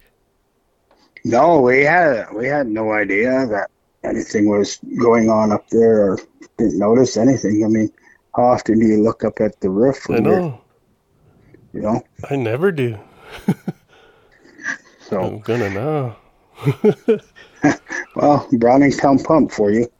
No, 1.23 1.61
we 1.61 1.83
had 1.83 2.33
we 2.33 2.47
had 2.47 2.67
no 2.67 2.91
idea 2.91 3.45
that 3.47 3.69
anything 4.03 4.49
was 4.49 4.79
going 4.99 5.29
on 5.29 5.51
up 5.51 5.69
there, 5.69 6.13
or 6.13 6.19
didn't 6.57 6.79
notice 6.79 7.15
anything. 7.15 7.63
I 7.63 7.67
mean, 7.67 7.91
how 8.35 8.43
often 8.43 8.79
do 8.79 8.87
you 8.87 9.03
look 9.03 9.23
up 9.23 9.39
at 9.39 9.59
the 9.61 9.69
roof? 9.69 10.09
I 10.09 10.19
know. 10.19 10.61
You 11.73 11.81
know, 11.81 12.03
I 12.29 12.35
never 12.35 12.71
do. 12.71 12.97
so 15.07 15.21
I'm 15.21 15.39
gonna 15.39 15.69
know. 15.69 16.15
well, 18.15 18.47
Browning 18.53 18.91
Town 18.91 19.19
Pump 19.19 19.51
for 19.51 19.71
you. 19.71 19.91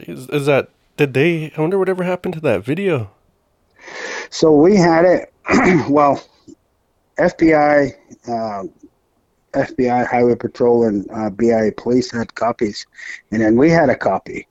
Is, 0.00 0.28
is 0.30 0.46
that 0.46 0.70
did 0.96 1.14
they? 1.14 1.52
I 1.56 1.60
wonder 1.60 1.78
whatever 1.78 2.04
happened 2.04 2.34
to 2.34 2.40
that 2.40 2.64
video. 2.64 3.10
So 4.30 4.52
we 4.52 4.76
had 4.76 5.04
it. 5.04 5.32
well, 5.90 6.22
FBI, 7.18 7.92
um, 8.28 8.70
FBI 9.52 10.06
Highway 10.06 10.36
Patrol, 10.36 10.84
and 10.84 11.08
uh, 11.12 11.30
BIA 11.30 11.72
Police 11.72 12.10
had 12.10 12.34
copies, 12.34 12.86
and 13.30 13.40
then 13.40 13.56
we 13.56 13.70
had 13.70 13.88
a 13.88 13.96
copy, 13.96 14.46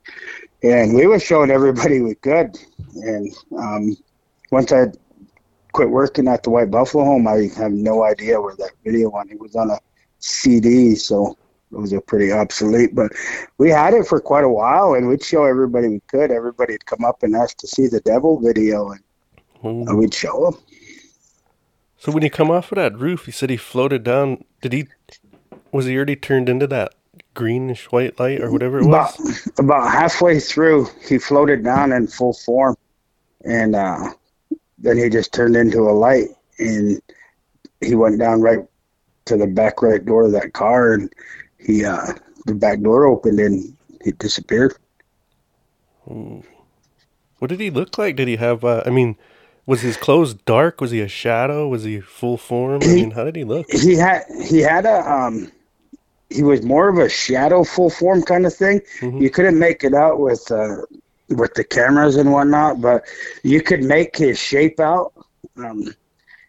and 0.62 0.94
we 0.94 1.06
were 1.06 1.18
showing 1.18 1.50
everybody 1.50 2.00
we 2.00 2.14
could. 2.14 2.58
And 2.94 3.34
um, 3.58 3.96
once 4.50 4.72
I 4.72 4.86
quit 5.72 5.90
working 5.90 6.28
at 6.28 6.42
the 6.42 6.50
White 6.50 6.70
Buffalo 6.70 7.04
home, 7.04 7.26
I 7.26 7.48
have 7.56 7.72
no 7.72 8.04
idea 8.04 8.40
where 8.40 8.56
that 8.56 8.72
video 8.84 9.10
went. 9.10 9.32
It 9.32 9.40
was 9.40 9.56
on 9.56 9.70
a 9.70 9.78
CD, 10.18 10.94
so 10.94 11.36
those 11.74 11.92
are 11.92 12.00
pretty 12.00 12.32
obsolete. 12.32 12.94
But 12.94 13.12
we 13.58 13.70
had 13.70 13.94
it 13.94 14.06
for 14.06 14.20
quite 14.20 14.44
a 14.44 14.48
while, 14.48 14.94
and 14.94 15.08
we'd 15.08 15.22
show 15.22 15.44
everybody 15.44 15.88
we 15.88 16.00
could. 16.08 16.30
Everybody 16.30 16.74
would 16.74 16.86
come 16.86 17.04
up 17.04 17.22
and 17.22 17.34
ask 17.36 17.56
to 17.58 17.66
see 17.66 17.86
the 17.86 18.00
devil 18.00 18.40
video, 18.40 18.90
and 18.90 19.88
uh, 19.88 19.94
we'd 19.96 20.14
show 20.14 20.50
them. 20.50 20.60
So 21.98 22.12
when 22.12 22.22
he 22.22 22.28
come 22.30 22.50
off 22.50 22.70
of 22.72 22.76
that 22.76 22.98
roof, 22.98 23.24
he 23.26 23.32
said 23.32 23.50
he 23.50 23.56
floated 23.56 24.04
down. 24.04 24.44
Did 24.60 24.72
he? 24.72 24.86
Was 25.72 25.86
he 25.86 25.96
already 25.96 26.16
turned 26.16 26.48
into 26.48 26.66
that 26.68 26.94
greenish 27.34 27.90
white 27.90 28.20
light 28.20 28.40
or 28.40 28.52
whatever 28.52 28.78
it 28.78 28.86
About, 28.86 29.18
was? 29.18 29.50
about 29.58 29.90
halfway 29.90 30.38
through, 30.38 30.86
he 31.04 31.18
floated 31.18 31.64
down 31.64 31.92
in 31.92 32.06
full 32.06 32.32
form, 32.32 32.76
and 33.44 33.74
uh, 33.74 34.10
then 34.78 34.96
he 34.96 35.08
just 35.08 35.32
turned 35.32 35.56
into 35.56 35.80
a 35.80 35.90
light, 35.90 36.28
and 36.58 37.00
he 37.80 37.94
went 37.96 38.18
down 38.20 38.40
right 38.40 38.60
to 39.24 39.36
the 39.36 39.46
back 39.48 39.82
right 39.82 40.04
door 40.04 40.26
of 40.26 40.32
that 40.32 40.52
car, 40.52 40.92
and 40.92 41.12
he 41.64 41.84
uh, 41.84 42.12
the 42.46 42.54
back 42.54 42.80
door 42.80 43.06
opened 43.06 43.40
and 43.40 43.76
he 44.02 44.12
disappeared. 44.12 44.74
What 47.38 47.48
did 47.48 47.60
he 47.60 47.70
look 47.70 47.98
like? 47.98 48.16
Did 48.16 48.28
he 48.28 48.36
have? 48.36 48.64
Uh, 48.64 48.82
I 48.86 48.90
mean, 48.90 49.16
was 49.66 49.80
his 49.80 49.96
clothes 49.96 50.34
dark? 50.34 50.80
Was 50.80 50.90
he 50.90 51.00
a 51.00 51.08
shadow? 51.08 51.68
Was 51.68 51.84
he 51.84 52.00
full 52.00 52.36
form? 52.36 52.82
I 52.82 52.86
mean, 52.86 53.10
how 53.12 53.24
did 53.24 53.36
he 53.36 53.44
look? 53.44 53.70
He 53.70 53.94
had 53.94 54.22
he 54.42 54.58
had 54.58 54.84
a 54.86 55.10
um, 55.10 55.50
he 56.30 56.42
was 56.42 56.62
more 56.62 56.88
of 56.88 56.98
a 56.98 57.08
shadow 57.08 57.64
full 57.64 57.90
form 57.90 58.22
kind 58.22 58.46
of 58.46 58.54
thing. 58.54 58.80
Mhm. 59.00 59.20
You 59.20 59.30
couldn't 59.30 59.58
make 59.58 59.84
it 59.84 59.94
out 59.94 60.20
with 60.20 60.50
uh, 60.50 60.82
with 61.30 61.54
the 61.54 61.64
cameras 61.64 62.16
and 62.16 62.32
whatnot, 62.32 62.80
but 62.80 63.04
you 63.42 63.62
could 63.62 63.82
make 63.82 64.16
his 64.16 64.38
shape 64.38 64.80
out. 64.80 65.12
Um, 65.56 65.94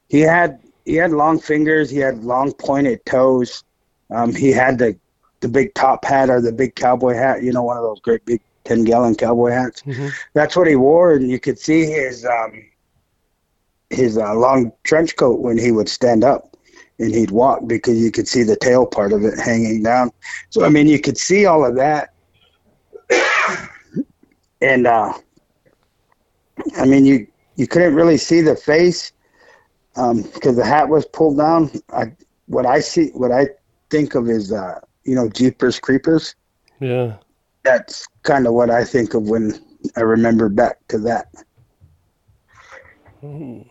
he 0.09 0.19
had 0.21 0.59
he 0.83 0.95
had 0.95 1.11
long 1.11 1.39
fingers. 1.39 1.89
He 1.89 1.99
had 1.99 2.23
long 2.23 2.51
pointed 2.53 3.05
toes. 3.05 3.63
Um, 4.11 4.35
he 4.35 4.51
had 4.51 4.77
the 4.77 4.97
the 5.45 5.51
big 5.51 5.73
top 5.75 6.03
hat 6.05 6.29
or 6.29 6.41
the 6.41 6.51
big 6.51 6.75
cowboy 6.75 7.13
hat. 7.13 7.43
You 7.43 7.53
know, 7.53 7.63
one 7.63 7.77
of 7.77 7.83
those 7.83 7.99
great 7.99 8.25
big 8.25 8.41
ten 8.63 8.83
gallon 8.83 9.15
cowboy 9.15 9.51
hats. 9.51 9.81
Mhm. 9.83 10.11
That's 10.33 10.55
what 10.55 10.67
he 10.67 10.75
wore, 10.75 11.13
and 11.13 11.29
you 11.29 11.39
could 11.39 11.59
see 11.59 11.85
his 11.85 12.25
um, 12.25 12.51
his 13.89 14.17
uh, 14.17 14.33
long 14.33 14.71
trench 14.83 15.15
coat 15.15 15.39
when 15.41 15.57
he 15.57 15.71
would 15.71 15.89
stand 15.89 16.23
up. 16.23 16.41
and 16.97 17.13
he'd 17.13 17.31
walk 17.31 17.59
because 17.67 17.97
you 17.99 18.09
could 18.09 18.25
see 18.27 18.41
the 18.43 18.55
tail 18.55 18.85
part 18.85 19.11
of 19.11 19.25
it 19.25 19.37
hanging 19.37 19.83
down. 19.83 20.09
So 20.49 20.63
I 20.63 20.69
mean, 20.69 20.87
you 20.87 20.99
could 20.99 21.17
see 21.17 21.45
all 21.45 21.65
of 21.65 21.75
that, 21.75 22.13
and 24.61 24.87
uh, 24.87 25.13
I 26.77 26.85
mean, 26.85 27.05
you 27.05 27.27
you 27.57 27.67
couldn't 27.67 27.95
really 27.95 28.17
see 28.17 28.41
the 28.41 28.55
face 28.55 29.11
because 29.93 30.53
um, 30.53 30.55
the 30.55 30.65
hat 30.65 30.87
was 30.89 31.05
pulled 31.05 31.37
down. 31.37 31.69
I 31.91 32.13
what 32.47 32.65
I 32.65 32.79
see, 32.79 33.09
what 33.09 33.31
I 33.31 33.49
think 33.89 34.15
of 34.15 34.29
is 34.29 34.51
uh, 34.51 34.79
you 35.05 35.15
know 35.15 35.29
Jeepers 35.29 35.79
Creepers. 35.79 36.35
Yeah, 36.79 37.17
that's 37.63 38.05
kind 38.23 38.47
of 38.47 38.53
what 38.53 38.69
I 38.69 38.83
think 38.83 39.13
of 39.13 39.23
when 39.29 39.59
I 39.95 40.01
remember 40.01 40.49
back 40.49 40.85
to 40.89 40.97
that. 40.99 41.27
and 43.21 43.65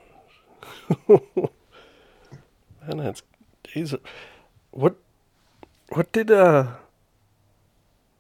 that's 3.01 3.23
he's 3.69 3.95
what 4.71 4.97
what 5.91 6.11
did 6.13 6.31
uh 6.31 6.67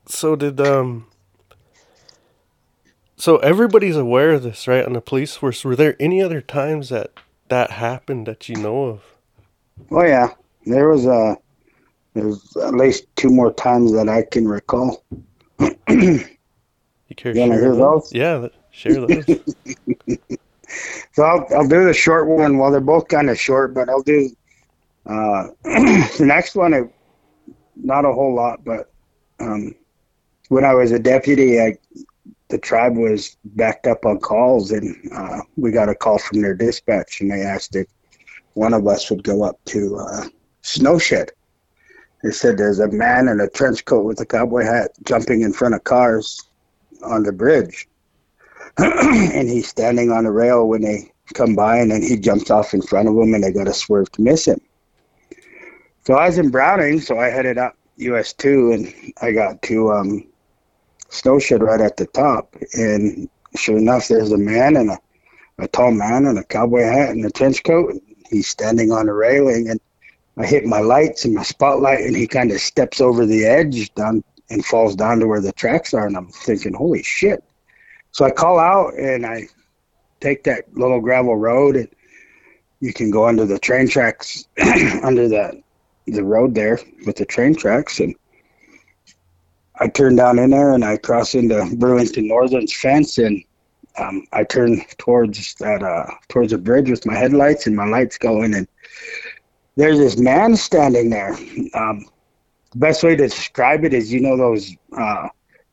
so 0.06 0.36
did 0.36 0.60
um 0.60 1.06
so 3.16 3.38
everybody's 3.38 3.96
aware 3.96 4.30
of 4.30 4.42
this 4.42 4.68
right 4.68 4.84
on 4.84 4.92
the 4.92 5.00
police 5.00 5.36
force 5.36 5.64
were 5.64 5.76
there 5.76 5.96
any 5.98 6.22
other 6.22 6.40
times 6.40 6.88
that 6.88 7.12
that 7.48 7.72
happened 7.72 8.26
that 8.26 8.48
you 8.48 8.56
know 8.56 8.84
of 8.84 9.02
oh 9.90 10.04
yeah 10.04 10.28
there 10.66 10.88
was 10.88 11.06
uh 11.06 11.34
there's 12.14 12.56
at 12.56 12.74
least 12.74 13.06
two 13.16 13.30
more 13.30 13.52
times 13.52 13.92
that 13.92 14.08
i 14.08 14.22
can 14.22 14.46
recall. 14.48 15.04
You 15.88 16.24
care 17.16 17.34
you 17.34 17.40
want 17.40 17.52
to 17.52 17.58
hear 17.58 17.76
those? 17.76 18.12
Yeah 18.12 18.48
share 18.70 19.06
those. 19.06 19.24
So 21.12 21.22
I'll, 21.22 21.46
I'll 21.54 21.68
do 21.68 21.84
the 21.84 21.94
short 21.94 22.26
one. 22.26 22.58
Well 22.58 22.72
they're 22.72 22.80
both 22.80 23.06
kind 23.06 23.30
of 23.30 23.38
short 23.38 23.74
but 23.74 23.88
i'll 23.88 24.02
do 24.02 24.30
uh, 25.06 25.48
the 25.64 26.24
next 26.24 26.54
one, 26.54 26.72
it, 26.72 26.90
not 27.76 28.04
a 28.04 28.12
whole 28.12 28.34
lot, 28.34 28.64
but 28.64 28.90
um, 29.40 29.74
when 30.48 30.64
I 30.64 30.74
was 30.74 30.92
a 30.92 30.98
deputy, 30.98 31.60
I, 31.60 31.76
the 32.48 32.58
tribe 32.58 32.96
was 32.96 33.36
backed 33.44 33.86
up 33.86 34.06
on 34.06 34.18
calls, 34.18 34.70
and 34.70 34.96
uh, 35.12 35.40
we 35.56 35.72
got 35.72 35.88
a 35.88 35.94
call 35.94 36.18
from 36.18 36.40
their 36.40 36.54
dispatch, 36.54 37.20
and 37.20 37.30
they 37.30 37.42
asked 37.42 37.76
if 37.76 37.86
one 38.54 38.72
of 38.72 38.86
us 38.86 39.10
would 39.10 39.24
go 39.24 39.42
up 39.42 39.58
to 39.66 39.96
uh, 39.96 40.28
Snowshed. 40.62 41.32
They 42.24 42.30
said 42.30 42.56
there's 42.56 42.80
a 42.80 42.88
man 42.88 43.28
in 43.28 43.38
a 43.38 43.50
trench 43.50 43.84
coat 43.84 44.06
with 44.06 44.18
a 44.18 44.24
cowboy 44.24 44.64
hat 44.64 44.92
jumping 45.04 45.42
in 45.42 45.52
front 45.52 45.74
of 45.74 45.84
cars 45.84 46.42
on 47.02 47.22
the 47.22 47.32
bridge. 47.32 47.86
and 48.78 49.46
he's 49.46 49.68
standing 49.68 50.10
on 50.10 50.24
a 50.24 50.32
rail 50.32 50.66
when 50.66 50.80
they 50.80 51.12
come 51.34 51.54
by, 51.54 51.76
and 51.76 51.90
then 51.90 52.00
he 52.00 52.16
jumps 52.16 52.50
off 52.50 52.72
in 52.72 52.80
front 52.80 53.08
of 53.08 53.14
them, 53.14 53.34
and 53.34 53.44
they 53.44 53.52
got 53.52 53.64
to 53.64 53.74
swerve 53.74 54.10
to 54.12 54.22
miss 54.22 54.46
him. 54.48 54.58
So 56.06 56.14
I 56.14 56.26
was 56.26 56.38
in 56.38 56.48
Browning, 56.48 56.98
so 56.98 57.18
I 57.18 57.26
headed 57.26 57.58
up 57.58 57.76
US 57.98 58.32
two, 58.32 58.72
and 58.72 59.12
I 59.20 59.32
got 59.32 59.60
to 59.62 59.92
um, 59.92 60.26
Snowshed 61.10 61.60
right 61.60 61.80
at 61.82 61.98
the 61.98 62.06
top, 62.06 62.56
and 62.72 63.28
sure 63.54 63.76
enough, 63.76 64.08
there's 64.08 64.32
a 64.32 64.38
man 64.38 64.76
and 64.76 64.92
a, 64.92 64.98
a 65.58 65.68
tall 65.68 65.90
man 65.90 66.24
in 66.24 66.38
a 66.38 66.44
cowboy 66.44 66.84
hat 66.84 67.10
and 67.10 67.24
a 67.26 67.30
trench 67.30 67.62
coat. 67.64 67.90
And 67.90 68.00
He's 68.30 68.48
standing 68.48 68.92
on 68.92 69.06
the 69.06 69.12
railing, 69.12 69.68
and 69.68 69.78
I 70.36 70.46
hit 70.46 70.64
my 70.64 70.80
lights 70.80 71.24
and 71.24 71.34
my 71.34 71.42
spotlight, 71.42 72.00
and 72.00 72.16
he 72.16 72.26
kind 72.26 72.50
of 72.50 72.60
steps 72.60 73.00
over 73.00 73.24
the 73.24 73.44
edge 73.44 73.94
down 73.94 74.24
and 74.50 74.64
falls 74.64 74.94
down 74.96 75.20
to 75.20 75.26
where 75.26 75.40
the 75.40 75.52
tracks 75.52 75.94
are, 75.94 76.06
and 76.06 76.16
I'm 76.16 76.28
thinking, 76.28 76.74
holy 76.74 77.02
shit! 77.02 77.42
So 78.10 78.24
I 78.24 78.30
call 78.30 78.58
out 78.58 78.94
and 78.94 79.24
I 79.24 79.48
take 80.20 80.44
that 80.44 80.64
little 80.74 81.00
gravel 81.00 81.36
road, 81.36 81.76
and 81.76 81.88
you 82.80 82.92
can 82.92 83.10
go 83.10 83.26
under 83.26 83.46
the 83.46 83.58
train 83.58 83.88
tracks 83.88 84.46
under 85.02 85.28
that 85.28 85.54
the 86.06 86.22
road 86.22 86.54
there 86.54 86.78
with 87.06 87.16
the 87.16 87.24
train 87.24 87.54
tracks 87.54 88.00
and 88.00 88.14
I 89.80 89.88
turn 89.88 90.16
down 90.16 90.38
in 90.38 90.50
there 90.50 90.74
and 90.74 90.84
I 90.84 90.98
cross 90.98 91.34
into 91.34 91.74
Burlington 91.76 92.28
Northern's 92.28 92.74
fence 92.74 93.18
and 93.18 93.42
um, 93.98 94.26
I 94.32 94.44
turn 94.44 94.82
towards 94.98 95.54
that 95.54 95.82
uh, 95.82 96.06
towards 96.28 96.52
the 96.52 96.58
bridge 96.58 96.90
with 96.90 97.06
my 97.06 97.14
headlights 97.14 97.66
and 97.66 97.74
my 97.74 97.86
lights 97.86 98.18
going 98.18 98.54
and 98.54 98.68
there's 99.76 99.98
this 99.98 100.16
man 100.16 100.56
standing 100.56 101.10
there. 101.10 101.32
Um, 101.74 102.06
the 102.72 102.78
best 102.78 103.02
way 103.02 103.16
to 103.16 103.28
describe 103.28 103.84
it 103.84 103.94
is 103.94 104.12
you 104.12 104.20
know 104.20 104.36
those 104.36 104.74
uh, 104.96 105.28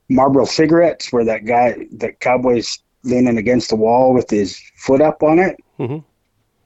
Marlboro 0.10 0.46
cigarettes 0.46 1.12
where 1.12 1.26
that 1.26 1.46
guy 1.46 1.88
that 1.94 2.20
cowboy's 2.20 2.80
leaning 3.04 3.38
against 3.38 3.70
the 3.70 3.76
wall 3.76 4.14
with 4.14 4.30
his 4.30 4.60
foot 4.76 5.02
up 5.02 5.24
on 5.24 5.40
it. 5.40 5.58
Mm-hmm. 5.80 6.00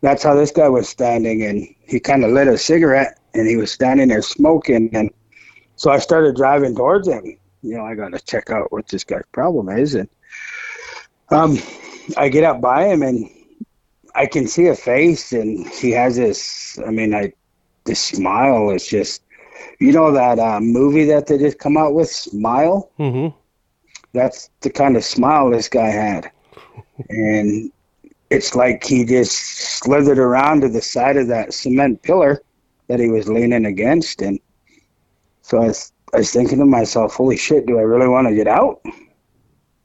That's 0.02 0.24
how 0.24 0.36
this 0.36 0.52
guy 0.52 0.68
was 0.68 0.90
standing 0.90 1.44
and 1.44 1.68
he 1.88 2.00
kind 2.00 2.24
of 2.24 2.32
lit 2.32 2.48
a 2.48 2.58
cigarette 2.58 3.20
and 3.34 3.48
he 3.48 3.56
was 3.56 3.72
standing 3.72 4.10
there 4.10 4.22
smoking. 4.22 4.90
And 4.94 5.10
so 5.78 5.92
I 5.92 6.00
started 6.00 6.36
driving 6.36 6.76
towards 6.76 7.08
him. 7.08 7.38
You 7.62 7.78
know, 7.78 7.86
I 7.86 7.96
got 7.96 8.12
to 8.12 8.20
check 8.20 8.50
out 8.50 8.72
what 8.72 8.88
this 8.88 9.04
guy's 9.04 9.24
problem 9.32 9.70
is. 9.70 9.96
And 9.96 10.10
um, 11.30 11.58
I 12.18 12.30
get 12.30 12.44
up 12.44 12.62
by 12.62 12.88
him 12.88 13.02
and 13.02 13.30
I 14.16 14.26
can 14.26 14.48
see 14.48 14.68
a 14.68 14.76
face, 14.76 15.34
and 15.34 15.68
he 15.68 15.92
has 15.92 16.16
this. 16.16 16.80
I 16.86 16.92
mean, 16.92 17.14
I 17.14 17.34
this 17.84 18.02
smile 18.02 18.72
is 18.72 18.88
just, 18.88 19.22
you 19.80 19.92
know, 19.92 20.12
that 20.12 20.40
uh, 20.40 20.60
movie 20.60 21.06
that 21.06 21.28
they 21.28 21.38
just 21.38 21.60
come 21.60 21.78
out 21.78 21.94
with, 21.94 22.10
Smile. 22.10 22.90
Mm-hmm. 23.00 23.36
That's 24.14 24.50
the 24.62 24.70
kind 24.70 24.96
of 24.96 25.04
smile 25.04 25.50
this 25.50 25.68
guy 25.68 25.88
had, 25.88 26.32
and 27.10 27.72
it's 28.30 28.56
like 28.56 28.84
he 28.84 29.06
just 29.06 29.34
slithered 29.34 30.20
around 30.20 30.62
to 30.62 30.70
the 30.70 30.82
side 30.82 31.18
of 31.18 31.28
that 31.28 31.54
cement 31.54 32.02
pillar 32.02 32.42
that 32.88 33.00
he 33.00 33.10
was 33.10 33.28
leaning 33.28 33.66
against. 33.66 34.22
And 34.22 34.40
so 35.42 35.62
I 35.62 35.68
was, 35.68 35.92
I 36.14 36.18
was 36.18 36.32
thinking 36.32 36.60
to 36.60 36.66
myself, 36.66 37.16
holy 37.16 37.38
shit, 37.38 37.66
do 37.66 37.78
I 37.78 37.82
really 37.82 38.08
want 38.08 38.28
to 38.28 38.36
get 38.36 38.48
out? 38.48 38.82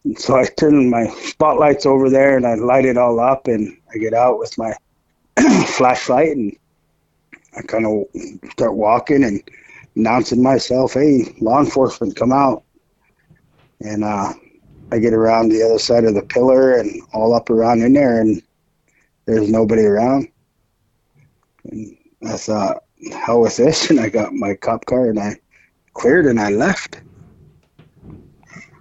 And 0.05 0.18
so 0.18 0.37
I 0.37 0.47
turned 0.47 0.91
my 0.91 1.07
spotlights 1.09 1.87
over 1.87 2.09
there 2.09 2.37
and 2.37 2.47
I 2.47 2.55
light 2.55 2.87
it 2.87 2.97
all 2.97 3.20
up 3.20 3.47
and 3.47 3.76
I 3.93 3.99
get 3.99 4.14
out 4.14 4.38
with 4.38 4.57
my 4.57 4.74
flashlight 5.66 6.36
and 6.36 6.57
I 7.57 7.62
kind 7.62 7.86
of 7.86 8.51
start 8.53 8.74
walking 8.74 9.24
and 9.24 9.43
announcing 9.97 10.43
myself, 10.43 10.95
hey, 10.95 11.34
law 11.41 11.61
enforcement, 11.61 12.16
come 12.16 12.32
out. 12.32 12.62
And 13.80 14.05
uh, 14.05 14.32
I 14.93 14.99
get 14.99 15.14
around 15.14 15.49
the 15.49 15.62
other 15.62 15.78
side 15.78 16.05
of 16.05 16.14
the 16.14 16.22
pillar 16.22 16.76
and 16.76 17.03
all 17.12 17.34
up 17.34 17.51
around 17.51 17.82
in 17.82 17.95
there 17.95 18.20
and 18.20 18.43
there's 19.26 19.51
nobody 19.51 19.82
around. 19.82 20.28
And 21.64 21.97
I 22.26 22.36
thought, 22.36 22.84
hell 23.12 23.41
with 23.41 23.57
this, 23.57 23.91
and 23.91 24.01
I 24.01 24.09
got 24.09 24.32
my 24.32 24.55
cop 24.55 24.86
car 24.86 25.09
and 25.09 25.18
I 25.18 25.36
cleared 25.95 26.26
and 26.26 26.38
I 26.38 26.51
left. 26.51 27.01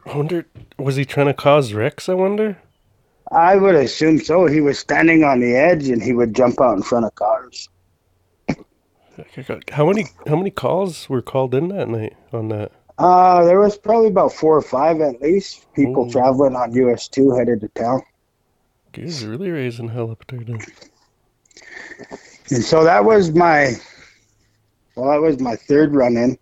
I 0.06 0.18
wonder, 0.18 0.46
was 0.78 0.96
he 0.96 1.06
trying 1.06 1.28
to 1.28 1.34
cause 1.34 1.74
wrecks? 1.74 2.10
I 2.10 2.14
wonder. 2.14 2.58
I 3.32 3.56
would 3.56 3.76
assume 3.76 4.20
so. 4.20 4.46
He 4.48 4.62
was 4.62 4.80
standing 4.80 5.24
on 5.24 5.40
the 5.40 5.56
edge 5.56 5.90
and 5.90 6.02
he 6.02 6.14
would 6.14 6.36
jump 6.36 6.60
out 6.60 6.76
in 6.76 6.84
front 6.84 7.06
of 7.06 7.16
cars. 7.16 7.70
How 9.72 9.86
many 9.86 10.08
how 10.28 10.38
many 10.38 10.50
calls 10.50 11.10
were 11.10 11.22
called 11.22 11.54
in 11.54 11.68
that 11.70 11.90
night 11.90 12.16
on 12.32 12.48
that? 12.50 12.72
Uh, 12.98 13.44
there 13.44 13.60
was 13.60 13.78
probably 13.78 14.08
about 14.08 14.34
four 14.34 14.58
or 14.58 14.62
five 14.62 15.02
at 15.02 15.22
least 15.22 15.72
people 15.74 16.08
Ooh. 16.08 16.12
traveling 16.12 16.56
on 16.56 16.74
US 16.74 17.08
two 17.08 17.32
headed 17.32 17.62
to 17.62 17.68
town. 17.70 18.02
He's 18.94 19.26
really 19.26 19.52
raising 19.52 19.90
hell 19.90 20.12
up 20.12 20.26
there. 20.28 20.58
And 22.52 22.64
so 22.64 22.84
that 22.84 23.04
was 23.06 23.32
my 23.32 23.74
well, 24.96 25.12
that 25.12 25.22
was 25.22 25.40
my 25.40 25.56
third 25.56 25.94
run 25.94 26.18
in 26.18 26.38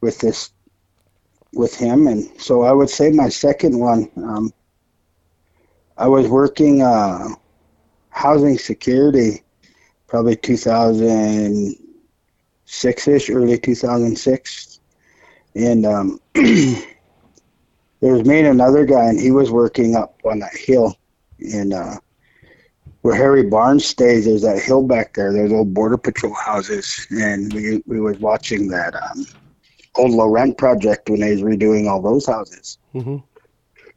with 0.00 0.18
this 0.18 0.50
with 1.52 1.74
him, 1.74 2.06
and 2.06 2.28
so 2.40 2.62
I 2.62 2.72
would 2.72 2.88
say 2.88 3.10
my 3.10 3.28
second 3.28 3.78
one. 3.78 4.10
Um, 4.16 4.52
I 5.96 6.08
was 6.08 6.28
working 6.28 6.82
uh, 6.82 7.28
housing 8.10 8.58
security, 8.58 9.42
probably 10.06 10.36
2006 10.36 13.08
ish, 13.08 13.30
early 13.30 13.58
2006, 13.58 14.80
and 15.54 15.86
um, 15.86 16.18
there 16.34 16.84
was 18.00 18.24
me 18.24 18.38
and 18.38 18.48
another 18.48 18.84
guy, 18.84 19.06
and 19.06 19.20
he 19.20 19.30
was 19.30 19.50
working 19.50 19.96
up 19.96 20.20
on 20.24 20.38
that 20.40 20.54
hill, 20.54 20.96
and 21.38 21.74
uh, 21.74 21.96
where 23.02 23.14
Harry 23.14 23.42
Barnes 23.42 23.84
stays, 23.84 24.24
there's 24.24 24.42
that 24.42 24.62
hill 24.62 24.82
back 24.82 25.14
there. 25.14 25.32
There's 25.32 25.52
old 25.52 25.74
border 25.74 25.98
patrol 25.98 26.34
houses, 26.34 27.06
and 27.10 27.52
we 27.52 27.82
we 27.86 28.00
was 28.00 28.18
watching 28.18 28.68
that 28.68 28.94
um, 28.94 29.26
old 29.96 30.12
Laurent 30.12 30.56
project 30.56 31.10
when 31.10 31.20
they 31.20 31.32
was 31.32 31.42
redoing 31.42 31.90
all 31.90 32.00
those 32.00 32.26
houses. 32.26 32.78
Mm-hmm. 32.94 33.18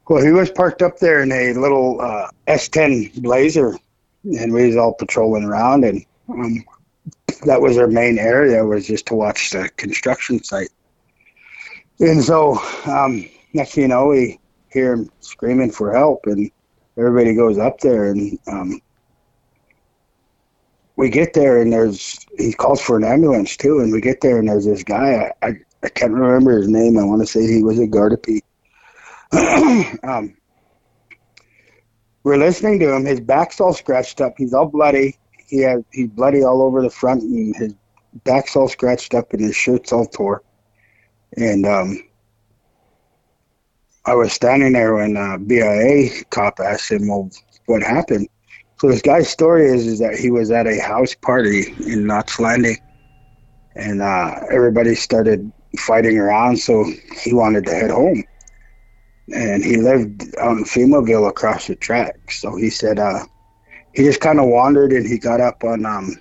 Well, 0.08 0.24
he 0.24 0.30
was 0.30 0.50
parked 0.50 0.82
up 0.82 0.98
there 0.98 1.22
in 1.22 1.32
a 1.32 1.52
little 1.54 2.00
uh, 2.00 2.28
S10 2.46 3.22
Blazer, 3.22 3.76
and 4.24 4.52
we 4.52 4.66
was 4.66 4.76
all 4.76 4.94
patrolling 4.94 5.44
around, 5.44 5.84
and 5.84 6.04
um, 6.28 6.64
that 7.44 7.60
was 7.60 7.76
our 7.76 7.88
main 7.88 8.18
area 8.18 8.64
was 8.64 8.86
just 8.86 9.06
to 9.06 9.14
watch 9.14 9.50
the 9.50 9.68
construction 9.76 10.42
site. 10.44 10.70
And 11.98 12.22
so, 12.22 12.58
um, 12.86 13.28
next 13.52 13.74
thing 13.74 13.82
you 13.82 13.88
know, 13.88 14.06
we 14.08 14.38
hear 14.70 14.92
him 14.92 15.10
screaming 15.20 15.72
for 15.72 15.92
help, 15.92 16.26
and 16.26 16.50
everybody 16.96 17.34
goes 17.34 17.58
up 17.58 17.80
there, 17.80 18.12
and 18.12 18.38
um, 18.46 18.80
we 20.96 21.10
get 21.10 21.34
there 21.34 21.60
and 21.60 21.72
there's 21.72 22.24
he 22.38 22.52
calls 22.52 22.80
for 22.80 22.96
an 22.96 23.04
ambulance 23.04 23.56
too, 23.56 23.80
and 23.80 23.92
we 23.92 24.00
get 24.00 24.20
there 24.22 24.38
and 24.38 24.48
there's 24.48 24.64
this 24.64 24.82
guy. 24.82 25.30
I 25.42 25.46
I, 25.46 25.54
I 25.82 25.88
can't 25.90 26.12
remember 26.12 26.56
his 26.58 26.68
name. 26.68 26.98
I 26.98 27.04
want 27.04 27.20
to 27.20 27.26
say 27.26 27.46
he 27.46 27.62
was 27.62 27.78
a 27.78 27.86
Gardipee. 27.86 28.40
um, 30.02 30.36
we're 32.24 32.36
listening 32.36 32.78
to 32.80 32.94
him. 32.94 33.04
His 33.04 33.20
back's 33.20 33.60
all 33.60 33.72
scratched 33.72 34.20
up. 34.20 34.34
He's 34.36 34.54
all 34.54 34.66
bloody. 34.66 35.18
He 35.46 35.58
has 35.60 35.82
he's 35.92 36.08
bloody 36.08 36.42
all 36.42 36.62
over 36.62 36.82
the 36.82 36.90
front, 36.90 37.22
and 37.22 37.54
his 37.56 37.74
back's 38.24 38.56
all 38.56 38.68
scratched 38.68 39.14
up, 39.14 39.32
and 39.32 39.42
his 39.42 39.56
shirt's 39.56 39.92
all 39.92 40.06
tore. 40.06 40.42
And 41.36 41.66
um, 41.66 41.98
I 44.04 44.14
was 44.14 44.32
standing 44.32 44.72
there 44.72 44.94
when 44.94 45.16
uh, 45.16 45.38
BIA 45.38 46.10
cop 46.30 46.60
asked 46.60 46.90
him, 46.90 47.08
"Well, 47.08 47.30
what 47.66 47.82
happened?" 47.82 48.28
So 48.80 48.88
this 48.88 49.02
guy's 49.02 49.28
story 49.28 49.66
is 49.68 49.86
is 49.86 49.98
that 50.00 50.16
he 50.16 50.30
was 50.30 50.50
at 50.50 50.66
a 50.66 50.80
house 50.80 51.14
party 51.14 51.74
in 51.86 52.06
Knots 52.06 52.38
Landing, 52.38 52.76
and 53.74 54.02
uh, 54.02 54.40
everybody 54.50 54.94
started 54.94 55.52
fighting 55.78 56.18
around, 56.18 56.58
so 56.58 56.84
he 57.22 57.32
wanted 57.32 57.64
to 57.66 57.72
head 57.74 57.90
home. 57.90 58.22
And 59.34 59.64
he 59.64 59.76
lived 59.76 60.22
out 60.38 60.56
in 60.56 60.64
Femaville 60.64 61.28
across 61.28 61.66
the 61.66 61.74
track. 61.74 62.30
So 62.30 62.56
he 62.56 62.70
said 62.70 62.98
uh, 62.98 63.24
he 63.92 64.02
just 64.02 64.20
kind 64.20 64.38
of 64.38 64.46
wandered 64.46 64.92
and 64.92 65.06
he 65.06 65.18
got 65.18 65.40
up 65.40 65.64
on 65.64 65.84
um, 65.84 66.16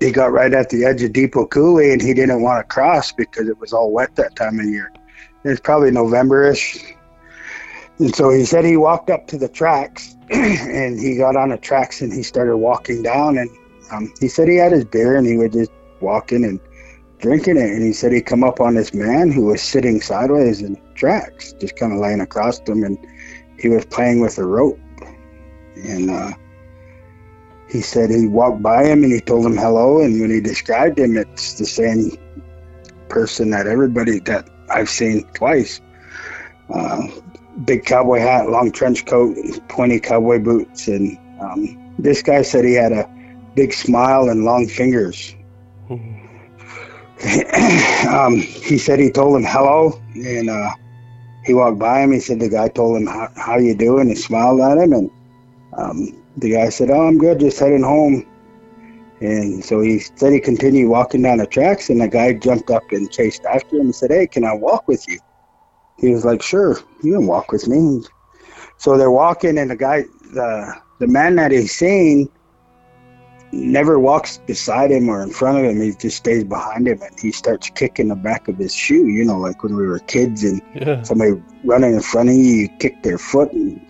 he 0.00 0.10
got 0.10 0.32
right 0.32 0.52
at 0.52 0.70
the 0.70 0.84
edge 0.84 1.02
of 1.02 1.12
Depot 1.12 1.46
Coulee 1.46 1.92
and 1.92 2.00
he 2.00 2.14
didn't 2.14 2.42
want 2.42 2.60
to 2.60 2.74
cross 2.74 3.12
because 3.12 3.48
it 3.48 3.58
was 3.58 3.72
all 3.72 3.92
wet 3.92 4.16
that 4.16 4.34
time 4.34 4.58
of 4.58 4.66
year. 4.66 4.90
It's 5.44 5.60
probably 5.60 5.90
November-ish. 5.90 6.94
And 7.98 8.14
so 8.14 8.30
he 8.30 8.46
said 8.46 8.64
he 8.64 8.78
walked 8.78 9.10
up 9.10 9.26
to 9.28 9.36
the 9.36 9.48
tracks 9.48 10.16
and 10.30 10.98
he 10.98 11.16
got 11.16 11.36
on 11.36 11.50
the 11.50 11.58
tracks 11.58 12.00
and 12.00 12.12
he 12.12 12.22
started 12.22 12.56
walking 12.56 13.02
down 13.02 13.36
and 13.36 13.50
um, 13.92 14.12
he 14.20 14.28
said 14.28 14.48
he 14.48 14.56
had 14.56 14.72
his 14.72 14.84
beer 14.86 15.16
and 15.16 15.26
he 15.26 15.36
was 15.36 15.52
just 15.52 15.70
walking 16.00 16.44
and 16.44 16.60
drinking 17.18 17.58
it 17.58 17.70
and 17.70 17.82
he 17.82 17.92
said 17.92 18.10
he 18.10 18.22
come 18.22 18.42
up 18.42 18.58
on 18.58 18.74
this 18.74 18.94
man 18.94 19.30
who 19.30 19.44
was 19.46 19.60
sitting 19.60 20.00
sideways 20.00 20.62
in 20.62 20.80
tracks 21.00 21.54
just 21.54 21.76
kind 21.76 21.92
of 21.92 21.98
laying 21.98 22.20
across 22.20 22.60
them 22.60 22.84
and 22.84 22.98
he 23.58 23.68
was 23.68 23.84
playing 23.86 24.20
with 24.20 24.38
a 24.38 24.44
rope. 24.44 24.78
And 25.76 26.10
uh, 26.10 26.32
he 27.68 27.80
said 27.80 28.10
he 28.10 28.28
walked 28.28 28.62
by 28.62 28.84
him 28.84 29.02
and 29.02 29.12
he 29.12 29.20
told 29.20 29.46
him 29.46 29.56
hello 29.56 30.00
and 30.02 30.20
when 30.20 30.30
he 30.30 30.40
described 30.40 30.98
him 30.98 31.16
it's 31.16 31.54
the 31.54 31.64
same 31.64 32.10
person 33.08 33.50
that 33.50 33.66
everybody 33.66 34.20
that 34.20 34.48
i've 34.70 34.90
seen 34.90 35.24
twice. 35.34 35.80
Uh, 36.72 37.02
big 37.64 37.84
cowboy 37.84 38.18
hat 38.18 38.48
long 38.48 38.70
trench 38.70 39.06
coat 39.06 39.36
pointy 39.68 39.98
cowboy 39.98 40.38
boots 40.38 40.86
and 40.86 41.18
um, 41.40 41.94
this 41.98 42.22
guy 42.22 42.42
said 42.42 42.64
he 42.64 42.74
had 42.74 42.92
a 42.92 43.08
big 43.56 43.72
smile 43.72 44.28
and 44.28 44.44
long 44.44 44.68
fingers. 44.68 45.34
Um, 48.08 48.38
he 48.38 48.78
said 48.78 48.98
he 48.98 49.10
told 49.10 49.36
him 49.36 49.44
hello, 49.44 50.00
and 50.14 50.48
uh, 50.48 50.70
he 51.44 51.54
walked 51.54 51.78
by 51.78 52.00
him. 52.00 52.12
He 52.12 52.20
said 52.20 52.40
the 52.40 52.48
guy 52.48 52.68
told 52.68 52.96
him 52.98 53.06
how, 53.06 53.28
how 53.36 53.58
you 53.58 53.74
doing. 53.74 54.08
He 54.08 54.14
smiled 54.14 54.60
at 54.60 54.78
him, 54.78 54.92
and 54.92 55.10
um, 55.76 56.22
the 56.36 56.52
guy 56.52 56.68
said, 56.68 56.90
"Oh, 56.90 57.06
I'm 57.06 57.18
good, 57.18 57.40
just 57.40 57.58
heading 57.58 57.82
home." 57.82 58.26
And 59.20 59.62
so 59.64 59.80
he 59.80 59.98
said 59.98 60.32
he 60.32 60.40
continued 60.40 60.88
walking 60.88 61.22
down 61.22 61.38
the 61.38 61.46
tracks, 61.46 61.90
and 61.90 62.00
the 62.00 62.08
guy 62.08 62.32
jumped 62.32 62.70
up 62.70 62.90
and 62.90 63.10
chased 63.10 63.44
after 63.44 63.76
him 63.76 63.82
and 63.82 63.94
said, 63.94 64.10
"Hey, 64.10 64.26
can 64.26 64.44
I 64.44 64.54
walk 64.54 64.88
with 64.88 65.06
you?" 65.08 65.18
He 65.98 66.10
was 66.12 66.24
like, 66.24 66.42
"Sure, 66.42 66.78
you 67.02 67.14
can 67.14 67.26
walk 67.26 67.52
with 67.52 67.68
me." 67.68 68.02
So 68.78 68.96
they're 68.96 69.10
walking, 69.10 69.58
and 69.58 69.70
the 69.70 69.76
guy, 69.76 70.04
the 70.32 70.74
the 70.98 71.06
man 71.06 71.36
that 71.36 71.52
he's 71.52 71.72
seeing 71.72 72.28
never 73.52 73.98
walks 73.98 74.38
beside 74.38 74.90
him 74.90 75.08
or 75.08 75.22
in 75.22 75.30
front 75.30 75.58
of 75.58 75.64
him. 75.64 75.80
He 75.80 75.92
just 75.92 76.16
stays 76.18 76.44
behind 76.44 76.86
him 76.88 77.00
and 77.02 77.18
he 77.18 77.32
starts 77.32 77.68
kicking 77.70 78.08
the 78.08 78.14
back 78.16 78.48
of 78.48 78.56
his 78.56 78.74
shoe. 78.74 79.06
You 79.08 79.24
know, 79.24 79.38
like 79.38 79.62
when 79.62 79.74
we 79.76 79.86
were 79.86 79.98
kids 80.00 80.44
and 80.44 80.60
Yeah. 80.74 81.02
somebody 81.02 81.32
running 81.64 81.94
in 81.94 82.00
front 82.00 82.28
of 82.28 82.34
you, 82.36 82.42
you 82.42 82.68
kick 82.78 83.02
their 83.02 83.18
foot. 83.18 83.52
And, 83.52 83.80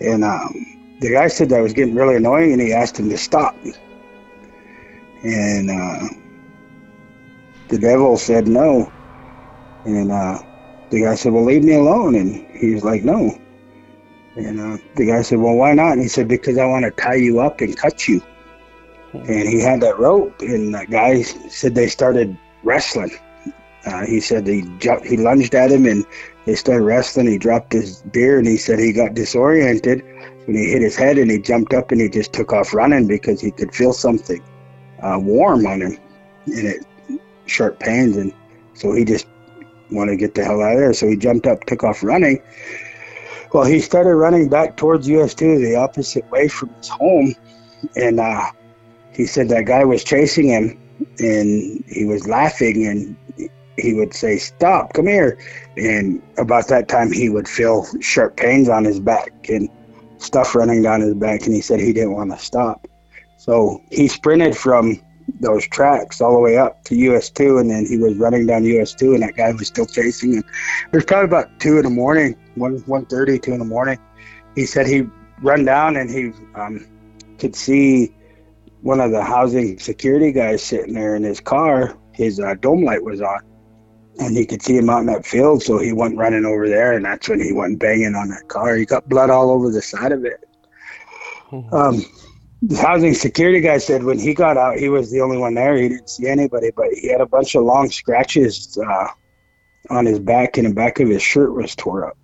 and 0.00 0.24
um, 0.24 0.54
the 1.00 1.10
guy 1.12 1.28
said 1.28 1.48
that 1.50 1.60
was 1.60 1.72
getting 1.74 1.94
really 1.94 2.16
annoying 2.16 2.52
and 2.52 2.60
he 2.60 2.72
asked 2.72 2.98
him 2.98 3.08
to 3.10 3.18
stop. 3.18 3.54
And 5.22 5.70
uh, 5.70 6.08
the 7.68 7.78
devil 7.78 8.16
said 8.16 8.48
no. 8.48 8.90
And 9.84 10.10
uh, 10.12 10.38
the 10.90 11.02
guy 11.02 11.14
said, 11.14 11.32
Well, 11.32 11.44
leave 11.44 11.64
me 11.64 11.74
alone. 11.74 12.14
And 12.14 12.34
he 12.56 12.74
was 12.74 12.84
like, 12.84 13.04
No. 13.04 13.36
And 14.36 14.60
uh, 14.60 14.76
the 14.96 15.06
guy 15.06 15.22
said, 15.22 15.38
Well, 15.38 15.54
why 15.54 15.72
not? 15.74 15.92
And 15.92 16.02
he 16.02 16.08
said, 16.08 16.28
Because 16.28 16.58
I 16.58 16.66
want 16.66 16.84
to 16.84 16.90
tie 16.92 17.14
you 17.14 17.40
up 17.40 17.60
and 17.60 17.76
cut 17.76 18.06
you 18.08 18.22
and 19.12 19.48
he 19.48 19.60
had 19.60 19.80
that 19.80 19.98
rope 19.98 20.40
and 20.40 20.74
that 20.74 20.90
guy 20.90 21.22
said 21.22 21.74
they 21.74 21.88
started 21.88 22.36
wrestling. 22.62 23.10
Uh, 23.86 24.04
he 24.04 24.20
said 24.20 24.46
he 24.46 24.62
jumped 24.78 25.06
he 25.06 25.16
lunged 25.16 25.54
at 25.54 25.70
him 25.70 25.86
and 25.86 26.04
they 26.44 26.54
started 26.54 26.84
wrestling. 26.84 27.28
He 27.28 27.38
dropped 27.38 27.72
his 27.72 28.02
beer 28.02 28.38
and 28.38 28.46
he 28.46 28.56
said 28.56 28.78
he 28.78 28.92
got 28.92 29.14
disoriented. 29.14 30.02
When 30.46 30.56
he 30.56 30.70
hit 30.70 30.82
his 30.82 30.94
head 30.94 31.18
and 31.18 31.30
he 31.30 31.38
jumped 31.40 31.74
up 31.74 31.90
and 31.90 32.00
he 32.00 32.08
just 32.08 32.32
took 32.32 32.52
off 32.52 32.72
running 32.72 33.08
because 33.08 33.40
he 33.40 33.50
could 33.50 33.74
feel 33.74 33.92
something 33.92 34.42
uh, 35.02 35.18
warm 35.20 35.66
on 35.66 35.82
him 35.82 35.98
and 36.46 36.66
it 36.66 36.86
sharp 37.46 37.80
pains. 37.80 38.16
And 38.16 38.32
so 38.74 38.92
he 38.92 39.04
just 39.04 39.26
wanted 39.90 40.12
to 40.12 40.16
get 40.16 40.34
the 40.34 40.44
hell 40.44 40.62
out 40.62 40.74
of 40.74 40.78
there. 40.78 40.92
So 40.92 41.08
he 41.08 41.16
jumped 41.16 41.46
up 41.46 41.64
took 41.64 41.84
off 41.84 42.02
running. 42.02 42.42
Well 43.52 43.64
he 43.64 43.80
started 43.80 44.14
running 44.14 44.48
back 44.48 44.76
towards 44.76 45.06
us2 45.06 45.60
the 45.60 45.76
opposite 45.76 46.28
way 46.30 46.48
from 46.48 46.70
his 46.74 46.88
home. 46.88 47.34
And 47.94 48.20
uh, 48.20 48.50
he 49.16 49.24
said 49.24 49.48
that 49.48 49.64
guy 49.64 49.82
was 49.82 50.04
chasing 50.04 50.48
him 50.48 50.78
and 51.18 51.82
he 51.88 52.04
was 52.04 52.28
laughing 52.28 52.86
and 52.86 53.50
he 53.78 53.94
would 53.94 54.12
say 54.12 54.36
stop 54.36 54.92
come 54.92 55.06
here. 55.06 55.38
And 55.76 56.22
about 56.36 56.68
that 56.68 56.88
time 56.88 57.10
he 57.10 57.30
would 57.30 57.48
feel 57.48 57.86
sharp 58.00 58.36
pains 58.36 58.68
on 58.68 58.84
his 58.84 59.00
back 59.00 59.32
and 59.48 59.70
stuff 60.18 60.54
running 60.54 60.82
down 60.82 61.00
his 61.00 61.14
back 61.14 61.46
and 61.46 61.54
he 61.54 61.62
said 61.62 61.80
he 61.80 61.94
didn't 61.94 62.12
want 62.12 62.30
to 62.30 62.38
stop. 62.38 62.86
So 63.38 63.82
he 63.90 64.06
sprinted 64.06 64.56
from 64.56 65.00
those 65.40 65.66
tracks 65.68 66.20
all 66.20 66.34
the 66.34 66.40
way 66.40 66.58
up 66.58 66.84
to 66.84 66.94
us2 66.94 67.60
and 67.60 67.70
then 67.70 67.86
he 67.86 67.96
was 67.96 68.16
running 68.16 68.46
down 68.46 68.62
us2 68.62 69.14
and 69.14 69.22
that 69.22 69.34
guy 69.34 69.50
was 69.52 69.66
still 69.66 69.86
chasing 69.86 70.34
him. 70.34 70.44
It 70.92 70.94
was 70.94 71.04
probably 71.06 71.26
about 71.26 71.58
2 71.60 71.78
in 71.78 71.84
the 71.84 71.90
morning 71.90 72.36
1 72.56 72.82
1.30 72.82 73.42
2 73.42 73.52
in 73.52 73.58
the 73.60 73.64
morning. 73.64 73.98
He 74.54 74.66
said 74.66 74.86
he 74.86 75.06
run 75.42 75.64
down 75.64 75.96
and 75.96 76.10
he 76.10 76.32
um, 76.54 76.86
could 77.38 77.56
see 77.56 78.14
one 78.86 79.00
of 79.00 79.10
the 79.10 79.22
housing 79.22 79.76
security 79.80 80.30
guys 80.30 80.62
sitting 80.62 80.94
there 80.94 81.16
in 81.16 81.24
his 81.24 81.40
car, 81.40 81.98
his 82.14 82.38
uh, 82.38 82.54
dome 82.60 82.84
light 82.84 83.02
was 83.02 83.20
on, 83.20 83.40
and 84.20 84.36
he 84.36 84.46
could 84.46 84.62
see 84.62 84.76
him 84.76 84.88
out 84.88 85.00
in 85.00 85.06
that 85.06 85.26
field. 85.26 85.60
So 85.60 85.78
he 85.78 85.92
went 85.92 86.16
running 86.16 86.44
over 86.44 86.68
there, 86.68 86.92
and 86.92 87.04
that's 87.04 87.28
when 87.28 87.40
he 87.40 87.52
went 87.52 87.80
banging 87.80 88.14
on 88.14 88.28
that 88.28 88.46
car. 88.46 88.76
He 88.76 88.86
got 88.86 89.08
blood 89.08 89.28
all 89.28 89.50
over 89.50 89.72
the 89.72 89.82
side 89.82 90.12
of 90.12 90.24
it. 90.24 90.38
Um, 91.72 92.04
the 92.62 92.76
housing 92.76 93.12
security 93.12 93.60
guy 93.60 93.78
said 93.78 94.04
when 94.04 94.20
he 94.20 94.34
got 94.34 94.56
out, 94.56 94.78
he 94.78 94.88
was 94.88 95.10
the 95.10 95.20
only 95.20 95.36
one 95.36 95.54
there. 95.54 95.76
He 95.76 95.88
didn't 95.88 96.08
see 96.08 96.28
anybody, 96.28 96.70
but 96.74 96.86
he 96.92 97.08
had 97.08 97.20
a 97.20 97.26
bunch 97.26 97.56
of 97.56 97.64
long 97.64 97.90
scratches 97.90 98.78
uh, 98.78 99.08
on 99.90 100.06
his 100.06 100.20
back, 100.20 100.58
and 100.58 100.68
the 100.68 100.74
back 100.74 101.00
of 101.00 101.08
his 101.08 101.22
shirt 101.22 101.52
was 101.52 101.74
tore 101.74 102.06
up. 102.06 102.16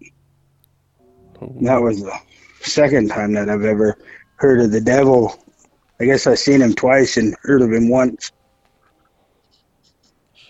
And 1.40 1.66
that 1.66 1.82
was 1.82 2.02
the 2.02 2.16
second 2.60 3.08
time 3.08 3.32
that 3.32 3.50
I've 3.50 3.64
ever 3.64 3.98
heard 4.36 4.60
of 4.60 4.70
the 4.70 4.80
devil 4.80 5.42
I 6.02 6.04
guess 6.04 6.26
I've 6.26 6.40
seen 6.40 6.62
him 6.62 6.74
twice 6.74 7.16
and 7.16 7.36
heard 7.42 7.62
of 7.62 7.72
him 7.72 7.88
once. 7.88 8.32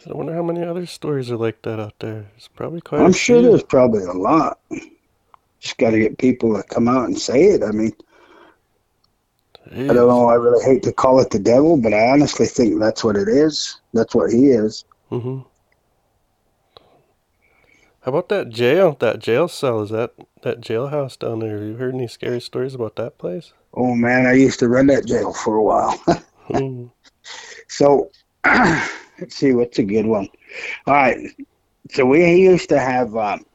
I 0.08 0.14
wonder 0.14 0.34
how 0.34 0.42
many 0.42 0.64
other 0.64 0.86
stories 0.86 1.30
are 1.30 1.36
like 1.36 1.60
that 1.60 1.78
out 1.78 1.92
there. 1.98 2.24
It's 2.38 2.48
probably 2.48 2.80
quite. 2.80 3.02
I'm 3.02 3.12
sure 3.12 3.38
few. 3.38 3.50
there's 3.50 3.62
probably 3.62 4.02
a 4.02 4.12
lot. 4.12 4.58
Just 5.60 5.76
got 5.76 5.90
to 5.90 5.98
get 5.98 6.16
people 6.16 6.56
to 6.56 6.62
come 6.62 6.88
out 6.88 7.04
and 7.04 7.18
say 7.18 7.44
it. 7.44 7.62
I 7.62 7.70
mean, 7.70 7.92
I 9.70 9.92
don't 9.92 10.08
know. 10.08 10.26
I 10.26 10.36
really 10.36 10.64
hate 10.64 10.82
to 10.84 10.92
call 10.92 11.20
it 11.20 11.28
the 11.28 11.38
devil, 11.38 11.76
but 11.76 11.92
I 11.92 12.08
honestly 12.08 12.46
think 12.46 12.80
that's 12.80 13.04
what 13.04 13.16
it 13.16 13.28
is. 13.28 13.78
That's 13.92 14.14
what 14.14 14.32
he 14.32 14.46
is. 14.46 14.86
Mm-hmm. 15.10 15.40
How 18.00 18.08
about 18.08 18.30
that 18.30 18.48
jail? 18.48 18.96
That 19.00 19.18
jail 19.18 19.48
cell 19.48 19.82
is 19.82 19.90
that 19.90 20.14
that 20.44 20.62
jailhouse 20.62 21.18
down 21.18 21.40
there? 21.40 21.58
Have 21.58 21.68
you 21.68 21.76
heard 21.76 21.94
any 21.94 22.08
scary 22.08 22.40
stories 22.40 22.74
about 22.74 22.96
that 22.96 23.18
place? 23.18 23.52
Oh 23.74 23.94
man, 23.94 24.26
I 24.26 24.34
used 24.34 24.58
to 24.60 24.68
run 24.68 24.86
that 24.88 25.06
jail 25.06 25.32
for 25.32 25.56
a 25.56 25.62
while. 25.62 26.02
Hmm. 26.48 26.86
so 27.68 28.10
let's 28.44 29.36
see, 29.36 29.52
what's 29.52 29.78
a 29.78 29.84
good 29.84 30.04
one? 30.04 30.28
All 30.86 30.94
right. 30.94 31.16
So 31.90 32.04
we 32.04 32.40
used 32.40 32.68
to 32.70 32.80
have. 32.80 33.16
Um, 33.16 33.46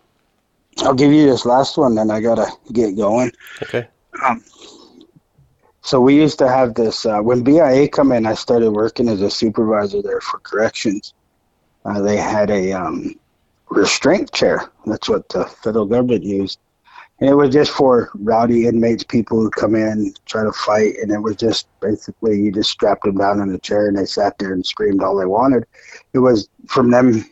I'll 0.80 0.94
give 0.94 1.12
you 1.12 1.26
this 1.26 1.46
last 1.46 1.78
one, 1.78 1.96
then 1.96 2.10
I 2.10 2.22
gotta 2.22 2.50
get 2.72 2.96
going. 2.96 3.32
okay. 3.62 3.88
Um, 4.26 4.42
so 5.82 6.02
we 6.02 6.16
used 6.16 6.38
to 6.40 6.50
have 6.50 6.74
this 6.74 7.06
uh, 7.06 7.20
when 7.20 7.44
BIA 7.44 7.88
come 7.88 8.12
in. 8.12 8.26
I 8.26 8.34
started 8.34 8.72
working 8.72 9.08
as 9.08 9.22
a 9.22 9.30
supervisor 9.30 10.02
there 10.02 10.22
for 10.22 10.40
corrections. 10.40 11.14
Uh, 11.86 12.02
they 12.02 12.18
had 12.18 12.50
a 12.50 12.74
um, 12.74 13.16
restraint 13.70 14.32
chair. 14.34 14.70
That's 14.86 15.08
what 15.08 15.30
the 15.30 15.46
federal 15.46 15.86
government 15.86 16.24
used, 16.24 16.60
And 17.20 17.30
it 17.30 17.36
was 17.36 17.50
just 17.50 17.72
for 17.72 18.12
rowdy 18.14 18.68
inmates, 18.68 19.04
people 19.04 19.42
who 19.42 19.50
come 19.50 19.74
in, 19.74 20.14
try 20.26 20.44
to 20.44 20.52
fight, 20.52 20.96
and 21.02 21.12
it 21.12 21.20
was 21.20 21.36
just 21.36 21.68
basically 21.82 22.40
you 22.40 22.52
just 22.52 22.70
strapped 22.70 23.04
them 23.06 23.18
down 23.18 23.40
in 23.40 23.54
a 23.54 23.60
chair 23.60 23.88
and 23.88 23.98
they 23.98 24.06
sat 24.06 24.38
there 24.38 24.54
and 24.54 24.66
screamed 24.66 25.02
all 25.02 25.18
they 25.18 25.26
wanted. 25.26 25.66
It 26.14 26.20
was 26.20 26.48
from 26.68 26.92
them 26.92 27.26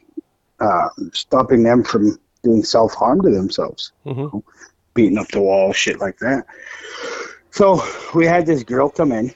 uh, 0.59 0.89
stopping 1.13 1.63
them 1.63 1.83
from 1.83 2.17
doing 2.43 2.63
self 2.63 2.93
harm 2.93 3.21
to 3.21 3.29
themselves, 3.29 3.91
hmm 4.03 4.37
beating 4.95 5.17
up 5.17 5.27
the 5.27 5.41
wall, 5.41 5.73
shit 5.73 5.99
like 5.99 6.17
that. 6.19 6.45
So 7.51 7.81
we 8.15 8.25
had 8.25 8.45
this 8.45 8.63
girl 8.63 8.89
come 8.89 9.11
in. 9.11 9.29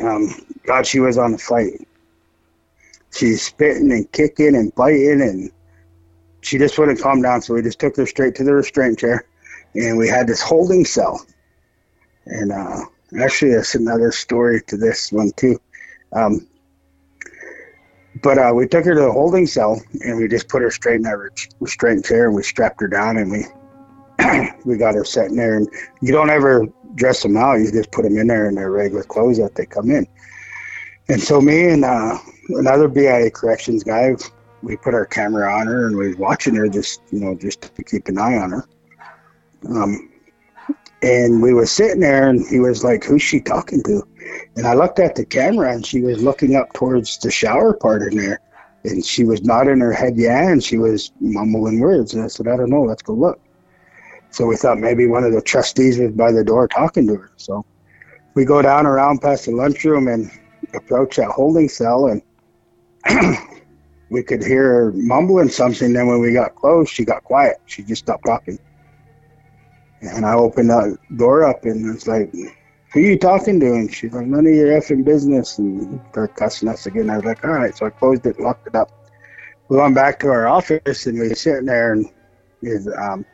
Um, 0.00 0.28
God, 0.64 0.86
she 0.86 1.00
was 1.00 1.18
on 1.18 1.34
a 1.34 1.38
fight. 1.38 1.86
She's 3.12 3.42
spitting 3.42 3.90
and 3.90 4.10
kicking 4.12 4.54
and 4.54 4.72
biting, 4.76 5.22
and 5.22 5.50
she 6.40 6.56
just 6.56 6.78
wouldn't 6.78 7.00
calm 7.00 7.20
down. 7.20 7.42
So 7.42 7.54
we 7.54 7.62
just 7.62 7.80
took 7.80 7.96
her 7.96 8.06
straight 8.06 8.36
to 8.36 8.44
the 8.44 8.54
restraint 8.54 9.00
chair, 9.00 9.26
and 9.74 9.96
we 9.98 10.08
had 10.08 10.26
this 10.26 10.40
holding 10.40 10.84
cell. 10.84 11.24
And 12.26 12.52
uh, 12.52 12.80
actually, 13.20 13.54
that's 13.54 13.74
another 13.74 14.12
story 14.12 14.62
to 14.62 14.76
this 14.76 15.12
one 15.12 15.32
too. 15.36 15.60
Um, 16.12 16.46
but 18.22 18.38
uh, 18.38 18.52
we 18.54 18.66
took 18.66 18.84
her 18.86 18.94
to 18.94 19.00
the 19.00 19.12
holding 19.12 19.46
cell, 19.46 19.80
and 20.02 20.18
we 20.18 20.26
just 20.28 20.48
put 20.48 20.62
her 20.62 20.70
straight 20.70 20.96
in 20.96 21.02
that 21.02 21.18
re- 21.18 21.28
restraint 21.60 22.04
chair, 22.04 22.26
and 22.26 22.34
we 22.34 22.42
strapped 22.42 22.80
her 22.80 22.88
down, 22.88 23.18
and 23.18 23.30
we 23.30 23.44
we 24.64 24.76
got 24.78 24.94
her 24.94 25.04
sitting 25.04 25.36
there. 25.36 25.56
And 25.56 25.68
you 26.00 26.12
don't 26.12 26.30
ever 26.30 26.66
dress 26.94 27.22
them 27.22 27.36
out; 27.36 27.54
you 27.60 27.70
just 27.70 27.92
put 27.92 28.02
them 28.02 28.16
in 28.16 28.26
there 28.26 28.48
in 28.48 28.54
their 28.54 28.70
regular 28.70 29.02
clothes 29.02 29.38
that 29.38 29.54
they 29.54 29.66
come 29.66 29.90
in. 29.90 30.06
And 31.08 31.20
so 31.22 31.40
me 31.40 31.68
and 31.68 31.84
uh, 31.84 32.18
another 32.48 32.88
BIA 32.88 33.30
corrections 33.30 33.84
guy, 33.84 34.16
we 34.62 34.76
put 34.76 34.94
our 34.94 35.06
camera 35.06 35.52
on 35.52 35.66
her 35.66 35.86
and 35.86 35.96
we 35.96 36.08
was 36.08 36.16
watching 36.16 36.54
her 36.56 36.68
just, 36.68 37.00
you 37.12 37.20
know, 37.20 37.34
just 37.34 37.74
to 37.74 37.84
keep 37.84 38.08
an 38.08 38.18
eye 38.18 38.36
on 38.36 38.50
her. 38.50 38.68
Um, 39.68 40.10
and 41.02 41.42
we 41.42 41.54
were 41.54 41.66
sitting 41.66 42.00
there 42.00 42.28
and 42.28 42.46
he 42.46 42.58
was 42.58 42.82
like, 42.82 43.04
who's 43.04 43.22
she 43.22 43.40
talking 43.40 43.82
to? 43.84 44.02
And 44.56 44.66
I 44.66 44.74
looked 44.74 44.98
at 44.98 45.14
the 45.14 45.24
camera 45.24 45.72
and 45.72 45.84
she 45.84 46.00
was 46.00 46.22
looking 46.22 46.56
up 46.56 46.72
towards 46.72 47.18
the 47.18 47.30
shower 47.30 47.74
part 47.74 48.02
in 48.02 48.16
there. 48.16 48.40
And 48.84 49.04
she 49.04 49.24
was 49.24 49.42
nodding 49.42 49.80
her 49.80 49.92
head, 49.92 50.16
yeah, 50.16 50.48
and 50.48 50.62
she 50.62 50.78
was 50.78 51.10
mumbling 51.20 51.80
words. 51.80 52.14
And 52.14 52.22
I 52.22 52.28
said, 52.28 52.46
I 52.46 52.56
don't 52.56 52.70
know, 52.70 52.82
let's 52.82 53.02
go 53.02 53.14
look. 53.14 53.40
So 54.30 54.46
we 54.46 54.56
thought 54.56 54.78
maybe 54.78 55.06
one 55.06 55.24
of 55.24 55.32
the 55.32 55.42
trustees 55.42 55.98
was 55.98 56.12
by 56.12 56.30
the 56.30 56.44
door 56.44 56.68
talking 56.68 57.06
to 57.08 57.16
her. 57.16 57.30
So 57.36 57.64
we 58.34 58.44
go 58.44 58.62
down 58.62 58.86
around 58.86 59.20
past 59.20 59.46
the 59.46 59.52
lunchroom 59.52 60.08
and 60.08 60.30
approach 60.74 61.16
that 61.16 61.30
holding 61.30 61.68
cell 61.68 62.06
and 62.06 62.22
we 64.10 64.22
could 64.22 64.44
hear 64.44 64.62
her 64.62 64.92
mumbling 64.92 65.48
something. 65.48 65.92
Then 65.92 66.06
when 66.06 66.20
we 66.20 66.32
got 66.32 66.54
close, 66.54 66.88
she 66.88 67.04
got 67.04 67.24
quiet. 67.24 67.56
She 67.66 67.82
just 67.82 68.04
stopped 68.04 68.26
talking. 68.26 68.58
And 70.00 70.24
I 70.26 70.34
opened 70.34 70.70
that 70.70 70.98
door 71.16 71.44
up 71.44 71.64
and 71.64 71.94
it's 71.94 72.06
like, 72.06 72.32
who 72.92 73.00
you 73.00 73.18
talking 73.18 73.58
to? 73.60 73.66
And 73.66 73.92
she's 73.92 74.12
like, 74.12 74.26
none 74.26 74.46
of 74.46 74.54
your 74.54 74.68
effing 74.68 75.04
business. 75.04 75.58
And 75.58 76.00
they're 76.12 76.28
cussing 76.28 76.68
us 76.68 76.86
again. 76.86 77.10
I 77.10 77.16
was 77.16 77.24
like, 77.24 77.44
all 77.44 77.52
right. 77.52 77.76
So 77.76 77.86
I 77.86 77.90
closed 77.90 78.26
it, 78.26 78.38
locked 78.38 78.66
it 78.66 78.74
up. 78.74 78.90
We 79.68 79.76
went 79.76 79.94
back 79.94 80.20
to 80.20 80.28
our 80.28 80.46
office 80.46 81.06
and 81.06 81.18
we 81.18 81.28
were 81.28 81.34
sitting 81.34 81.66
there 81.66 81.92
and 81.92 82.06
is, 82.62 82.88
um, 82.96 83.24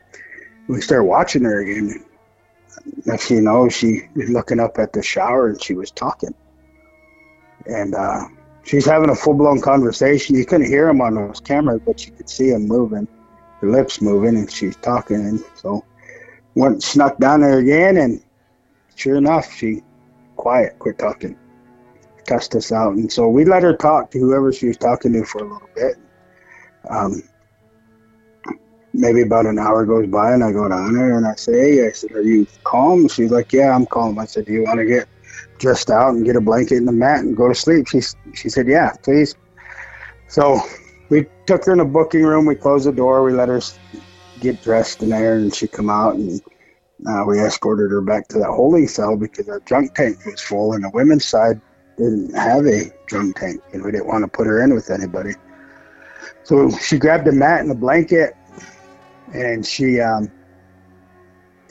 we 0.68 0.80
started 0.80 1.04
watching 1.04 1.42
her 1.44 1.60
again. 1.60 2.04
Next 3.04 3.30
you 3.30 3.42
know, 3.42 3.68
she 3.68 4.08
was 4.14 4.30
looking 4.30 4.58
up 4.58 4.78
at 4.78 4.92
the 4.92 5.02
shower 5.02 5.48
and 5.48 5.62
she 5.62 5.74
was 5.74 5.90
talking 5.90 6.34
and 7.66 7.94
uh, 7.94 8.24
she's 8.64 8.86
having 8.86 9.10
a 9.10 9.14
full 9.14 9.34
blown 9.34 9.60
conversation. 9.60 10.36
You 10.36 10.44
couldn't 10.44 10.66
hear 10.66 10.88
him 10.88 11.00
on 11.00 11.14
those 11.14 11.40
cameras, 11.40 11.80
but 11.84 12.06
you 12.06 12.12
could 12.12 12.28
see 12.28 12.50
him 12.50 12.66
moving, 12.66 13.08
her 13.60 13.70
lips 13.70 14.00
moving, 14.00 14.36
and 14.36 14.50
she's 14.50 14.76
talking. 14.76 15.16
And 15.16 15.40
so 15.54 15.84
went 16.54 16.74
and 16.74 16.82
snuck 16.82 17.18
down 17.18 17.40
there 17.40 17.58
again, 17.58 17.96
and 17.96 18.22
sure 18.94 19.16
enough, 19.16 19.52
she 19.52 19.82
quiet, 20.36 20.78
quit 20.78 20.98
talking, 20.98 21.36
cussed 22.26 22.54
us 22.54 22.72
out. 22.72 22.94
And 22.94 23.10
so 23.10 23.28
we 23.28 23.44
let 23.44 23.62
her 23.62 23.76
talk 23.76 24.10
to 24.12 24.18
whoever 24.18 24.52
she 24.52 24.68
was 24.68 24.76
talking 24.76 25.12
to 25.12 25.24
for 25.24 25.38
a 25.38 25.52
little 25.52 25.70
bit. 25.74 25.96
Um, 26.88 27.22
maybe 28.92 29.22
about 29.22 29.46
an 29.46 29.58
hour 29.58 29.86
goes 29.86 30.06
by, 30.06 30.32
and 30.32 30.44
I 30.44 30.52
go 30.52 30.68
down 30.68 30.94
there 30.94 31.16
and 31.16 31.26
I 31.26 31.34
say, 31.34 31.52
"Hey," 31.52 31.86
I 31.86 31.92
said, 31.92 32.12
"Are 32.12 32.22
you 32.22 32.46
calm?" 32.64 33.08
She's 33.08 33.30
like, 33.30 33.52
"Yeah, 33.52 33.74
I'm 33.74 33.86
calm." 33.86 34.18
I 34.18 34.26
said, 34.26 34.46
"Do 34.46 34.52
you 34.52 34.64
want 34.64 34.78
to 34.78 34.84
get 34.84 35.08
dressed 35.58 35.90
out 35.90 36.14
and 36.14 36.24
get 36.24 36.36
a 36.36 36.40
blanket 36.40 36.78
and 36.78 36.88
a 36.88 36.92
mat 36.92 37.20
and 37.20 37.36
go 37.36 37.48
to 37.48 37.54
sleep. 37.54 37.86
She 37.88 38.00
she 38.34 38.48
said, 38.48 38.66
"Yeah, 38.66 38.92
please." 39.02 39.34
So 40.28 40.60
we 41.08 41.26
took 41.46 41.64
her 41.66 41.72
in 41.72 41.80
a 41.80 41.84
booking 41.84 42.24
room. 42.24 42.46
We 42.46 42.54
closed 42.54 42.86
the 42.86 42.92
door. 42.92 43.22
We 43.22 43.32
let 43.32 43.48
her 43.48 43.60
get 44.42 44.62
dressed 44.62 45.02
in 45.02 45.10
there, 45.10 45.36
and 45.36 45.54
she 45.54 45.66
come 45.66 45.88
out 45.88 46.14
and 46.16 46.40
uh, 47.08 47.24
we 47.26 47.40
escorted 47.40 47.90
her 47.90 48.00
back 48.00 48.28
to 48.28 48.38
that 48.38 48.50
holding 48.50 48.86
cell 48.86 49.16
because 49.16 49.48
our 49.48 49.60
drunk 49.60 49.94
tank 49.94 50.18
was 50.26 50.40
full, 50.40 50.74
and 50.74 50.84
the 50.84 50.90
women's 50.90 51.24
side 51.24 51.60
didn't 51.96 52.34
have 52.34 52.66
a 52.66 52.92
drunk 53.06 53.38
tank, 53.38 53.60
and 53.72 53.82
we 53.82 53.90
didn't 53.90 54.06
want 54.06 54.24
to 54.24 54.28
put 54.28 54.46
her 54.46 54.62
in 54.62 54.74
with 54.74 54.90
anybody. 54.90 55.34
So 56.44 56.70
she 56.70 56.98
grabbed 56.98 57.26
a 57.28 57.32
mat 57.32 57.60
and 57.60 57.70
a 57.70 57.74
blanket, 57.74 58.34
and 59.32 59.64
she 59.64 60.00
um, 60.00 60.30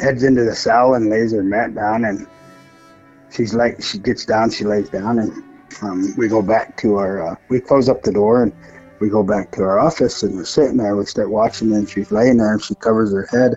heads 0.02 0.24
into 0.24 0.44
the 0.44 0.56
cell 0.56 0.96
and 0.96 1.10
lays 1.10 1.32
her 1.32 1.44
mat 1.44 1.76
down 1.76 2.06
and 2.06 2.28
she's 3.30 3.54
like 3.54 3.82
she 3.82 4.00
gets 4.00 4.26
down 4.26 4.50
she 4.50 4.66
lays 4.66 4.90
down 4.90 5.20
and 5.20 5.44
um, 5.84 6.14
we 6.18 6.28
go 6.28 6.42
back 6.42 6.76
to 6.78 6.96
our 6.96 7.26
uh, 7.26 7.36
we 7.50 7.60
close 7.60 7.88
up 7.88 8.02
the 8.02 8.12
door 8.12 8.44
and 8.44 8.54
we 9.02 9.10
go 9.10 9.24
back 9.24 9.52
to 9.52 9.64
our 9.64 9.80
office 9.80 10.24
and 10.24 10.36
we're 10.36 10.46
sitting 10.46 10.78
there 10.78 10.96
we 10.96 11.06
start 11.06 11.30
watching 11.30 11.74
and 11.74 11.90
she's 11.90 12.12
laying 12.12 12.38
there 12.38 12.54
and 12.54 12.64
she 12.64 12.76
covers 12.76 13.12
her 13.12 13.26
head 13.32 13.56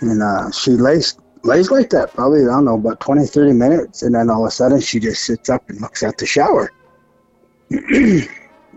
and 0.00 0.22
uh, 0.22 0.50
she 0.50 0.72
lays 0.72 1.16
lays 1.44 1.70
like 1.70 1.88
that 1.88 2.12
probably 2.12 2.42
i 2.42 2.46
don't 2.46 2.64
know 2.64 2.74
about 2.74 2.98
20 3.00 3.24
30 3.24 3.52
minutes 3.52 4.02
and 4.02 4.14
then 4.14 4.28
all 4.28 4.44
of 4.44 4.48
a 4.48 4.50
sudden 4.50 4.80
she 4.80 4.98
just 4.98 5.24
sits 5.24 5.48
up 5.48 5.68
and 5.70 5.80
looks 5.80 6.02
at 6.02 6.18
the 6.18 6.26
shower 6.26 6.70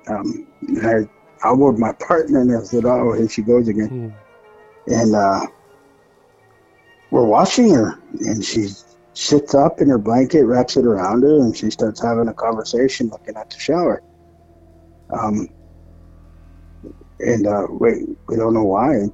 um, 0.07 0.47
i 0.83 1.07
elbowed 1.43 1.79
my 1.79 1.91
partner 1.93 2.41
and 2.41 2.55
i 2.55 2.63
said 2.63 2.85
oh 2.85 3.13
here 3.13 3.27
she 3.27 3.41
goes 3.41 3.67
again 3.67 3.89
Hmm. 3.89 4.93
and 4.93 5.15
uh, 5.15 5.47
we're 7.09 7.25
watching 7.25 7.73
her 7.73 7.99
and 8.19 8.45
she's 8.45 8.85
sits 9.13 9.53
up 9.53 9.81
in 9.81 9.89
her 9.89 9.97
blanket, 9.97 10.45
wraps 10.45 10.77
it 10.77 10.85
around 10.85 11.23
her, 11.23 11.41
and 11.41 11.55
she 11.55 11.69
starts 11.69 12.01
having 12.01 12.29
a 12.29 12.33
conversation 12.33 13.09
looking 13.09 13.35
at 13.35 13.49
the 13.49 13.59
shower. 13.59 14.01
Um, 15.11 15.47
and 17.19 17.47
uh, 17.47 17.67
we 17.69 18.05
we 18.27 18.35
don't 18.35 18.53
know 18.53 18.63
why. 18.63 19.05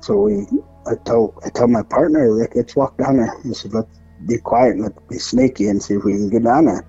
So 0.00 0.16
we 0.16 0.46
I 0.86 0.94
tell 1.04 1.34
I 1.44 1.50
tell 1.50 1.68
my 1.68 1.82
partner, 1.82 2.34
Rick, 2.34 2.52
let's 2.54 2.76
walk 2.76 2.96
down 2.98 3.16
there. 3.16 3.34
I 3.44 3.52
said, 3.52 3.74
let's 3.74 4.00
be 4.26 4.38
quiet 4.38 4.74
and 4.74 4.82
let's 4.82 4.98
be 5.08 5.18
sneaky 5.18 5.68
and 5.68 5.82
see 5.82 5.94
if 5.94 6.04
we 6.04 6.12
can 6.12 6.30
get 6.30 6.44
down 6.44 6.66
there. 6.66 6.86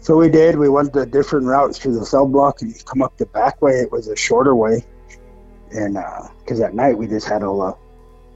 So 0.00 0.16
we 0.16 0.28
did. 0.28 0.58
We 0.58 0.68
went 0.68 0.92
the 0.92 1.06
different 1.06 1.46
routes 1.46 1.78
through 1.78 1.98
the 1.98 2.06
cell 2.06 2.26
block 2.26 2.60
and 2.62 2.74
come 2.84 3.02
up 3.02 3.16
the 3.16 3.26
back 3.26 3.62
way. 3.62 3.74
It 3.80 3.90
was 3.90 4.08
a 4.08 4.16
shorter 4.16 4.54
way, 4.54 4.84
and 5.70 5.98
because 6.40 6.60
at 6.60 6.74
night 6.74 6.96
we 6.98 7.06
just 7.06 7.26
had 7.26 7.42
all 7.42 7.58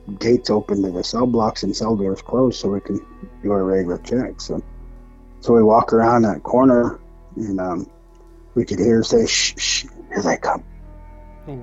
the 0.06 0.14
gates 0.14 0.50
open 0.50 0.82
to 0.82 0.90
the 0.90 1.04
cell 1.04 1.26
blocks 1.26 1.62
and 1.62 1.76
cell 1.76 1.96
doors 1.96 2.22
closed 2.22 2.58
so 2.58 2.70
we 2.70 2.80
can 2.80 2.98
do 3.42 3.52
our 3.52 3.64
regular 3.64 3.98
checks. 3.98 4.44
So, 4.44 4.62
so 5.40 5.54
we 5.54 5.62
walk 5.62 5.92
around 5.92 6.22
that 6.22 6.42
corner 6.42 6.98
and 7.36 7.60
um, 7.60 7.90
we 8.58 8.64
could 8.64 8.80
hear 8.80 8.96
her 8.96 9.04
say, 9.04 9.24
shh, 9.24 9.54
shh, 9.56 9.86
here 10.08 10.22
they 10.22 10.36
come. 10.36 10.64
Hmm. 11.44 11.62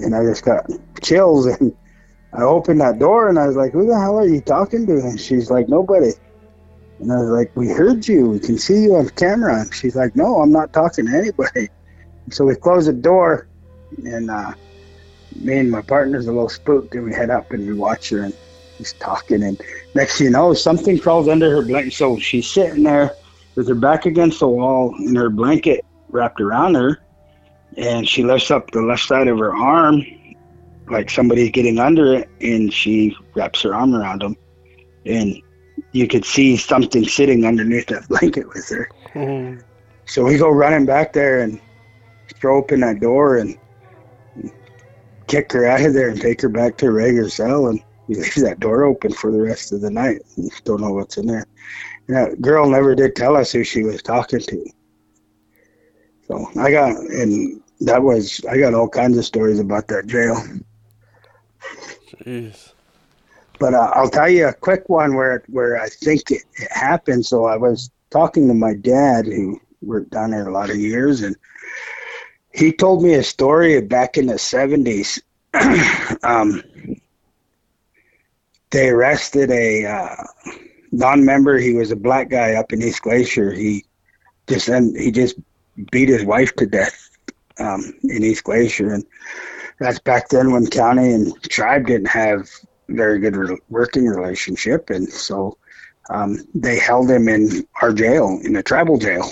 And 0.00 0.14
I 0.14 0.22
just 0.24 0.44
got 0.44 0.66
chills 1.02 1.46
and 1.46 1.76
I 2.32 2.42
opened 2.42 2.80
that 2.80 2.98
door 2.98 3.28
and 3.28 3.38
I 3.38 3.46
was 3.46 3.56
like, 3.56 3.72
who 3.72 3.86
the 3.86 3.98
hell 3.98 4.18
are 4.18 4.26
you 4.26 4.40
talking 4.40 4.86
to? 4.86 4.92
And 4.92 5.20
she's 5.20 5.50
like, 5.50 5.68
nobody. 5.68 6.12
And 6.98 7.12
I 7.12 7.16
was 7.16 7.28
like, 7.28 7.54
we 7.54 7.68
heard 7.68 8.08
you. 8.08 8.30
We 8.30 8.40
can 8.40 8.56
see 8.56 8.84
you 8.84 8.96
on 8.96 9.10
camera. 9.10 9.60
And 9.60 9.74
she's 9.74 9.94
like, 9.94 10.16
no, 10.16 10.40
I'm 10.40 10.50
not 10.50 10.72
talking 10.72 11.06
to 11.06 11.12
anybody. 11.12 11.68
So 12.30 12.44
we 12.44 12.54
close 12.56 12.84
the 12.84 12.92
door 12.92 13.48
and 14.04 14.30
uh, 14.30 14.52
me 15.36 15.56
and 15.56 15.70
my 15.70 15.80
partner's 15.80 16.26
a 16.26 16.30
little 16.30 16.50
spooked 16.50 16.94
and 16.94 17.06
we 17.06 17.14
head 17.14 17.30
up 17.30 17.50
and 17.52 17.66
we 17.66 17.72
watch 17.72 18.10
her 18.10 18.24
and 18.24 18.34
she's 18.76 18.92
talking 18.92 19.42
and 19.42 19.58
next 19.94 20.18
thing 20.18 20.26
you 20.26 20.30
know 20.30 20.52
something 20.52 20.98
crawls 20.98 21.26
under 21.26 21.50
her 21.50 21.62
blanket 21.62 21.94
so 21.94 22.18
she's 22.18 22.46
sitting 22.46 22.82
there 22.82 23.12
with 23.54 23.66
her 23.66 23.74
back 23.74 24.04
against 24.04 24.40
the 24.40 24.46
wall 24.46 24.94
and 24.98 25.16
her 25.16 25.30
blanket 25.30 25.86
wrapped 26.08 26.40
around 26.40 26.74
her 26.74 27.00
and 27.76 28.08
she 28.08 28.22
lifts 28.24 28.50
up 28.50 28.70
the 28.70 28.82
left 28.82 29.02
side 29.02 29.28
of 29.28 29.38
her 29.38 29.54
arm 29.54 30.02
like 30.90 31.10
somebody's 31.10 31.50
getting 31.50 31.78
under 31.78 32.14
it 32.14 32.28
and 32.40 32.72
she 32.72 33.14
wraps 33.34 33.62
her 33.62 33.74
arm 33.74 33.94
around 33.94 34.22
him 34.22 34.36
and 35.06 35.36
you 35.92 36.08
could 36.08 36.24
see 36.24 36.56
something 36.56 37.04
sitting 37.06 37.44
underneath 37.44 37.86
that 37.86 38.08
blanket 38.08 38.48
with 38.48 38.68
her 38.68 38.88
Hmm. 39.12 39.58
so 40.06 40.24
we 40.24 40.36
go 40.36 40.50
running 40.50 40.86
back 40.86 41.12
there 41.12 41.40
and 41.40 41.60
throw 42.36 42.58
open 42.58 42.80
that 42.80 43.00
door 43.00 43.36
and 43.38 43.56
kick 45.26 45.52
her 45.52 45.66
out 45.66 45.80
of 45.84 45.94
there 45.94 46.08
and 46.10 46.20
take 46.20 46.40
her 46.40 46.48
back 46.48 46.76
to 46.78 46.86
her 46.86 46.92
regular 46.92 47.28
cell 47.28 47.68
and 47.68 47.80
we 48.06 48.14
leave 48.16 48.34
that 48.36 48.60
door 48.60 48.84
open 48.84 49.12
for 49.12 49.30
the 49.30 49.40
rest 49.40 49.72
of 49.72 49.80
the 49.80 49.90
night. 49.90 50.22
Don't 50.64 50.80
know 50.80 50.92
what's 50.92 51.18
in 51.18 51.26
there. 51.26 51.44
And 52.06 52.16
that 52.16 52.40
girl 52.40 52.68
never 52.68 52.94
did 52.94 53.14
tell 53.14 53.36
us 53.36 53.52
who 53.52 53.64
she 53.64 53.82
was 53.82 54.02
talking 54.02 54.40
to. 54.40 54.66
So 56.28 56.46
I 56.58 56.70
got 56.70 56.96
and 56.96 57.60
that 57.80 58.02
was 58.02 58.44
I 58.48 58.58
got 58.58 58.74
all 58.74 58.88
kinds 58.88 59.16
of 59.16 59.24
stories 59.24 59.58
about 59.58 59.88
that 59.88 60.06
jail. 60.06 60.36
Jeez. 62.24 62.72
But 63.58 63.74
uh, 63.74 63.90
I'll 63.94 64.10
tell 64.10 64.28
you 64.28 64.46
a 64.46 64.52
quick 64.52 64.88
one 64.88 65.14
where 65.14 65.42
where 65.48 65.80
I 65.80 65.88
think 65.88 66.30
it, 66.30 66.42
it 66.54 66.70
happened. 66.70 67.26
So 67.26 67.46
I 67.46 67.56
was 67.56 67.90
talking 68.10 68.46
to 68.48 68.54
my 68.54 68.74
dad, 68.74 69.26
who 69.26 69.60
worked 69.82 70.10
down 70.10 70.30
there 70.30 70.46
a 70.46 70.52
lot 70.52 70.70
of 70.70 70.76
years, 70.76 71.22
and 71.22 71.34
he 72.52 72.72
told 72.72 73.02
me 73.02 73.14
a 73.14 73.22
story 73.22 73.80
back 73.80 74.16
in 74.16 74.26
the 74.26 74.38
seventies. 74.38 75.20
um, 76.22 76.62
they 78.70 78.90
arrested 78.90 79.50
a 79.50 79.86
uh, 79.86 80.24
non-member. 80.92 81.58
He 81.58 81.72
was 81.72 81.90
a 81.90 81.96
black 81.96 82.28
guy 82.28 82.52
up 82.54 82.72
in 82.72 82.82
East 82.82 83.02
Glacier. 83.02 83.50
He 83.50 83.86
just 84.46 84.68
and 84.68 84.96
he 84.96 85.10
just 85.10 85.36
beat 85.90 86.08
his 86.08 86.24
wife 86.24 86.54
to 86.56 86.66
death 86.66 87.10
um, 87.58 87.94
in 88.04 88.24
East 88.24 88.44
Glacier, 88.44 88.92
and 88.94 89.04
that's 89.78 89.98
back 89.98 90.28
then 90.28 90.52
when 90.52 90.66
county 90.66 91.12
and 91.12 91.40
tribe 91.44 91.86
didn't 91.86 92.08
have 92.08 92.48
very 92.88 93.18
good 93.18 93.36
re- 93.36 93.58
working 93.68 94.06
relationship, 94.06 94.90
and 94.90 95.08
so 95.08 95.56
um, 96.10 96.38
they 96.54 96.78
held 96.78 97.10
him 97.10 97.28
in 97.28 97.66
our 97.82 97.92
jail, 97.92 98.40
in 98.44 98.54
the 98.54 98.62
tribal 98.62 98.98
jail. 98.98 99.30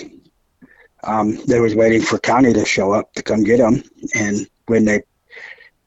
Um, 1.05 1.39
they 1.47 1.61
was 1.61 1.75
waiting 1.75 2.03
for 2.03 2.19
county 2.19 2.53
to 2.53 2.65
show 2.65 2.93
up 2.93 3.13
to 3.15 3.23
come 3.23 3.45
get 3.45 3.61
him, 3.61 3.83
and 4.15 4.49
when 4.67 4.85
they, 4.85 5.03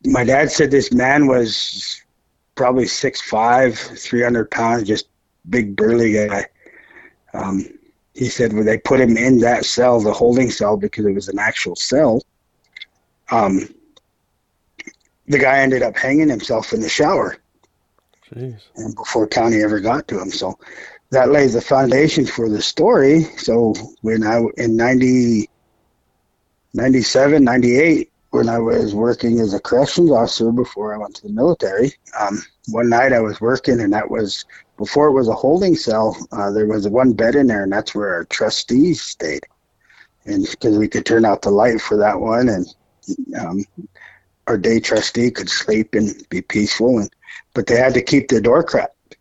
my 0.06 0.24
dad 0.24 0.52
said 0.52 0.72
this 0.72 0.94
man 0.94 1.28
was 1.28 2.02
probably 2.56 2.86
six 2.86 3.22
five, 3.22 3.78
three 3.78 4.24
hundred 4.24 4.50
pounds, 4.52 4.88
just 4.88 5.08
big 5.50 5.76
burly 5.76 6.14
guy. 6.14 6.46
Um, 7.34 7.66
he 8.20 8.28
said 8.28 8.52
when 8.52 8.66
they 8.66 8.78
put 8.78 9.00
him 9.00 9.16
in 9.16 9.40
that 9.40 9.64
cell, 9.64 10.02
the 10.02 10.12
holding 10.12 10.52
cell, 10.52 10.76
because 10.76 11.06
it 11.06 11.14
was 11.14 11.30
an 11.30 11.40
actual 11.40 11.74
cell. 11.74 12.22
Um, 13.32 13.74
the 15.28 15.40
guy 15.40 15.60
ended 15.60 15.84
up 15.84 15.96
hanging 15.96 16.28
himself 16.28 16.74
in 16.74 16.82
the 16.82 16.90
shower 16.90 17.38
Jeez. 18.30 18.60
and 18.76 18.94
before 18.94 19.26
county 19.26 19.64
ever 19.64 19.80
got 19.80 20.10
to 20.10 20.20
him. 20.20 20.32
So 20.32 20.60
that 21.12 21.30
lays 21.32 21.54
the 21.54 21.62
foundation 21.62 22.26
for 22.26 22.50
the 22.50 22.62
story. 22.62 23.24
So 23.38 23.74
when 24.02 24.24
I 24.24 24.42
in 24.58 24.76
90, 24.76 25.50
97, 26.74 27.42
98, 27.42 28.12
when 28.32 28.50
I 28.50 28.60
was 28.60 28.94
working 28.94 29.40
as 29.40 29.54
a 29.54 29.62
corrections 29.62 30.12
officer 30.12 30.52
before 30.52 30.94
I 30.94 30.98
went 30.98 31.16
to 31.16 31.24
the 31.28 31.34
military, 31.34 31.94
um, 32.20 32.44
one 32.68 32.90
night 32.90 33.14
I 33.14 33.22
was 33.22 33.40
working 33.40 33.80
and 33.80 33.94
that 33.94 34.12
was 34.12 34.44
before 34.80 35.10
it 35.10 35.14
was 35.14 35.28
a 35.28 35.34
holding 35.34 35.76
cell. 35.76 36.18
Uh, 36.32 36.50
there 36.50 36.66
was 36.66 36.88
one 36.88 37.14
bed 37.14 37.36
in 37.36 37.46
there 37.46 37.64
and 37.64 37.72
that's 37.72 37.94
where 37.94 38.14
our 38.16 38.24
trustees 38.26 39.02
stayed. 39.02 39.46
And 40.26 40.48
because 40.50 40.78
we 40.78 40.88
could 40.88 41.06
turn 41.06 41.26
out 41.26 41.44
the 41.44 41.52
light 41.52 41.80
for 41.82 41.98
that 41.98 42.20
one 42.20 42.50
and 42.50 42.66
um, 43.40 43.66
our 44.48 44.58
day 44.58 44.80
trustee 44.80 45.30
could 45.30 45.50
sleep 45.50 45.94
and 45.94 46.28
be 46.30 46.42
peaceful 46.42 46.98
and 46.98 47.12
but 47.54 47.68
they 47.68 47.76
had 47.76 47.94
to 47.94 48.02
keep 48.02 48.30
the 48.30 48.42
door 48.42 48.64
cracked. 48.64 49.18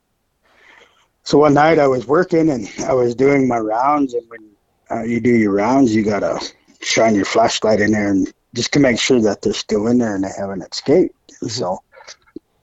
So 1.25 1.39
one 1.39 1.55
night 1.55 1.79
I 1.79 1.87
was 1.87 2.07
working 2.07 2.51
and 2.51 2.71
I 2.87 2.95
was 2.95 3.15
doing 3.15 3.47
my 3.47 3.59
rounds, 3.59 4.15
and 4.15 4.23
when 4.31 4.51
uh, 4.91 5.03
you 5.03 5.21
do 5.21 5.35
your 5.35 5.53
rounds, 5.53 5.95
you 5.95 6.03
gotta 6.03 6.41
shine 6.81 7.15
your 7.15 7.27
flashlight 7.27 7.81
in 7.81 7.91
there 7.91 8.11
and 8.11 8.33
just 8.55 8.73
to 8.73 8.81
make 8.81 8.99
sure 8.99 9.21
that 9.21 9.43
they're 9.43 9.53
still 9.53 9.89
in 9.89 9.99
there 9.99 10.15
and 10.15 10.25
they 10.25 10.31
haven't 10.39 10.63
escaped. 10.63 11.15
And 11.43 11.51
so 11.51 11.83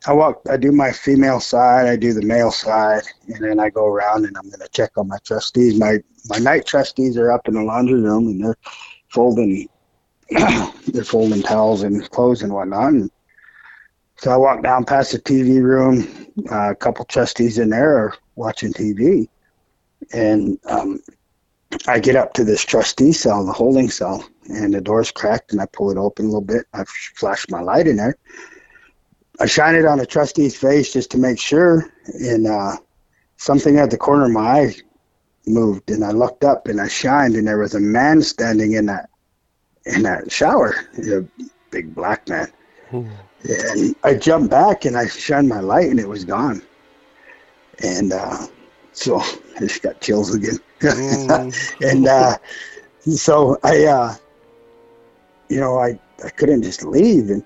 I 0.08 0.14
walk, 0.14 0.41
I 0.49 0.58
do 0.58 0.72
my 0.72 0.91
female 0.91 1.39
side, 1.39 1.88
I 1.88 1.95
do 1.95 2.14
the 2.14 2.22
male 2.22 2.51
side, 2.51 3.03
and 3.28 3.43
then 3.43 3.60
I 3.60 3.70
go 3.70 3.86
around 3.86 4.26
and 4.26 4.38
I'm 4.38 4.49
gonna 4.49 4.68
check 4.68 4.91
on 4.97 5.08
my 5.08 5.18
trustees. 5.26 5.80
My 5.80 5.97
my 6.30 6.38
night 6.38 6.66
trustees 6.66 7.18
are 7.18 7.32
up 7.32 7.47
in 7.47 7.56
the 7.56 7.64
laundry 7.64 8.01
room 8.01 8.28
and 8.28 8.43
they're 8.43 8.58
folding 9.10 9.68
they're 10.30 11.03
folding 11.03 11.41
towels 11.41 11.84
and 11.84 12.10
clothes 12.12 12.43
and 12.43 12.53
whatnot. 12.53 12.93
And 12.93 13.12
so 14.18 14.32
I 14.32 14.38
walk 14.38 14.64
down 14.64 14.86
past 14.86 15.12
the 15.12 15.20
TV 15.20 15.62
room. 15.62 16.08
Uh, 16.51 16.72
a 16.72 16.76
couple 16.76 17.06
trustees 17.06 17.58
in 17.58 17.70
there 17.70 17.97
are 17.97 18.14
watching 18.36 18.74
TV, 18.74 19.28
and 20.14 20.60
um, 20.66 20.99
I 21.88 21.99
get 21.99 22.16
up 22.16 22.34
to 22.34 22.43
this 22.43 22.64
trustee 22.64 23.12
cell, 23.12 23.45
the 23.45 23.51
holding 23.51 23.89
cell, 23.89 24.24
and 24.49 24.74
the 24.74 24.82
door's 24.82 25.12
cracked, 25.12 25.51
and 25.51 25.62
I 25.62 25.66
pull 25.74 25.91
it 25.91 25.97
open 25.97 26.26
a 26.26 26.28
little 26.28 26.41
bit. 26.41 26.66
I 26.74 26.84
flash 27.16 27.45
my 27.49 27.62
light 27.62 27.88
in 27.88 27.95
there. 27.95 28.18
I 29.40 29.46
shine 29.46 29.76
it 29.76 29.86
on 29.86 29.98
the 29.98 30.06
trustee's 30.06 30.56
face 30.56 30.94
just 30.94 31.12
to 31.12 31.18
make 31.18 31.40
sure, 31.40 31.92
and 32.14 32.48
uh, 32.48 32.78
something 33.38 33.78
at 33.78 33.90
the 33.90 33.98
corner 33.98 34.26
of 34.26 34.32
my 34.32 34.62
eye 34.62 34.76
moved, 35.46 35.92
and 35.92 36.04
I 36.04 36.12
looked 36.12 36.44
up 36.44 36.68
and 36.68 36.80
I 36.80 36.88
shined, 36.88 37.36
and 37.36 37.48
there 37.48 37.58
was 37.58 37.76
a 37.76 37.80
man 37.80 38.22
standing 38.22 38.74
in 38.74 38.86
that 38.88 39.10
in 39.86 40.02
that 40.04 40.32
shower, 40.32 40.76
a 40.98 41.24
big 41.70 41.94
black 41.94 42.28
man. 42.28 42.52
And 42.92 43.96
I 44.04 44.16
jumped 44.16 44.50
back 44.50 44.86
and 44.86 44.98
I 44.98 45.08
shined 45.08 45.50
my 45.50 45.60
light 45.60 45.90
and 45.90 46.00
it 46.00 46.08
was 46.08 46.26
gone. 46.26 46.62
And 47.84 48.14
uh, 48.14 48.48
so 48.94 49.20
I 49.56 49.60
just 49.60 49.82
got 49.82 50.02
chills 50.02 50.34
again. 50.34 50.58
Mm. 50.80 51.82
and 51.92 52.08
uh, 52.08 52.38
so 53.02 53.60
I, 53.64 53.86
uh, 53.86 54.16
you 55.50 55.60
know, 55.60 55.78
I, 55.78 56.00
I 56.24 56.30
couldn't 56.30 56.64
just 56.64 56.84
leave. 56.84 57.30
And 57.30 57.44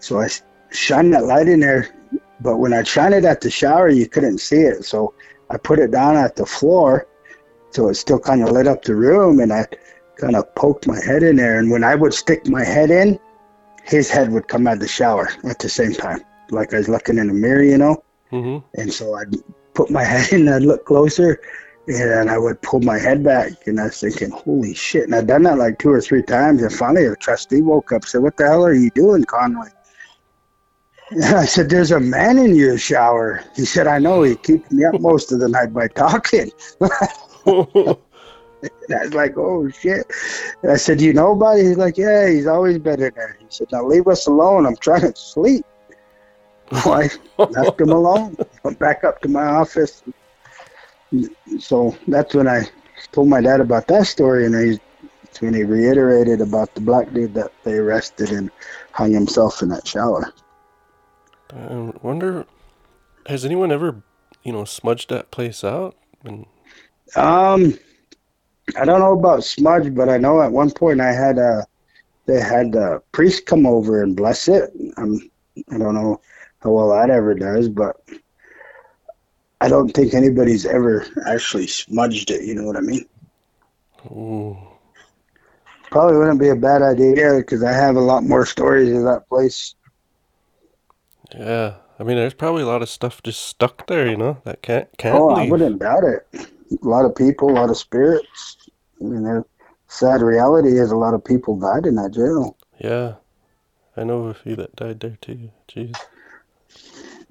so 0.00 0.20
I 0.20 0.28
shined 0.76 1.14
that 1.14 1.24
light 1.24 1.48
in 1.48 1.60
there. 1.60 1.88
But 2.40 2.58
when 2.58 2.72
I 2.72 2.82
shined 2.82 3.14
it 3.14 3.24
at 3.24 3.40
the 3.40 3.50
shower, 3.50 3.88
you 3.88 4.08
couldn't 4.08 4.38
see 4.38 4.60
it. 4.60 4.84
So 4.84 5.14
I 5.50 5.56
put 5.56 5.78
it 5.78 5.90
down 5.90 6.16
at 6.16 6.36
the 6.36 6.46
floor 6.46 7.06
so 7.70 7.88
it 7.88 7.94
still 7.94 8.18
kind 8.18 8.42
of 8.42 8.50
lit 8.50 8.66
up 8.66 8.82
the 8.82 8.94
room. 8.94 9.40
And 9.40 9.52
I 9.52 9.66
kind 10.16 10.36
of 10.36 10.54
poked 10.54 10.86
my 10.86 11.02
head 11.02 11.22
in 11.22 11.36
there. 11.36 11.58
And 11.58 11.70
when 11.70 11.84
I 11.84 11.94
would 11.94 12.14
stick 12.14 12.46
my 12.48 12.64
head 12.64 12.90
in, 12.90 13.18
his 13.84 14.10
head 14.10 14.32
would 14.32 14.48
come 14.48 14.66
out 14.66 14.74
of 14.74 14.80
the 14.80 14.88
shower 14.88 15.28
at 15.44 15.58
the 15.58 15.68
same 15.68 15.92
time, 15.92 16.20
like 16.50 16.74
I 16.74 16.78
was 16.78 16.88
looking 16.88 17.18
in 17.18 17.30
a 17.30 17.34
mirror, 17.34 17.62
you 17.62 17.78
know. 17.78 18.02
hmm 18.30 18.58
And 18.74 18.92
so 18.92 19.14
I'd 19.14 19.34
put 19.74 19.90
my 19.90 20.02
head 20.12 20.32
in, 20.32 20.48
I'd 20.48 20.62
look 20.62 20.84
closer, 20.84 21.40
and 21.86 22.28
I 22.28 22.36
would 22.36 22.60
pull 22.62 22.80
my 22.80 22.98
head 22.98 23.22
back. 23.22 23.66
And 23.66 23.80
I 23.80 23.84
was 23.84 24.00
thinking, 24.00 24.30
holy 24.30 24.74
shit. 24.74 25.04
And 25.04 25.14
I'd 25.14 25.28
done 25.28 25.44
that 25.44 25.58
like 25.58 25.78
two 25.78 25.90
or 25.90 26.00
three 26.00 26.22
times. 26.22 26.62
And 26.62 26.72
finally, 26.72 27.06
a 27.06 27.14
trustee 27.16 27.62
woke 27.62 27.92
up 27.92 28.04
said, 28.04 28.22
What 28.22 28.36
the 28.36 28.46
hell 28.46 28.66
are 28.66 28.74
you 28.74 28.90
doing, 28.90 29.24
Conway? 29.24 29.68
I 31.24 31.44
said, 31.44 31.70
There's 31.70 31.92
a 31.92 32.00
man 32.00 32.38
in 32.38 32.56
your 32.56 32.78
shower. 32.78 33.44
He 33.54 33.64
said, 33.64 33.86
I 33.86 33.98
know. 33.98 34.22
He 34.22 34.36
keeps 34.36 34.70
me 34.72 34.84
up 34.84 35.00
most 35.00 35.32
of 35.32 35.40
the 35.40 35.48
night 35.48 35.72
by 35.72 35.88
talking. 35.88 36.50
I 38.90 39.04
was 39.04 39.14
like, 39.14 39.36
oh 39.36 39.68
shit. 39.68 40.10
And 40.62 40.72
I 40.72 40.76
said, 40.76 41.00
you 41.00 41.12
know 41.12 41.32
about 41.32 41.58
it? 41.58 41.66
He's 41.66 41.76
like, 41.76 41.96
yeah, 41.96 42.28
he's 42.28 42.46
always 42.46 42.78
been 42.78 43.02
in 43.02 43.12
there. 43.14 43.36
He 43.38 43.46
said, 43.48 43.68
now 43.72 43.84
leave 43.84 44.06
us 44.08 44.26
alone. 44.26 44.66
I'm 44.66 44.76
trying 44.76 45.02
to 45.02 45.14
sleep. 45.14 45.64
So 46.82 46.92
I 46.92 47.08
left 47.38 47.80
him 47.80 47.90
alone. 47.90 48.36
Went 48.64 48.78
back 48.78 49.04
up 49.04 49.20
to 49.22 49.28
my 49.28 49.44
office. 49.44 50.02
So 51.60 51.96
that's 52.08 52.34
when 52.34 52.48
I 52.48 52.68
told 53.12 53.28
my 53.28 53.40
dad 53.40 53.60
about 53.60 53.86
that 53.86 54.06
story, 54.06 54.46
and 54.46 54.54
he, 54.54 54.80
that's 55.22 55.40
when 55.40 55.54
he 55.54 55.62
reiterated 55.62 56.40
about 56.40 56.74
the 56.74 56.80
black 56.80 57.12
dude 57.12 57.34
that 57.34 57.52
they 57.62 57.74
arrested 57.74 58.30
and 58.32 58.50
hung 58.90 59.12
himself 59.12 59.62
in 59.62 59.68
that 59.68 59.86
shower. 59.86 60.32
I 61.52 61.92
wonder, 62.02 62.46
has 63.26 63.44
anyone 63.44 63.72
ever, 63.72 64.02
you 64.44 64.52
know, 64.52 64.64
smudged 64.64 65.10
that 65.10 65.30
place 65.30 65.64
out? 65.64 65.96
And 66.24 66.46
Um, 67.16 67.74
I 68.76 68.84
don't 68.84 69.00
know 69.00 69.18
about 69.18 69.44
smudge, 69.44 69.94
but 69.94 70.08
I 70.08 70.18
know 70.18 70.42
at 70.42 70.52
one 70.52 70.70
point 70.70 71.00
I 71.00 71.12
had 71.12 71.38
a 71.38 71.66
they 72.26 72.40
had 72.40 72.74
a 72.76 73.02
priest 73.12 73.46
come 73.46 73.66
over 73.66 74.02
and 74.02 74.16
bless 74.16 74.48
it. 74.48 74.72
Um, 74.98 75.20
I 75.70 75.78
don't 75.78 75.94
know 75.94 76.20
how 76.60 76.72
well 76.72 76.90
that 76.90 77.10
ever 77.10 77.34
does, 77.34 77.68
but 77.68 77.96
I 79.60 79.68
don't 79.68 79.90
think 79.90 80.14
anybody's 80.14 80.64
ever 80.66 81.06
actually 81.26 81.66
smudged 81.66 82.30
it. 82.30 82.44
You 82.44 82.54
know 82.54 82.64
what 82.64 82.76
I 82.76 82.80
mean? 82.80 83.04
ooh, 84.10 84.56
Probably 85.90 86.16
wouldn't 86.18 86.40
be 86.40 86.50
a 86.50 86.56
bad 86.56 86.82
idea 86.82 87.36
because 87.38 87.62
I 87.64 87.72
have 87.72 87.96
a 87.96 88.00
lot 88.00 88.24
more 88.24 88.46
stories 88.46 88.92
of 88.96 89.04
that 89.04 89.28
place. 89.28 89.75
Yeah. 91.34 91.74
I 91.98 92.02
mean, 92.02 92.16
there's 92.16 92.34
probably 92.34 92.62
a 92.62 92.66
lot 92.66 92.82
of 92.82 92.90
stuff 92.90 93.22
just 93.22 93.46
stuck 93.46 93.86
there, 93.86 94.06
you 94.06 94.16
know, 94.16 94.38
that 94.44 94.62
can't 94.62 94.88
can't 94.98 95.16
Oh, 95.16 95.30
I 95.30 95.48
wouldn't 95.48 95.78
doubt 95.78 96.04
it. 96.04 96.26
A 96.34 96.86
lot 96.86 97.04
of 97.04 97.14
people, 97.14 97.50
a 97.50 97.52
lot 97.52 97.70
of 97.70 97.78
spirits. 97.78 98.68
I 99.00 99.04
mean, 99.04 99.22
the 99.22 99.44
sad 99.88 100.20
reality 100.20 100.78
is 100.78 100.90
a 100.90 100.96
lot 100.96 101.14
of 101.14 101.24
people 101.24 101.58
died 101.58 101.86
in 101.86 101.94
that 101.94 102.12
jail. 102.12 102.56
Yeah, 102.78 103.14
I 103.96 104.04
know 104.04 104.24
of 104.24 104.26
a 104.26 104.34
few 104.34 104.56
that 104.56 104.76
died 104.76 105.00
there 105.00 105.16
too. 105.20 105.50
Jeez. 105.68 105.96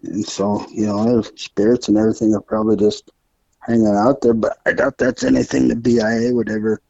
And 0.03 0.25
so, 0.25 0.65
you 0.71 0.85
know, 0.87 1.03
their 1.05 1.31
spirits 1.35 1.87
and 1.87 1.97
everything 1.97 2.33
are 2.33 2.41
probably 2.41 2.75
just 2.75 3.11
hanging 3.59 3.87
out 3.87 4.21
there, 4.21 4.33
but 4.33 4.57
I 4.65 4.73
doubt 4.73 4.97
that's 4.97 5.23
anything 5.23 5.67
the 5.67 5.75
BIA 5.75 6.33
would 6.33 6.49
ever 6.49 6.81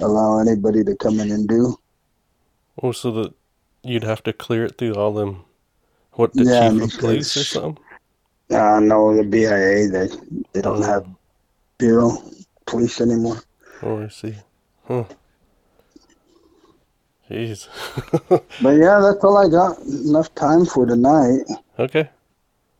allow 0.00 0.38
anybody 0.38 0.84
to 0.84 0.96
come 0.96 1.20
in 1.20 1.30
and 1.30 1.48
do. 1.48 1.78
Oh, 2.82 2.92
so 2.92 3.10
that 3.12 3.34
you'd 3.82 4.04
have 4.04 4.22
to 4.24 4.32
clear 4.32 4.64
it 4.64 4.78
through 4.78 4.94
all 4.94 5.12
them. 5.12 5.44
What 6.18 6.32
the 6.34 6.42
Yeah, 6.42 6.70
chief 6.70 6.82
of 6.82 6.98
police 6.98 7.36
or 7.36 7.44
something? 7.44 7.84
Uh, 8.50 8.80
no, 8.80 9.14
the 9.16 9.22
BIA, 9.22 9.86
they, 9.86 10.08
they 10.52 10.60
don't 10.60 10.82
Oh. 10.82 10.92
have 10.94 11.06
bureau 11.78 12.10
police 12.66 13.00
anymore. 13.00 13.38
Oh, 13.84 14.02
I 14.02 14.08
see. 14.08 14.34
Huh. 14.88 15.04
Jeez. 17.30 17.68
But 18.62 18.70
yeah, 18.82 18.98
that's 18.98 19.22
all 19.22 19.36
I 19.38 19.48
got. 19.48 19.78
Enough 19.86 20.34
time 20.34 20.64
for 20.66 20.86
tonight. 20.86 21.42
okay. 21.78 22.10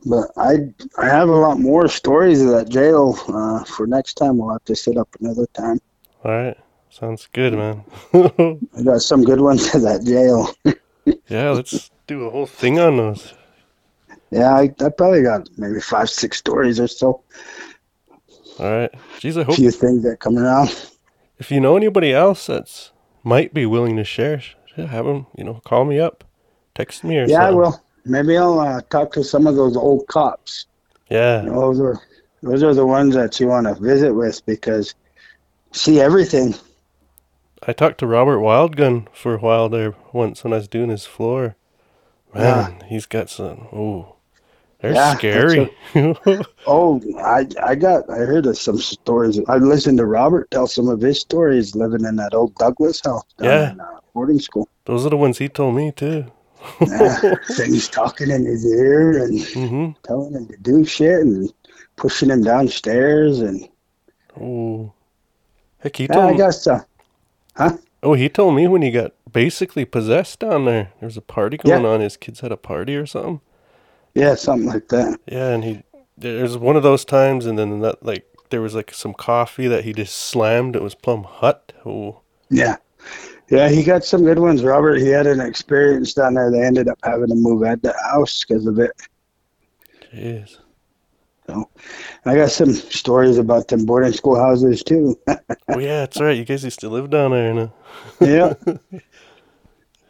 But 0.04 0.30
I 0.36 0.74
I 0.98 1.06
have 1.06 1.28
a 1.28 1.36
lot 1.46 1.60
more 1.60 1.86
stories 1.86 2.42
of 2.42 2.48
that 2.50 2.68
jail. 2.68 3.14
Uh, 3.28 3.62
for 3.64 3.86
next 3.86 4.14
time, 4.14 4.38
we'll 4.38 4.50
have 4.52 4.64
to 4.64 4.74
sit 4.74 4.96
up 4.96 5.08
another 5.20 5.46
time. 5.54 5.78
All 6.24 6.32
right. 6.32 6.56
Sounds 6.90 7.28
good, 7.32 7.52
man. 7.52 7.84
I 8.76 8.82
got 8.82 9.02
some 9.02 9.22
good 9.22 9.40
ones 9.40 9.72
of 9.74 9.82
that 9.82 10.02
jail. 10.04 10.50
yeah, 11.28 11.50
let's 11.50 11.90
do 12.08 12.24
a 12.26 12.30
whole 12.30 12.46
thing 12.46 12.80
on 12.80 12.96
those. 12.96 13.34
Yeah, 14.30 14.52
I, 14.54 14.74
I 14.84 14.88
probably 14.90 15.22
got 15.22 15.48
maybe 15.56 15.80
five, 15.80 16.10
six 16.10 16.38
stories 16.38 16.80
or 16.80 16.88
so. 16.88 17.22
All 18.58 18.70
right. 18.70 18.90
Jeez, 19.20 19.38
I 19.38 19.42
A 19.42 19.44
hope 19.44 19.56
few 19.56 19.70
things 19.70 20.02
that 20.02 20.18
come 20.20 20.36
around. 20.38 20.68
if 21.38 21.50
you 21.50 21.60
know 21.60 21.76
anybody 21.76 22.12
else 22.12 22.46
that's 22.46 22.92
might 23.22 23.54
be 23.54 23.66
willing 23.66 23.96
to 23.96 24.04
share, 24.04 24.42
have 24.76 25.04
them, 25.04 25.26
you 25.36 25.44
know, 25.44 25.60
call 25.64 25.84
me 25.84 26.00
up, 26.00 26.24
text 26.74 27.04
me 27.04 27.18
or 27.18 27.28
something. 27.28 27.32
Yeah, 27.32 27.48
I 27.48 27.50
will. 27.52 27.82
Maybe 28.04 28.36
I'll 28.36 28.58
uh, 28.58 28.80
talk 28.90 29.12
to 29.12 29.24
some 29.24 29.46
of 29.46 29.54
those 29.56 29.76
old 29.76 30.06
cops. 30.08 30.66
Yeah. 31.10 31.42
Those 31.42 31.80
are 31.80 32.00
those 32.42 32.62
are 32.62 32.74
the 32.74 32.86
ones 32.86 33.14
that 33.14 33.38
you 33.40 33.48
want 33.48 33.66
to 33.66 33.74
visit 33.74 34.12
with 34.12 34.44
because 34.46 34.94
see 35.72 36.00
everything. 36.00 36.54
I 37.66 37.72
talked 37.72 37.98
to 37.98 38.06
Robert 38.06 38.38
Wildgun 38.38 39.08
for 39.12 39.34
a 39.34 39.38
while 39.38 39.68
there 39.68 39.94
once 40.12 40.44
when 40.44 40.52
I 40.52 40.56
was 40.56 40.68
doing 40.68 40.90
his 40.90 41.06
floor. 41.06 41.56
Man, 42.34 42.82
he's 42.88 43.06
got 43.06 43.28
some. 43.30 43.68
Oh, 43.72 44.16
they're 44.80 44.94
Yeah, 44.94 45.14
scary. 45.14 45.70
Oh, 46.66 47.00
I 47.18 47.46
I 47.62 47.74
got 47.74 48.08
I 48.10 48.18
heard 48.18 48.46
of 48.46 48.58
some 48.58 48.78
stories. 48.78 49.40
I 49.48 49.56
listened 49.56 49.98
to 49.98 50.06
Robert 50.06 50.50
tell 50.50 50.66
some 50.66 50.88
of 50.88 51.00
his 51.00 51.20
stories 51.20 51.74
living 51.74 52.04
in 52.04 52.16
that 52.16 52.34
old 52.34 52.54
Douglas 52.56 53.00
house 53.04 53.24
down 53.38 53.46
Yeah. 53.46 53.72
in 53.72 53.80
uh, 53.80 54.00
boarding 54.12 54.38
school. 54.40 54.68
Those 54.84 55.06
are 55.06 55.10
the 55.10 55.16
ones 55.16 55.38
he 55.38 55.48
told 55.48 55.76
me 55.76 55.92
too. 55.92 56.30
Yeah, 56.84 57.16
things 57.46 57.88
talking 57.88 58.30
in 58.30 58.44
his 58.44 58.64
ear 58.66 59.22
and 59.24 59.40
hmm 59.54 59.90
telling 60.04 60.34
him 60.34 60.46
to 60.48 60.56
do 60.58 60.84
shit 60.84 61.20
and 61.20 61.50
pushing 61.96 62.30
him 62.30 62.42
downstairs 62.42 63.40
and 63.40 63.68
Oh, 64.40 64.92
heck, 65.78 65.96
he 65.96 66.08
yeah, 66.08 66.14
told 66.14 66.30
I 66.34 66.38
got 66.38 66.54
some. 66.54 66.84
Huh? 67.56 67.76
Oh, 68.02 68.14
he 68.14 68.28
told 68.28 68.54
me 68.56 68.66
when 68.66 68.82
he 68.82 68.90
got 68.90 69.12
basically 69.32 69.84
possessed 69.84 70.40
down 70.40 70.64
there. 70.64 70.92
There 71.00 71.06
was 71.06 71.16
a 71.16 71.22
party 71.22 71.58
Yeah. 71.64 71.74
going 71.80 71.86
on. 71.86 72.00
His 72.00 72.16
kids 72.16 72.40
had 72.40 72.52
a 72.52 72.56
party 72.56 72.96
or 72.96 73.06
something. 73.06 73.40
Yeah, 74.14 74.34
something 74.34 74.66
like 74.68 74.88
that. 74.88 75.18
Yeah, 75.26 75.50
and 75.50 75.64
he 75.64 75.82
there's 76.16 76.56
one 76.58 76.76
of 76.76 76.82
those 76.82 77.04
times, 77.04 77.46
and 77.46 77.58
then 77.58 77.80
that 77.80 78.02
like 78.04 78.26
there 78.50 78.60
was 78.60 78.74
like 78.74 78.92
some 78.92 79.14
coffee 79.14 79.68
that 79.68 79.84
he 79.84 79.92
just 79.92 80.16
slammed. 80.16 80.74
It 80.74 80.82
was 80.82 80.94
plum 80.94 81.24
hot. 81.24 81.72
Oh, 81.86 82.20
Yeah. 82.50 82.76
Yeah, 83.50 83.68
he 83.70 83.82
got 83.82 84.04
some 84.04 84.24
good 84.24 84.38
ones, 84.40 84.62
Robert. 84.62 84.96
He 84.96 85.08
had 85.08 85.26
an 85.26 85.40
experience 85.40 86.12
down 86.12 86.34
there. 86.34 86.50
They 86.50 86.60
ended 86.62 86.86
up 86.88 86.98
having 87.02 87.28
to 87.28 87.34
move 87.34 87.62
out 87.64 87.80
the 87.80 87.94
house 88.10 88.44
because 88.44 88.66
of 88.66 88.78
it. 88.78 88.90
jeez. 90.12 90.58
So, 91.46 91.66
I 92.26 92.34
got 92.36 92.50
some 92.50 92.74
stories 92.74 93.38
about 93.38 93.68
them 93.68 93.86
boarding 93.86 94.12
school 94.12 94.36
houses 94.36 94.82
too. 94.82 95.18
Oh 95.70 95.78
yeah, 95.78 96.00
that's 96.00 96.18
right. 96.20 96.36
You 96.36 96.46
guys 96.46 96.64
used 96.64 96.80
to 96.80 96.88
live 96.88 97.10
down 97.10 97.30
there, 97.32 97.52
no? 97.52 97.72
yeah. 98.20 98.54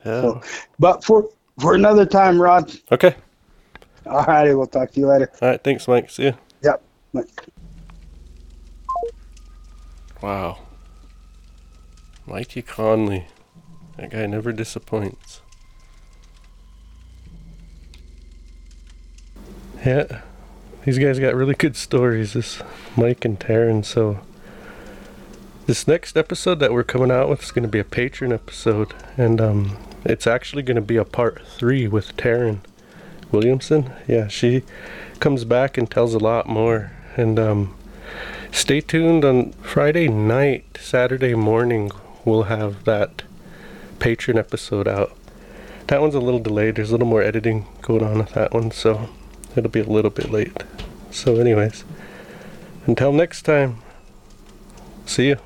Yeah. 0.08 0.20
So- 0.22 0.40
But 0.78 1.04
for 1.04 1.28
for 1.60 1.74
another 1.74 2.06
time, 2.06 2.40
Rod. 2.40 2.72
Okay. 2.92 3.14
All 4.06 4.24
righty, 4.24 4.54
we'll 4.54 4.66
talk 4.66 4.90
to 4.92 5.00
you 5.00 5.06
later. 5.06 5.30
All 5.42 5.48
right. 5.48 5.62
Thanks, 5.62 5.86
Mike. 5.88 6.08
See 6.08 6.24
ya. 6.26 6.32
Yep. 6.62 6.82
Bye. 7.12 7.22
Wow. 10.22 10.58
Mikey 12.26 12.62
Connelly. 12.62 13.26
That 13.96 14.10
guy 14.10 14.24
never 14.26 14.52
disappoints. 14.52 15.40
Yeah. 19.84 20.20
These 20.84 20.98
guys 20.98 21.18
got 21.18 21.34
really 21.34 21.54
good 21.54 21.76
stories, 21.76 22.32
this 22.32 22.62
Mike 22.96 23.24
and 23.24 23.38
Terryn, 23.38 23.84
so 23.84 24.20
this 25.66 25.86
next 25.86 26.16
episode 26.16 26.60
that 26.60 26.72
we're 26.72 26.84
coming 26.84 27.10
out 27.10 27.28
with 27.28 27.42
is 27.42 27.50
gonna 27.50 27.68
be 27.68 27.78
a 27.78 27.84
patron 27.84 28.32
episode 28.32 28.94
and 29.18 29.40
um 29.40 29.76
it's 30.04 30.26
actually 30.26 30.62
gonna 30.62 30.80
be 30.80 30.96
a 30.96 31.04
part 31.04 31.46
three 31.46 31.88
with 31.88 32.16
Terryn 32.16 32.60
Williamson. 33.30 33.92
Yeah, 34.06 34.28
she 34.28 34.62
comes 35.20 35.44
back 35.44 35.76
and 35.76 35.90
tells 35.90 36.14
a 36.14 36.18
lot 36.18 36.48
more. 36.48 36.92
And 37.16 37.38
um 37.38 37.74
stay 38.52 38.80
tuned 38.80 39.24
on 39.24 39.52
Friday 39.52 40.08
night, 40.08 40.78
Saturday 40.80 41.34
morning, 41.34 41.90
we'll 42.24 42.44
have 42.44 42.84
that 42.84 43.22
patron 43.98 44.38
episode 44.38 44.86
out. 44.86 45.16
That 45.88 46.00
one's 46.00 46.14
a 46.14 46.20
little 46.20 46.40
delayed. 46.40 46.76
There's 46.76 46.90
a 46.90 46.92
little 46.92 47.06
more 47.06 47.22
editing 47.22 47.66
going 47.82 48.04
on 48.04 48.18
with 48.18 48.30
that 48.30 48.52
one, 48.52 48.70
so 48.70 49.08
it'll 49.56 49.70
be 49.70 49.80
a 49.80 49.84
little 49.84 50.10
bit 50.10 50.30
late. 50.30 50.62
So, 51.10 51.36
anyways, 51.36 51.84
until 52.86 53.12
next 53.12 53.42
time, 53.42 53.78
see 55.06 55.28
you. 55.28 55.38